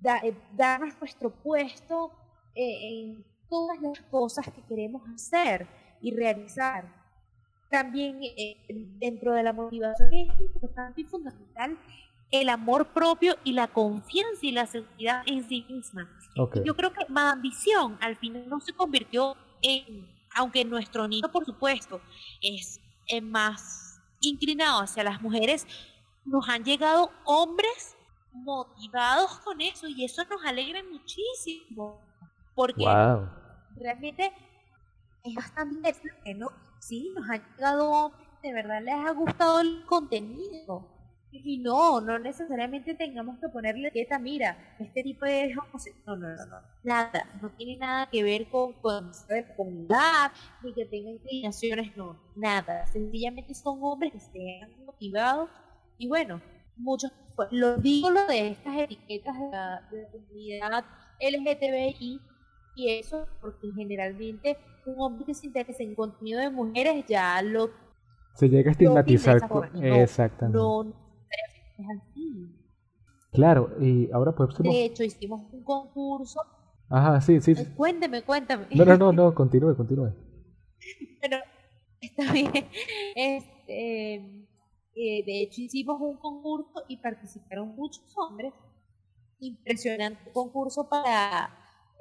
darnos 0.00 0.98
nuestro 1.00 1.30
puesto 1.42 2.12
eh, 2.54 2.88
en 2.90 3.24
todas 3.48 3.80
las 3.80 4.00
cosas 4.10 4.46
que 4.46 4.62
queremos 4.62 5.02
hacer 5.14 5.66
y 6.00 6.14
realizar. 6.14 6.94
También 7.70 8.20
eh, 8.22 8.56
dentro 8.98 9.34
de 9.34 9.42
la 9.42 9.52
motivación 9.52 10.12
es 10.12 10.40
importante 10.40 11.00
y 11.00 11.04
fundamental 11.04 11.78
el 12.30 12.48
amor 12.50 12.92
propio 12.92 13.36
y 13.44 13.52
la 13.52 13.68
confianza 13.68 14.40
y 14.42 14.52
la 14.52 14.66
seguridad 14.66 15.22
en 15.26 15.48
sí 15.48 15.64
misma. 15.68 16.08
Yo 16.64 16.76
creo 16.76 16.92
que 16.92 17.06
Madame 17.08 17.42
Visión 17.42 17.98
al 18.00 18.16
final 18.16 18.48
no 18.48 18.60
se 18.60 18.72
convirtió 18.72 19.34
en, 19.62 20.06
aunque 20.34 20.64
nuestro 20.64 21.08
niño 21.08 21.30
por 21.32 21.44
supuesto 21.44 22.00
es, 22.40 22.80
más 23.22 23.87
inclinado 24.20 24.80
hacia 24.80 25.04
las 25.04 25.20
mujeres, 25.20 25.66
nos 26.24 26.48
han 26.48 26.64
llegado 26.64 27.10
hombres 27.24 27.96
motivados 28.32 29.38
con 29.40 29.60
eso 29.60 29.88
y 29.88 30.04
eso 30.04 30.24
nos 30.24 30.44
alegra 30.44 30.82
muchísimo. 30.84 32.00
Porque 32.54 32.84
realmente 33.76 34.32
es 35.22 35.34
bastante 35.34 35.76
interesante, 35.76 36.34
¿no? 36.34 36.50
Sí, 36.80 37.10
nos 37.14 37.28
han 37.28 37.44
llegado 37.54 37.90
hombres, 37.90 38.28
de 38.42 38.52
verdad 38.52 38.82
les 38.82 38.94
ha 38.94 39.10
gustado 39.12 39.60
el 39.60 39.84
contenido. 39.86 40.97
Y 41.30 41.58
no, 41.58 42.00
no 42.00 42.18
necesariamente 42.18 42.94
tengamos 42.94 43.38
que 43.38 43.48
ponerle 43.48 43.88
etiqueta, 43.88 44.18
mira, 44.18 44.56
este 44.78 45.02
tipo 45.02 45.26
de 45.26 45.54
no, 45.54 45.62
no, 46.06 46.16
no, 46.16 46.46
no, 46.46 46.56
nada, 46.82 47.28
no 47.42 47.50
tiene 47.50 47.76
nada 47.76 48.08
que 48.10 48.22
ver 48.22 48.48
con, 48.48 48.72
con 48.74 49.10
comunidad, 49.56 50.32
ni 50.62 50.72
que 50.72 50.86
tenga 50.86 51.10
inclinaciones, 51.10 51.94
no, 51.96 52.18
nada, 52.34 52.86
sencillamente 52.86 53.54
son 53.54 53.78
hombres 53.82 54.12
que 54.12 54.18
estén 54.18 54.86
motivados 54.86 55.50
y 55.98 56.08
bueno, 56.08 56.40
muchos, 56.76 57.12
pues, 57.36 57.48
lo 57.52 57.76
digo 57.76 58.10
lo 58.10 58.26
de 58.26 58.48
estas 58.48 58.76
etiquetas 58.78 59.38
de 59.38 59.50
la, 59.50 59.88
de 59.90 60.02
la 60.02 60.08
comunidad 60.10 60.84
LGTBI 61.20 62.20
y 62.74 62.90
eso 62.90 63.26
porque 63.40 63.70
generalmente 63.74 64.56
un 64.86 64.94
hombre 64.98 65.26
que 65.26 65.34
se 65.34 65.46
interesa 65.46 65.82
en 65.82 65.94
contenido 65.94 66.40
de 66.40 66.48
mujeres 66.50 67.04
ya 67.06 67.42
lo 67.42 67.70
se 68.34 68.48
llega 68.48 68.70
a 68.70 68.72
estigmatizar 68.72 69.40
exactamente. 69.82 70.56
no, 70.56 71.07
es 71.78 71.86
así. 71.90 72.54
Claro, 73.32 73.70
y 73.80 74.10
ahora 74.12 74.34
pues... 74.34 74.56
De 74.58 74.84
hecho, 74.84 75.04
hicimos 75.04 75.42
un 75.52 75.62
concurso. 75.62 76.40
Ajá, 76.88 77.20
sí, 77.20 77.40
sí. 77.40 77.54
cuénteme, 77.76 78.22
cuéntame. 78.22 78.66
No, 78.74 78.84
no, 78.84 78.96
no, 78.96 79.12
no, 79.12 79.34
continúe, 79.34 79.76
continúe. 79.76 80.12
Bueno, 81.20 81.38
está 82.00 82.32
bien. 82.32 82.52
Este, 83.16 84.14
eh, 84.94 85.24
de 85.24 85.42
hecho, 85.42 85.60
hicimos 85.60 86.00
un 86.00 86.16
concurso 86.16 86.84
y 86.88 86.96
participaron 86.98 87.74
muchos 87.74 88.04
hombres. 88.16 88.52
Impresionante 89.40 90.30
concurso 90.32 90.88
para 90.88 91.50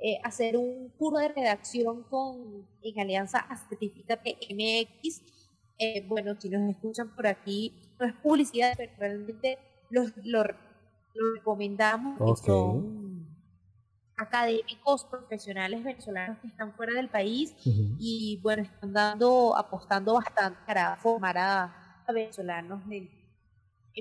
eh, 0.02 0.20
hacer 0.24 0.58
un 0.58 0.90
curso 0.98 1.20
de 1.20 1.30
redacción 1.30 2.04
con 2.04 2.68
en 2.82 3.00
alianza 3.00 3.40
a 3.40 3.58
Certificate 3.58 4.38
MX. 4.52 5.22
Eh, 5.80 6.08
bueno, 6.08 6.40
si 6.40 6.50
nos 6.50 6.70
escuchan 6.70 7.16
por 7.16 7.28
aquí, 7.28 7.87
no 8.00 8.06
es 8.06 8.14
publicidad, 8.16 8.74
pero 8.78 8.92
realmente 8.98 9.58
los, 9.90 10.12
lo, 10.24 10.44
recomendamos, 11.36 12.18
que 12.18 12.46
son 12.46 13.28
académicos 14.18 15.06
profesionales 15.06 15.84
venezolanos 15.84 16.40
que 16.40 16.48
están 16.48 16.74
fuera 16.74 16.94
del 16.94 17.10
país 17.10 17.56
y 17.64 18.40
bueno, 18.42 18.64
están 18.64 18.94
dando, 18.94 19.56
apostando 19.56 20.16
bastante 20.16 20.60
para 20.66 20.96
formar 20.98 21.38
a, 21.38 22.04
venezolanos 22.14 22.82
en, 22.90 23.10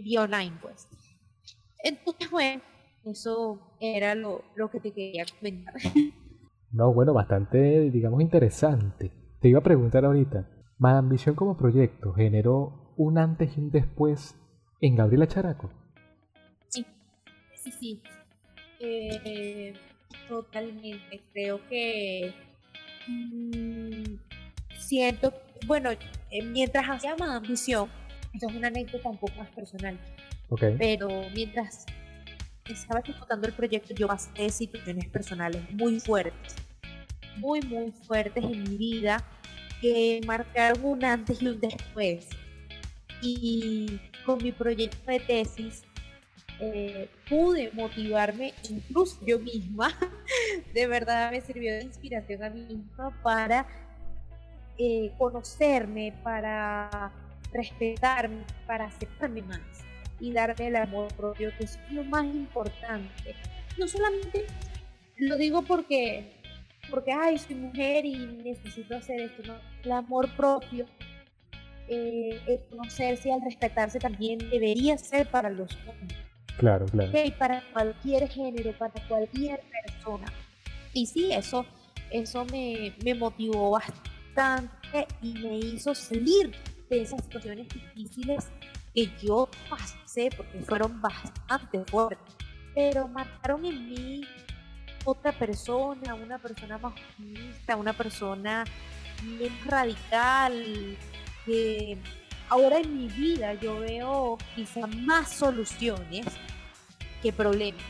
vía 0.03 0.23
online, 0.23 0.57
pues. 0.61 0.87
Entonces, 1.83 2.31
bueno, 2.31 2.63
eso 3.05 3.77
era 3.81 4.15
lo, 4.15 4.43
lo 4.55 4.71
que 4.71 4.81
te 4.81 4.93
quería 4.93 5.25
comentar. 5.39 5.75
No, 6.73 6.93
bueno, 6.93 7.15
bastante, 7.15 7.91
digamos, 7.91 8.21
interesante. 8.21 9.11
Te 9.41 9.49
iba 9.49 9.61
a 9.61 9.63
preguntar 9.63 10.05
ahorita, 10.05 10.47
¿Más 10.79 10.99
Ambición 10.99 11.35
como 11.35 11.57
proyecto 11.57 12.13
generó 12.13 12.86
un 12.97 13.19
antes 13.19 13.57
y 13.57 13.61
un 13.61 13.71
después 13.71 14.35
en 14.81 14.97
Gabriela 14.97 15.27
Characo. 15.27 15.71
Sí, 16.69 16.85
sí, 17.55 17.71
sí. 17.71 18.03
Eh, 18.81 19.75
totalmente. 20.29 21.23
Creo 21.33 21.61
que 21.69 22.35
mm, 23.09 24.17
siento, 24.79 25.33
bueno, 25.67 25.91
eh, 25.93 26.43
mientras 26.43 26.87
hacía 26.89 27.17
más 27.17 27.31
ambición, 27.31 27.89
esto 28.33 28.49
es 28.49 28.55
una 28.55 28.69
anécdota 28.69 29.09
un 29.09 29.19
poco 29.19 29.35
más 29.39 29.49
personal, 29.51 29.99
okay. 30.49 30.77
pero 30.79 31.09
mientras 31.35 31.87
estaba 32.65 33.01
ejecutando 33.01 33.47
el 33.47 33.55
proyecto, 33.55 33.95
yo 33.95 34.09
pasé 34.09 34.51
situaciones 34.51 35.09
personales 35.09 35.63
muy 35.73 36.01
fuertes, 36.01 36.55
muy, 37.37 37.61
muy 37.63 37.93
fuertes 37.93 38.45
en 38.45 38.63
mi 38.65 38.77
vida, 38.77 39.25
que 39.81 40.21
marcaron 40.27 40.85
un 40.85 41.05
antes 41.05 41.41
y 41.41 41.49
un 41.49 41.61
después 41.61 42.29
y 43.23 44.01
con 44.25 44.43
mi 44.43 44.53
proyecto 44.53 45.11
de 45.11 45.21
tesis 45.21 45.85
eh, 46.59 47.11
pude 47.29 47.71
motivarme, 47.73 48.55
incluso 48.71 49.19
yo 49.27 49.39
misma, 49.39 49.91
de 50.75 50.87
verdad 50.87 51.31
me 51.31 51.41
sirvió 51.41 51.75
de 51.75 51.83
inspiración 51.83 52.43
a 52.43 52.51
mí 52.51 52.63
misma 52.63 53.23
para 53.23 53.67
eh, 54.79 55.13
conocerme, 55.19 56.15
para 56.23 57.13
respetarme, 57.53 58.45
para 58.67 58.87
aceptarme 58.87 59.43
más 59.43 59.61
y 60.19 60.33
darme 60.33 60.69
el 60.69 60.77
amor 60.77 61.09
propio, 61.15 61.53
que 61.59 61.65
es 61.65 61.79
lo 61.91 62.05
más 62.05 62.25
importante. 62.25 63.35
No 63.79 63.87
solamente 63.87 64.47
lo 65.19 65.37
digo 65.37 65.61
porque, 65.63 66.41
porque, 66.89 67.13
ay, 67.13 67.39
soy 67.39 67.57
mujer 67.57 68.07
y 68.07 68.17
necesito 68.17 68.97
hacer 68.97 69.21
esto, 69.21 69.43
no, 69.47 69.59
el 69.85 69.93
amor 69.93 70.35
propio 70.37 70.87
eh, 71.89 72.41
el 72.47 72.61
conocerse 72.71 73.29
y 73.29 73.33
al 73.33 73.43
respetarse 73.43 73.99
también 73.99 74.39
debería 74.51 74.99
ser 74.99 75.31
para 75.31 75.51
los 75.51 75.71
hombres. 75.87 76.19
Claro, 76.59 76.87
claro. 76.87 77.13
para 77.39 77.63
cualquier 77.73 78.29
género, 78.29 78.73
para 78.79 78.93
cualquier 79.09 79.61
persona. 79.85 80.27
Y 80.93 81.07
sí, 81.07 81.33
eso, 81.33 81.67
eso 82.11 82.47
me, 82.47 82.95
me 83.05 83.15
motivó 83.15 83.73
bastante 83.73 85.07
y 85.21 85.35
me 85.35 85.59
hizo 85.59 85.95
salir 85.95 86.53
de 86.89 87.03
esas 87.03 87.23
situaciones 87.25 87.69
difíciles 87.69 88.49
que 88.95 89.11
yo 89.23 89.49
pasé, 89.69 90.31
porque 90.35 90.59
fueron 90.61 91.01
bastante 91.03 91.85
fuertes, 91.85 92.35
pero 92.75 93.07
marcaron 93.09 93.65
en 93.67 93.91
mí 93.91 94.23
otra 95.05 95.33
persona, 95.33 96.15
una 96.15 96.39
persona 96.39 96.79
más 96.79 96.95
optimista, 96.95 97.77
una 97.77 97.93
persona 97.93 98.65
menos 99.23 99.67
radical, 99.67 100.97
que 101.47 101.97
ahora 102.49 102.79
en 102.79 102.97
mi 102.97 103.09
vida 103.09 103.55
yo 103.55 103.81
veo 103.81 104.39
quizá 104.55 104.87
más 104.87 105.31
soluciones 105.31 106.27
que 107.23 107.33
problemas. 107.33 107.83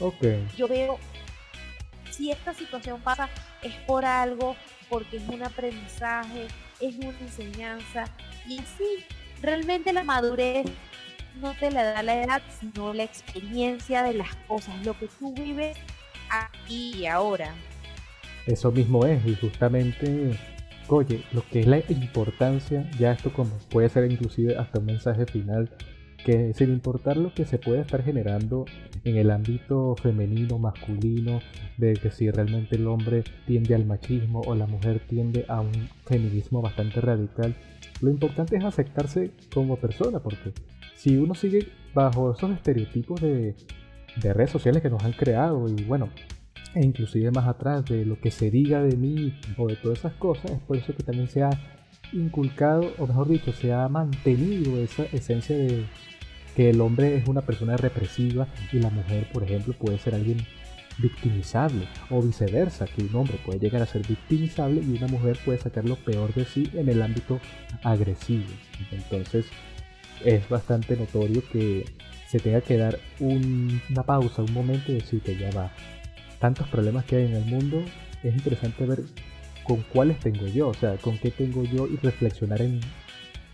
Okay. 0.00 0.48
Yo 0.56 0.66
veo, 0.66 0.98
si 2.10 2.30
esta 2.30 2.52
situación 2.54 3.00
pasa, 3.00 3.28
es 3.62 3.74
por 3.86 4.04
algo, 4.04 4.56
porque 4.88 5.18
es 5.18 5.28
un 5.28 5.42
aprendizaje, 5.42 6.48
es 6.80 6.96
una 6.96 7.18
enseñanza. 7.20 8.06
Y 8.48 8.58
sí, 8.58 9.04
realmente 9.40 9.92
la 9.92 10.02
madurez 10.02 10.66
no 11.40 11.54
te 11.54 11.70
la 11.70 11.84
da 11.84 12.02
la 12.02 12.22
edad, 12.22 12.42
sino 12.60 12.92
la 12.92 13.04
experiencia 13.04 14.02
de 14.02 14.14
las 14.14 14.34
cosas, 14.48 14.74
lo 14.84 14.98
que 14.98 15.08
tú 15.18 15.32
vives 15.32 15.76
aquí 16.30 16.94
y 16.96 17.06
ahora. 17.06 17.54
Eso 18.46 18.72
mismo 18.72 19.06
es, 19.06 19.24
y 19.24 19.36
justamente 19.36 20.36
Oye, 20.88 21.22
lo 21.32 21.42
que 21.50 21.60
es 21.60 21.66
la 21.66 21.78
importancia, 21.88 22.90
ya 22.98 23.12
esto 23.12 23.32
como 23.32 23.56
puede 23.70 23.88
ser 23.88 24.10
inclusive 24.10 24.56
hasta 24.56 24.80
un 24.80 24.86
mensaje 24.86 25.26
final, 25.26 25.70
que 26.24 26.52
sin 26.54 26.70
importar 26.70 27.16
lo 27.16 27.32
que 27.32 27.44
se 27.44 27.58
pueda 27.58 27.80
estar 27.80 28.02
generando 28.02 28.64
en 29.04 29.16
el 29.16 29.30
ámbito 29.30 29.96
femenino, 29.96 30.58
masculino, 30.58 31.40
de 31.78 31.94
que 31.94 32.10
si 32.10 32.30
realmente 32.30 32.76
el 32.76 32.86
hombre 32.86 33.24
tiende 33.46 33.74
al 33.74 33.86
machismo 33.86 34.42
o 34.46 34.54
la 34.54 34.66
mujer 34.66 35.00
tiende 35.08 35.44
a 35.48 35.60
un 35.60 35.72
feminismo 36.04 36.62
bastante 36.62 37.00
radical, 37.00 37.54
lo 38.00 38.10
importante 38.10 38.56
es 38.56 38.64
aceptarse 38.64 39.30
como 39.52 39.76
persona, 39.76 40.20
porque 40.20 40.52
si 40.94 41.16
uno 41.16 41.34
sigue 41.34 41.68
bajo 41.94 42.32
esos 42.32 42.50
estereotipos 42.50 43.20
de, 43.20 43.54
de 44.20 44.32
redes 44.32 44.50
sociales 44.50 44.82
que 44.82 44.90
nos 44.90 45.02
han 45.04 45.12
creado 45.12 45.68
y 45.68 45.84
bueno, 45.84 46.08
e 46.74 46.84
inclusive 46.84 47.30
más 47.30 47.46
atrás 47.46 47.84
de 47.84 48.04
lo 48.04 48.18
que 48.20 48.30
se 48.30 48.50
diga 48.50 48.82
de 48.82 48.96
mí 48.96 49.38
o 49.56 49.66
de 49.66 49.76
todas 49.76 49.98
esas 49.98 50.14
cosas, 50.14 50.50
es 50.50 50.60
por 50.60 50.76
eso 50.76 50.94
que 50.94 51.02
también 51.02 51.28
se 51.28 51.42
ha 51.42 51.50
inculcado, 52.12 52.92
o 52.98 53.06
mejor 53.06 53.28
dicho, 53.28 53.52
se 53.52 53.72
ha 53.72 53.88
mantenido 53.88 54.78
esa 54.78 55.04
esencia 55.04 55.56
de 55.56 55.84
que 56.56 56.70
el 56.70 56.80
hombre 56.80 57.16
es 57.16 57.28
una 57.28 57.40
persona 57.40 57.76
represiva 57.76 58.46
y 58.72 58.78
la 58.78 58.90
mujer, 58.90 59.28
por 59.32 59.42
ejemplo, 59.42 59.74
puede 59.74 59.98
ser 59.98 60.14
alguien 60.14 60.38
victimizable 60.98 61.88
o 62.10 62.20
viceversa, 62.20 62.86
que 62.86 63.02
un 63.02 63.14
hombre 63.14 63.38
puede 63.44 63.58
llegar 63.58 63.82
a 63.82 63.86
ser 63.86 64.06
victimizable 64.06 64.82
y 64.82 64.96
una 64.96 65.08
mujer 65.08 65.38
puede 65.44 65.58
sacar 65.58 65.84
lo 65.86 65.96
peor 65.96 66.34
de 66.34 66.44
sí 66.44 66.70
en 66.74 66.88
el 66.88 67.00
ámbito 67.00 67.40
agresivo. 67.82 68.44
Entonces 68.90 69.46
es 70.24 70.48
bastante 70.48 70.96
notorio 70.96 71.42
que 71.50 71.84
se 72.28 72.38
tenga 72.38 72.60
que 72.60 72.76
dar 72.76 72.98
una 73.20 74.02
pausa, 74.04 74.42
un 74.42 74.52
momento 74.52 74.92
y 74.92 74.96
decir 74.96 75.20
que 75.20 75.36
ya 75.36 75.50
va, 75.50 75.72
tantos 76.42 76.66
problemas 76.66 77.04
que 77.04 77.14
hay 77.14 77.26
en 77.26 77.34
el 77.34 77.44
mundo, 77.44 77.84
es 78.24 78.34
interesante 78.34 78.84
ver 78.84 78.98
con 79.62 79.80
cuáles 79.92 80.18
tengo 80.18 80.44
yo, 80.48 80.70
o 80.70 80.74
sea, 80.74 80.96
con 80.96 81.16
qué 81.16 81.30
tengo 81.30 81.62
yo 81.62 81.86
y 81.86 81.96
reflexionar 81.98 82.60
en, 82.60 82.80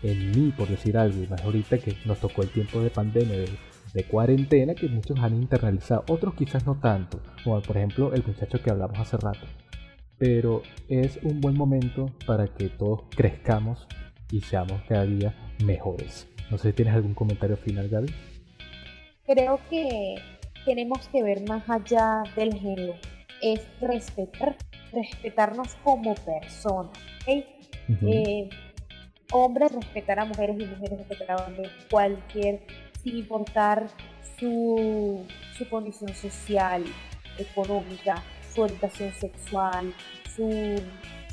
en 0.01 0.31
mí, 0.31 0.51
por 0.57 0.67
decir 0.67 0.97
algo. 0.97 1.21
Y 1.21 1.27
más 1.27 1.39
ahorita 1.43 1.77
que 1.77 1.95
nos 2.05 2.17
tocó 2.17 2.41
el 2.41 2.49
tiempo 2.49 2.81
de 2.81 2.89
pandemia, 2.89 3.45
de, 3.93 4.03
cuarentena, 4.05 4.73
que 4.73 4.87
muchos 4.87 5.19
han 5.19 5.35
internalizado, 5.35 6.03
otros 6.09 6.33
quizás 6.33 6.65
no 6.65 6.79
tanto, 6.79 7.19
como 7.43 7.61
por 7.61 7.77
ejemplo 7.77 8.11
el 8.11 8.23
muchacho 8.25 8.59
que 8.59 8.71
hablamos 8.71 8.97
hace 8.97 9.17
rato. 9.17 9.45
Pero 10.17 10.63
es 10.87 11.19
un 11.21 11.41
buen 11.41 11.55
momento 11.55 12.11
para 12.25 12.47
que 12.47 12.69
todos 12.69 13.03
crezcamos 13.15 13.87
y 14.31 14.41
seamos 14.41 14.81
cada 14.89 15.05
día 15.05 15.35
mejores. 15.63 16.27
No 16.49 16.57
sé 16.57 16.69
si 16.69 16.73
tienes 16.73 16.95
algún 16.95 17.13
comentario 17.13 17.55
final, 17.55 17.87
Gaby. 17.87 18.11
creo 19.27 19.59
que 19.69 20.38
tenemos 20.65 21.07
que 21.09 21.23
ver 21.23 21.47
más 21.47 21.67
allá 21.69 22.23
del 22.35 22.53
género, 22.53 22.95
es 23.41 23.61
respetar, 23.81 24.55
respetarnos 24.91 25.75
como 25.83 26.15
personas. 26.15 26.97
Eh, 27.27 28.49
hombres 29.31 29.71
respetar 29.71 30.19
a 30.19 30.25
mujeres 30.25 30.57
y 30.59 30.65
mujeres 30.65 30.99
respetar 30.99 31.31
a 31.31 31.45
hombres, 31.45 31.69
cualquier, 31.89 32.61
sin 33.03 33.17
importar 33.17 33.87
su, 34.39 35.25
su 35.57 35.69
condición 35.69 36.13
social, 36.13 36.83
económica, 37.37 38.23
su 38.53 38.61
orientación 38.61 39.13
sexual, 39.13 39.93
su, 40.35 40.81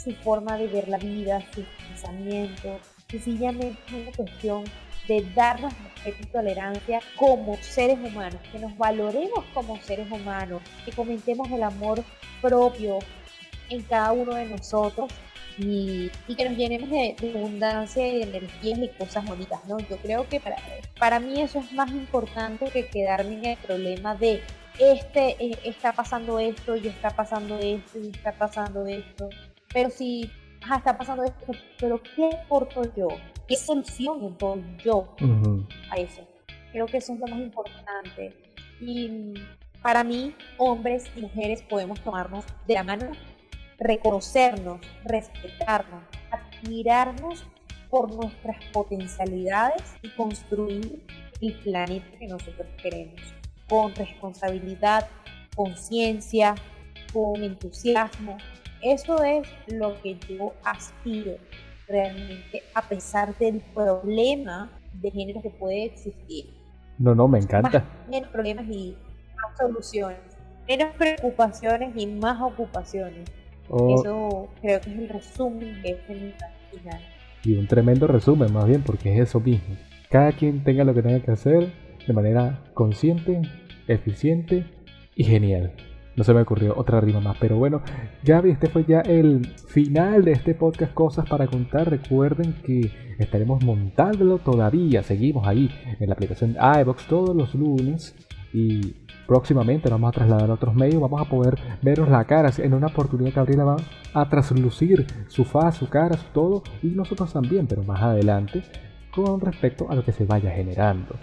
su 0.02 0.12
forma 0.16 0.56
de 0.58 0.66
ver 0.68 0.88
la 0.88 0.98
vida, 0.98 1.42
sus 1.52 1.64
pensamientos. 1.88 2.80
Sencillamente 3.08 3.78
es 3.86 3.92
una 3.92 4.12
cuestión 4.12 4.64
de 5.08 5.26
darnos 5.34 5.72
respeto 6.04 6.18
y 6.22 6.26
tolerancia 6.26 7.00
como 7.16 7.56
seres 7.58 7.98
humanos, 7.98 8.40
que 8.52 8.58
nos 8.58 8.76
valoremos 8.76 9.44
como 9.54 9.80
seres 9.82 10.10
humanos, 10.10 10.62
que 10.84 10.92
comentemos 10.92 11.50
el 11.50 11.62
amor 11.62 12.02
propio 12.40 12.98
en 13.68 13.82
cada 13.82 14.12
uno 14.12 14.34
de 14.34 14.46
nosotros 14.46 15.10
y, 15.58 16.10
que 16.36 16.48
nos 16.48 16.58
llenemos 16.58 16.90
de, 16.90 17.16
abundancia 17.34 18.06
y 18.06 18.18
de 18.18 18.22
energías 18.22 18.78
y 18.78 18.88
cosas 18.88 19.24
bonitas, 19.24 19.64
¿no? 19.66 19.78
Yo 19.78 19.96
creo 19.98 20.28
que 20.28 20.40
para, 20.40 20.56
para 20.98 21.18
mí 21.18 21.40
eso 21.40 21.60
es 21.60 21.72
más 21.72 21.90
importante 21.90 22.66
que 22.70 22.86
quedarme 22.86 23.34
en 23.34 23.44
el 23.44 23.56
problema 23.58 24.14
de 24.14 24.42
este 24.78 25.42
eh, 25.42 25.58
está 25.64 25.92
pasando 25.92 26.38
esto 26.38 26.76
y 26.76 26.88
está 26.88 27.10
pasando 27.10 27.58
esto 27.58 27.98
y 27.98 28.08
está 28.08 28.32
pasando 28.32 28.86
esto. 28.86 29.30
Pero 29.72 29.90
si 29.90 30.30
está 30.60 30.96
pasando 30.96 31.24
esto, 31.24 31.52
pero 31.78 32.00
¿qué 32.02 32.30
aporto 32.44 32.82
yo? 32.94 33.08
¿Qué 33.48 33.54
solución 33.54 34.36
doy 34.38 34.64
yo 34.84 35.14
a 35.90 35.96
eso? 35.96 36.26
Creo 36.72 36.86
que 36.86 36.96
eso 36.96 37.12
es 37.12 37.20
lo 37.20 37.26
más 37.28 37.38
importante. 37.38 38.34
Y 38.80 39.34
para 39.82 40.02
mí, 40.02 40.34
hombres 40.58 41.04
y 41.16 41.20
mujeres 41.20 41.62
podemos 41.62 42.00
tomarnos 42.00 42.44
de 42.66 42.74
la 42.74 42.82
mano, 42.82 43.12
reconocernos, 43.78 44.80
respetarnos, 45.04 46.02
admirarnos 46.30 47.44
por 47.88 48.12
nuestras 48.12 48.64
potencialidades 48.72 49.94
y 50.02 50.08
construir 50.10 51.04
el 51.40 51.52
planeta 51.60 52.18
que 52.18 52.26
nosotros 52.26 52.66
queremos 52.82 53.20
con 53.68 53.94
responsabilidad, 53.94 55.08
conciencia, 55.54 56.56
con 57.12 57.44
entusiasmo. 57.44 58.38
Eso 58.82 59.22
es 59.22 59.48
lo 59.68 60.00
que 60.02 60.18
yo 60.28 60.52
aspiro 60.64 61.36
realmente 61.88 62.62
a 62.74 62.82
pesar 62.82 63.36
del 63.38 63.60
problema 63.74 64.70
de 64.94 65.10
género 65.10 65.42
que 65.42 65.50
puede 65.50 65.84
existir. 65.84 66.46
No, 66.98 67.14
no, 67.14 67.28
me 67.28 67.38
encanta. 67.38 67.84
menos 68.08 68.30
problemas 68.30 68.66
y 68.68 68.96
más 69.36 69.56
soluciones. 69.58 70.18
Menos 70.68 70.94
preocupaciones 70.96 71.92
y 71.96 72.06
más 72.06 72.40
ocupaciones. 72.40 73.28
Oh. 73.68 73.94
Eso 73.94 74.48
creo 74.60 74.80
que 74.80 74.90
es 74.90 74.98
el 74.98 75.08
resumen 75.08 75.82
de 75.82 75.90
este 75.90 76.34
final. 76.70 77.00
Y 77.44 77.56
un 77.56 77.66
tremendo 77.66 78.06
resumen 78.06 78.52
más 78.52 78.66
bien, 78.66 78.82
porque 78.82 79.14
es 79.14 79.20
eso 79.28 79.40
mismo. 79.40 79.76
Cada 80.10 80.32
quien 80.32 80.64
tenga 80.64 80.84
lo 80.84 80.94
que 80.94 81.02
tenga 81.02 81.20
que 81.20 81.30
hacer 81.30 81.72
de 82.06 82.12
manera 82.12 82.64
consciente, 82.74 83.42
eficiente 83.86 84.64
y 85.14 85.24
genial. 85.24 85.72
No 86.16 86.24
se 86.24 86.32
me 86.32 86.40
ocurrió 86.40 86.74
otra 86.76 87.00
rima 87.00 87.20
más, 87.20 87.36
pero 87.38 87.58
bueno, 87.58 87.82
Gaby, 88.24 88.50
este 88.50 88.68
fue 88.68 88.84
ya 88.84 89.00
el 89.00 89.46
final 89.68 90.24
de 90.24 90.32
este 90.32 90.54
podcast 90.54 90.94
Cosas 90.94 91.28
para 91.28 91.46
Contar. 91.46 91.90
Recuerden 91.90 92.54
que 92.64 92.90
estaremos 93.18 93.62
montándolo 93.62 94.38
todavía, 94.38 95.02
seguimos 95.02 95.46
ahí 95.46 95.70
en 96.00 96.08
la 96.08 96.14
aplicación 96.14 96.56
iBox 96.80 97.06
todos 97.06 97.36
los 97.36 97.54
lunes 97.54 98.14
y 98.54 98.94
próximamente 99.26 99.90
nos 99.90 100.00
vamos 100.00 100.14
a 100.14 100.20
trasladar 100.20 100.50
a 100.50 100.54
otros 100.54 100.74
medios, 100.74 101.02
vamos 101.02 101.20
a 101.20 101.28
poder 101.28 101.58
veros 101.82 102.08
la 102.08 102.24
cara. 102.24 102.50
En 102.58 102.72
una 102.72 102.86
oportunidad 102.86 103.34
Gabriela 103.34 103.64
va 103.64 103.76
a 104.14 104.28
traslucir 104.30 105.06
su 105.28 105.44
faz, 105.44 105.76
su 105.76 105.88
cara, 105.90 106.16
su 106.16 106.26
todo, 106.32 106.62
y 106.82 106.86
nosotros 106.86 107.30
también, 107.30 107.66
pero 107.66 107.82
más 107.82 108.00
adelante, 108.00 108.62
con 109.10 109.38
respecto 109.42 109.90
a 109.90 109.94
lo 109.94 110.02
que 110.02 110.12
se 110.12 110.24
vaya 110.24 110.50
generando. 110.50 111.14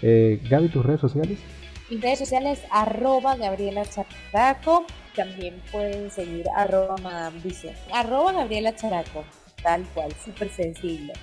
Eh, 0.00 0.40
Gaby, 0.48 0.68
tus 0.68 0.86
redes 0.86 1.00
sociales. 1.00 1.38
Mis 1.90 2.02
redes 2.02 2.18
sociales, 2.18 2.60
arroba 2.70 3.36
Gabriela 3.36 3.82
Characo. 3.86 4.84
También 5.16 5.62
pueden 5.72 6.10
seguir 6.10 6.44
arroba 6.54 6.96
Madame 7.02 7.40
Vision. 7.42 7.74
Arroba 7.92 8.32
Gabriela 8.32 8.76
Characo. 8.76 9.24
Tal 9.62 9.84
cual, 9.94 10.12
súper 10.22 10.50
sencillo. 10.50 11.14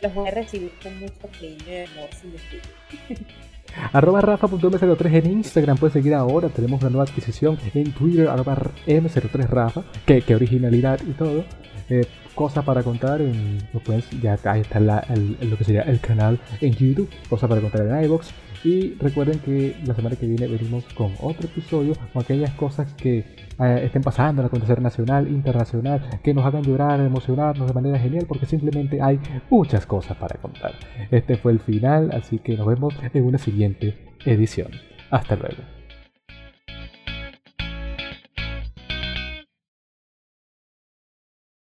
Los 0.00 0.14
voy 0.14 0.28
a 0.28 0.30
recibir 0.30 0.72
con 0.82 0.98
mucho 0.98 1.14
cariño 1.30 1.64
y 1.68 1.76
amor 1.76 2.08
si 2.18 2.28
les 2.28 3.18
Arroba 3.92 4.20
Rafa.m03 4.20 5.24
en 5.24 5.30
Instagram, 5.30 5.76
puedes 5.76 5.94
seguir 5.94 6.14
ahora, 6.14 6.48
tenemos 6.48 6.80
una 6.80 6.90
nueva 6.90 7.04
adquisición 7.04 7.58
en 7.74 7.92
Twitter, 7.92 8.28
arroba 8.28 8.56
M03Rafa, 8.86 9.82
que, 10.06 10.34
originalidad 10.34 11.00
y 11.06 11.12
todo. 11.12 11.44
Eh, 11.90 12.06
cosas 12.34 12.64
para 12.64 12.82
contar 12.82 13.20
en, 13.20 13.58
pues, 13.84 14.08
ya 14.22 14.38
ahí 14.44 14.62
está 14.62 14.80
lo 14.80 15.58
que 15.58 15.64
sería 15.64 15.82
el 15.82 16.00
canal 16.00 16.40
en 16.60 16.72
YouTube, 16.72 17.10
cosas 17.28 17.48
para 17.48 17.60
contar 17.60 17.82
en 17.82 18.04
iVoox 18.04 18.30
y 18.64 18.94
recuerden 18.94 19.38
que 19.40 19.76
la 19.84 19.94
semana 19.94 20.16
que 20.16 20.26
viene 20.26 20.46
venimos 20.46 20.84
con 20.94 21.12
otro 21.20 21.46
episodio 21.46 21.94
con 22.12 22.22
aquellas 22.22 22.50
cosas 22.52 22.92
que 22.94 23.18
eh, 23.18 23.82
estén 23.84 24.02
pasando 24.02 24.40
en 24.40 24.44
la 24.44 24.46
acontecer 24.46 24.80
nacional, 24.80 25.28
internacional, 25.28 26.02
que 26.22 26.32
nos 26.34 26.44
hagan 26.44 26.62
llorar, 26.62 26.98
emocionarnos 27.00 27.68
de 27.68 27.74
manera 27.74 27.98
genial, 27.98 28.24
porque 28.26 28.46
simplemente 28.46 29.00
hay 29.00 29.20
muchas 29.50 29.86
cosas 29.86 30.16
para 30.16 30.36
contar. 30.40 30.72
Este 31.10 31.36
fue 31.36 31.52
el 31.52 31.60
final, 31.60 32.10
así 32.12 32.38
que 32.38 32.56
nos 32.56 32.66
vemos 32.66 32.94
en 33.12 33.24
una 33.24 33.38
siguiente 33.38 33.96
edición. 34.24 34.68
Hasta 35.10 35.36
luego. 35.36 35.73